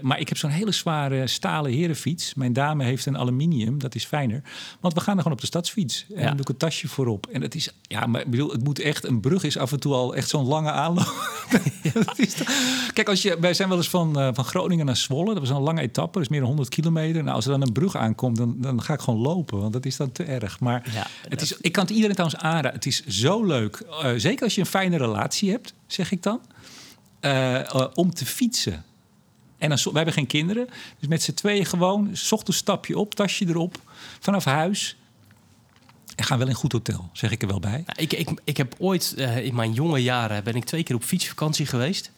maar 0.02 0.20
ik 0.20 0.28
heb 0.28 0.38
zo'n 0.38 0.50
hele 0.50 0.72
zware 0.72 1.26
stalen 1.26 1.72
herenfiets. 1.72 2.34
Mijn 2.34 2.52
dame 2.52 2.84
heeft 2.84 3.06
een 3.06 3.18
aluminium. 3.18 3.78
Dat 3.78 3.94
is 3.94 4.04
fijner. 4.04 4.42
Want 4.80 4.94
we 4.94 5.00
gaan 5.00 5.14
er 5.14 5.22
gewoon 5.22 5.36
op 5.36 5.40
de 5.40 5.46
stadsfiets. 5.46 6.06
En 6.14 6.24
dan 6.24 6.32
doe 6.32 6.40
ik 6.40 6.48
een 6.48 6.56
tasje 6.56 6.88
voorop. 6.88 7.26
En 7.26 7.42
het 7.42 7.54
is, 7.54 7.70
ja, 7.82 8.06
maar 8.06 8.20
ik 8.20 8.30
bedoel, 8.30 8.50
het 8.50 8.64
moet 8.64 8.78
echt, 8.78 9.04
een 9.04 9.20
brug 9.20 9.42
is 9.42 9.58
af 9.58 9.72
en 9.72 9.80
toe 9.80 9.94
al 9.94 10.14
echt 10.14 10.28
zo'n 10.28 10.46
lange 10.46 10.70
aanloop. 10.70 11.36
Kijk, 12.92 13.08
als 13.08 13.22
je, 13.22 13.36
wij 13.40 13.54
zijn 13.54 13.68
wel 13.68 13.76
eens 13.76 13.88
van, 13.88 14.34
van 14.34 14.44
Groningen 14.44 14.86
naar 14.86 14.96
Zwolle. 14.96 15.34
Dat 15.34 15.38
was 15.38 15.50
een 15.50 15.60
lange 15.60 15.80
etappe. 15.80 16.12
Dat 16.12 16.22
is 16.22 16.28
meer 16.28 16.40
dan 16.40 16.48
100 16.48 16.68
kilometer. 16.68 17.22
Nou, 17.22 17.34
als 17.34 17.44
er 17.44 17.50
dan 17.50 17.62
een 17.62 17.72
brug 17.72 17.96
aankomt, 17.96 18.36
dan, 18.36 18.54
dan 18.58 18.82
ga 18.82 18.94
ik 18.94 19.00
gewoon 19.00 19.20
lopen. 19.20 19.60
Want 19.60 19.72
dat 19.72 19.86
is 19.86 19.96
dan 19.96 20.12
te 20.12 20.22
erg. 20.24 20.60
Maar 20.60 21.08
het 21.28 21.40
is, 21.40 21.56
ik 21.60 21.72
kan 21.72 21.82
het 21.82 21.92
iedereen 21.92 22.14
trouwens 22.14 22.42
aanraden. 22.42 22.72
Het 22.72 22.86
is 22.86 23.06
zo 23.06 23.44
leuk. 23.44 23.82
Uh, 23.90 24.07
zeker 24.16 24.44
als 24.44 24.54
je 24.54 24.60
een 24.60 24.66
fijne 24.66 24.96
relatie 24.96 25.50
hebt, 25.50 25.74
zeg 25.86 26.10
ik 26.10 26.22
dan. 26.22 26.40
Uh, 27.20 27.86
om 27.94 28.14
te 28.14 28.26
fietsen. 28.26 28.84
En 29.58 29.68
dan, 29.68 29.78
wij 29.84 29.92
hebben 29.92 30.14
geen 30.14 30.26
kinderen. 30.26 30.68
Dus 30.98 31.08
met 31.08 31.22
z'n 31.22 31.32
tweeën 31.32 31.66
gewoon, 31.66 32.08
zocht 32.12 32.48
een 32.48 32.54
stapje 32.54 32.98
op, 32.98 33.14
tasje 33.14 33.46
erop, 33.48 33.80
vanaf 34.20 34.44
huis. 34.44 34.96
En 36.16 36.24
gaan 36.24 36.38
wel 36.38 36.46
in 36.46 36.52
een 36.52 36.58
goed 36.58 36.72
hotel, 36.72 37.08
zeg 37.12 37.30
ik 37.30 37.42
er 37.42 37.48
wel 37.48 37.60
bij. 37.60 37.84
ik, 37.96 38.12
ik, 38.12 38.40
ik 38.44 38.56
heb 38.56 38.74
ooit 38.78 39.12
in 39.42 39.54
mijn 39.54 39.72
jonge 39.72 40.02
jaren 40.02 40.44
ben 40.44 40.54
ik 40.54 40.64
twee 40.64 40.82
keer 40.82 40.96
op 40.96 41.02
fietsvakantie 41.02 41.66
geweest. 41.66 42.10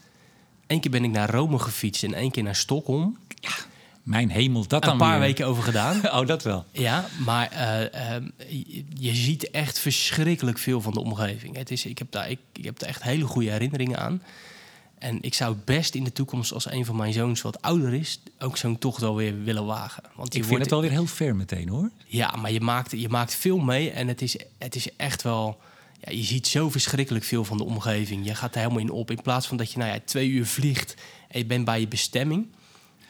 Eén 0.66 0.80
keer 0.80 0.90
ben 0.90 1.04
ik 1.04 1.10
naar 1.10 1.30
Rome 1.30 1.58
gefietst 1.58 2.02
en 2.02 2.14
één 2.14 2.30
keer 2.30 2.42
naar 2.42 2.56
Stockholm. 2.56 3.18
Ja. 3.28 3.50
Mijn 4.10 4.30
hemel, 4.30 4.66
dat 4.66 4.82
dan 4.82 4.92
Een 4.92 4.98
paar 4.98 5.18
weken 5.18 5.46
over 5.46 5.62
gedaan. 5.62 6.00
oh, 6.18 6.26
dat 6.26 6.42
wel. 6.42 6.64
Ja, 6.72 7.06
maar 7.24 7.52
uh, 7.52 7.80
uh, 7.80 8.28
je, 8.94 9.14
ziet 9.14 9.50
echt 9.50 9.78
verschrikkelijk 9.78 10.58
veel 10.58 10.80
van 10.80 10.92
de 10.92 11.00
omgeving. 11.00 11.56
Het 11.56 11.70
is, 11.70 11.86
ik, 11.86 11.98
heb 11.98 12.10
daar, 12.10 12.30
ik, 12.30 12.38
ik 12.52 12.64
heb 12.64 12.78
daar 12.78 12.88
echt 12.88 13.02
hele 13.02 13.24
goede 13.24 13.50
herinneringen 13.50 13.98
aan. 13.98 14.22
En 14.98 15.18
ik 15.20 15.34
zou 15.34 15.56
best 15.64 15.94
in 15.94 16.04
de 16.04 16.12
toekomst, 16.12 16.52
als 16.52 16.70
een 16.70 16.84
van 16.84 16.96
mijn 16.96 17.12
zoons 17.12 17.42
wat 17.42 17.62
ouder 17.62 17.94
is, 17.94 18.20
ook 18.38 18.56
zo'n 18.56 18.78
tocht 18.78 19.00
wel 19.00 19.16
weer 19.16 19.42
willen 19.42 19.64
wagen. 19.64 20.02
Want 20.14 20.34
ik 20.34 20.44
vind 20.44 20.60
het 20.60 20.70
wel 20.70 20.80
weer 20.80 20.90
heel 20.90 21.06
ver 21.06 21.36
meteen 21.36 21.68
hoor. 21.68 21.90
Ja, 22.06 22.34
maar 22.40 22.52
je 22.52 22.60
maakt, 22.60 22.90
je 22.90 23.08
maakt 23.08 23.34
veel 23.34 23.58
mee 23.58 23.90
en 23.90 24.08
het 24.08 24.22
is, 24.22 24.36
het 24.58 24.74
is 24.74 24.96
echt 24.96 25.22
wel. 25.22 25.60
Ja, 26.00 26.12
je 26.12 26.24
ziet 26.24 26.46
zo 26.46 26.70
verschrikkelijk 26.70 27.24
veel 27.24 27.44
van 27.44 27.56
de 27.56 27.64
omgeving. 27.64 28.26
Je 28.26 28.34
gaat 28.34 28.54
er 28.54 28.60
helemaal 28.60 28.80
in 28.80 28.90
op. 28.90 29.10
In 29.10 29.22
plaats 29.22 29.46
van 29.46 29.56
dat 29.56 29.72
je 29.72 29.78
nou 29.78 29.92
ja, 29.92 29.98
twee 30.04 30.28
uur 30.28 30.46
vliegt 30.46 30.94
en 31.28 31.38
je 31.38 31.46
bent 31.46 31.64
bij 31.64 31.80
je 31.80 31.88
bestemming. 31.88 32.46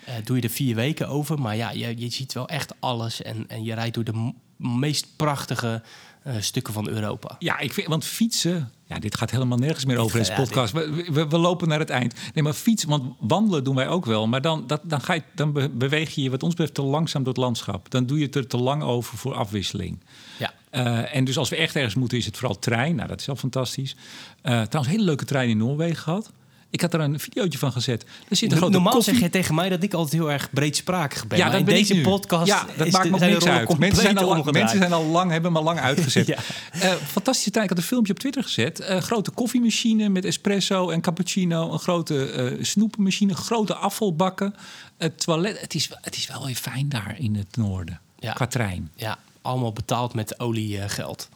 Uh, 0.09 0.15
doe 0.25 0.37
je 0.37 0.43
er 0.43 0.51
vier 0.51 0.75
weken 0.75 1.09
over. 1.09 1.41
Maar 1.41 1.57
ja, 1.57 1.71
je, 1.71 1.99
je 1.99 2.11
ziet 2.11 2.33
wel 2.33 2.49
echt 2.49 2.75
alles. 2.81 3.23
En, 3.23 3.45
en 3.49 3.65
je 3.65 3.75
rijdt 3.75 3.95
door 3.95 4.05
de 4.05 4.33
meest 4.57 5.07
prachtige 5.17 5.83
uh, 6.27 6.35
stukken 6.41 6.73
van 6.73 6.89
Europa. 6.89 7.37
Ja, 7.39 7.59
ik 7.59 7.73
vind, 7.73 7.87
want 7.87 8.05
fietsen. 8.05 8.73
Ja, 8.85 8.99
dit 8.99 9.17
gaat 9.17 9.31
helemaal 9.31 9.59
nergens 9.59 9.85
meer 9.85 9.99
over 9.99 10.19
in 10.19 10.25
deze 10.25 10.43
podcast. 10.43 10.73
We, 10.73 11.05
we, 11.13 11.29
we, 11.29 11.39
lopen 11.39 11.69
naar 11.69 11.79
het 11.79 11.91
eind. 11.91 12.15
Nee, 12.35 12.45
maar 12.45 12.53
fietsen, 12.53 12.89
want 12.89 13.15
wandelen 13.21 13.65
doen 13.65 13.75
wij 13.75 13.89
ook 13.89 14.05
wel. 14.05 14.27
Maar 14.27 14.43
dan, 14.43 14.67
dat, 14.67 14.81
dan, 14.85 15.01
ga 15.01 15.15
je, 15.15 15.23
dan 15.35 15.71
beweeg 15.73 16.15
je 16.15 16.23
je, 16.23 16.31
wat 16.31 16.43
ons 16.43 16.55
betreft, 16.55 16.75
te 16.75 16.83
langzaam 16.83 17.23
door 17.23 17.33
het 17.33 17.43
landschap. 17.43 17.91
Dan 17.91 18.07
doe 18.07 18.19
je 18.19 18.25
het 18.25 18.35
er 18.35 18.47
te 18.47 18.57
lang 18.57 18.83
over 18.83 19.19
voor 19.19 19.35
afwisseling. 19.35 20.01
Ja. 20.39 20.53
Uh, 20.73 21.15
en 21.15 21.25
dus 21.25 21.39
als 21.39 21.49
we 21.49 21.57
echt 21.57 21.77
ergens 21.77 21.95
moeten, 21.95 22.19
is 22.19 22.27
het 22.27 22.37
vooral 22.37 22.59
trein. 22.59 22.95
Nou, 22.95 23.09
dat 23.09 23.21
is 23.21 23.29
al 23.29 23.37
fantastisch. 23.37 23.97
Uh, 23.97 24.63
trouwens, 24.63 24.95
hele 24.95 25.05
leuke 25.05 25.25
trein 25.25 25.49
in 25.49 25.57
Noorwegen 25.57 26.03
gehad. 26.03 26.33
Ik 26.71 26.81
had 26.81 26.95
er 26.95 27.01
een 27.01 27.21
videootje 27.21 27.59
van 27.59 27.73
gezet. 27.73 28.05
Er 28.29 28.37
zit 28.37 28.51
een 28.51 28.57
grote 28.57 28.73
Normaal 28.73 28.93
koffie... 28.93 29.13
zeg 29.15 29.23
je 29.23 29.31
tegen 29.31 29.55
mij 29.55 29.69
dat 29.69 29.83
ik 29.83 29.95
altijd 29.95 30.13
heel 30.15 30.31
erg 30.31 30.51
breedsprakig 30.51 31.27
ben. 31.27 31.39
Ja, 31.39 31.43
maar 31.45 31.53
dat 31.53 31.61
in 31.61 31.67
ben 31.67 31.75
deze 31.75 32.01
podcast 32.01 32.47
Ja, 32.47 32.67
dat 32.77 32.87
is 32.87 32.93
maakt 32.93 33.05
de- 33.05 33.11
me 33.11 33.19
de 33.19 33.25
niks 33.27 33.47
uit. 33.47 33.79
Mensen 33.79 34.03
zijn, 34.03 34.19
al 34.19 34.43
mensen 34.53 34.79
zijn 34.79 34.93
al 34.93 35.05
lang, 35.05 35.31
hebben 35.31 35.53
me 35.53 35.59
al 35.59 35.65
lang 35.65 35.81
uitgezet. 35.81 36.27
Ja. 36.31 36.37
Eh, 36.73 36.93
fantastische 36.95 37.51
tijd. 37.51 37.65
Ik 37.65 37.71
had 37.71 37.79
een 37.79 37.85
filmpje 37.85 38.13
op 38.13 38.19
Twitter 38.19 38.43
gezet. 38.43 38.81
Eh, 38.81 39.01
grote 39.01 39.31
koffiemachine 39.31 40.09
met 40.09 40.25
espresso 40.25 40.91
en 40.91 41.01
cappuccino. 41.01 41.73
Een 41.73 41.79
grote 41.79 42.31
eh 42.31 42.65
snoepenmachine. 42.65 43.35
Grote 43.35 43.75
afvalbakken. 43.75 44.55
Het 44.99 45.21
toilet. 45.25 45.61
Het 45.61 45.75
is, 45.75 45.91
het 46.01 46.17
is 46.17 46.27
wel 46.27 46.47
weer 46.47 46.55
fijn 46.55 46.89
daar 46.89 47.15
in 47.19 47.35
het 47.37 47.57
noorden. 47.57 48.01
Ja. 48.19 48.33
Qua 48.33 48.47
trein. 48.47 48.91
Ja, 48.95 49.19
allemaal 49.43 49.73
betaald 49.73 50.15
met 50.15 50.41
oliegeld. 50.41 51.29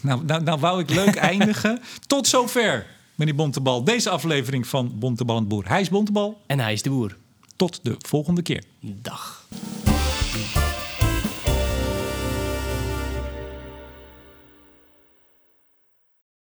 Nou, 0.00 0.24
nou, 0.24 0.42
nou 0.42 0.60
wou 0.60 0.80
ik 0.80 0.90
leuk 0.90 1.14
eindigen. 1.30 1.82
Tot 2.06 2.26
zover, 2.26 2.86
meneer 3.14 3.34
Bontebal. 3.34 3.84
Deze 3.84 4.10
aflevering 4.10 4.66
van 4.66 4.92
Bontebal 4.98 5.36
en 5.36 5.40
het 5.40 5.50
Boer. 5.50 5.68
Hij 5.68 5.80
is 5.80 5.88
Bontebal. 5.88 6.40
En 6.46 6.60
hij 6.60 6.72
is 6.72 6.82
de 6.82 6.90
boer. 6.90 7.16
Tot 7.56 7.80
de 7.82 7.96
volgende 7.98 8.42
keer. 8.42 8.64
Dag. 8.80 9.46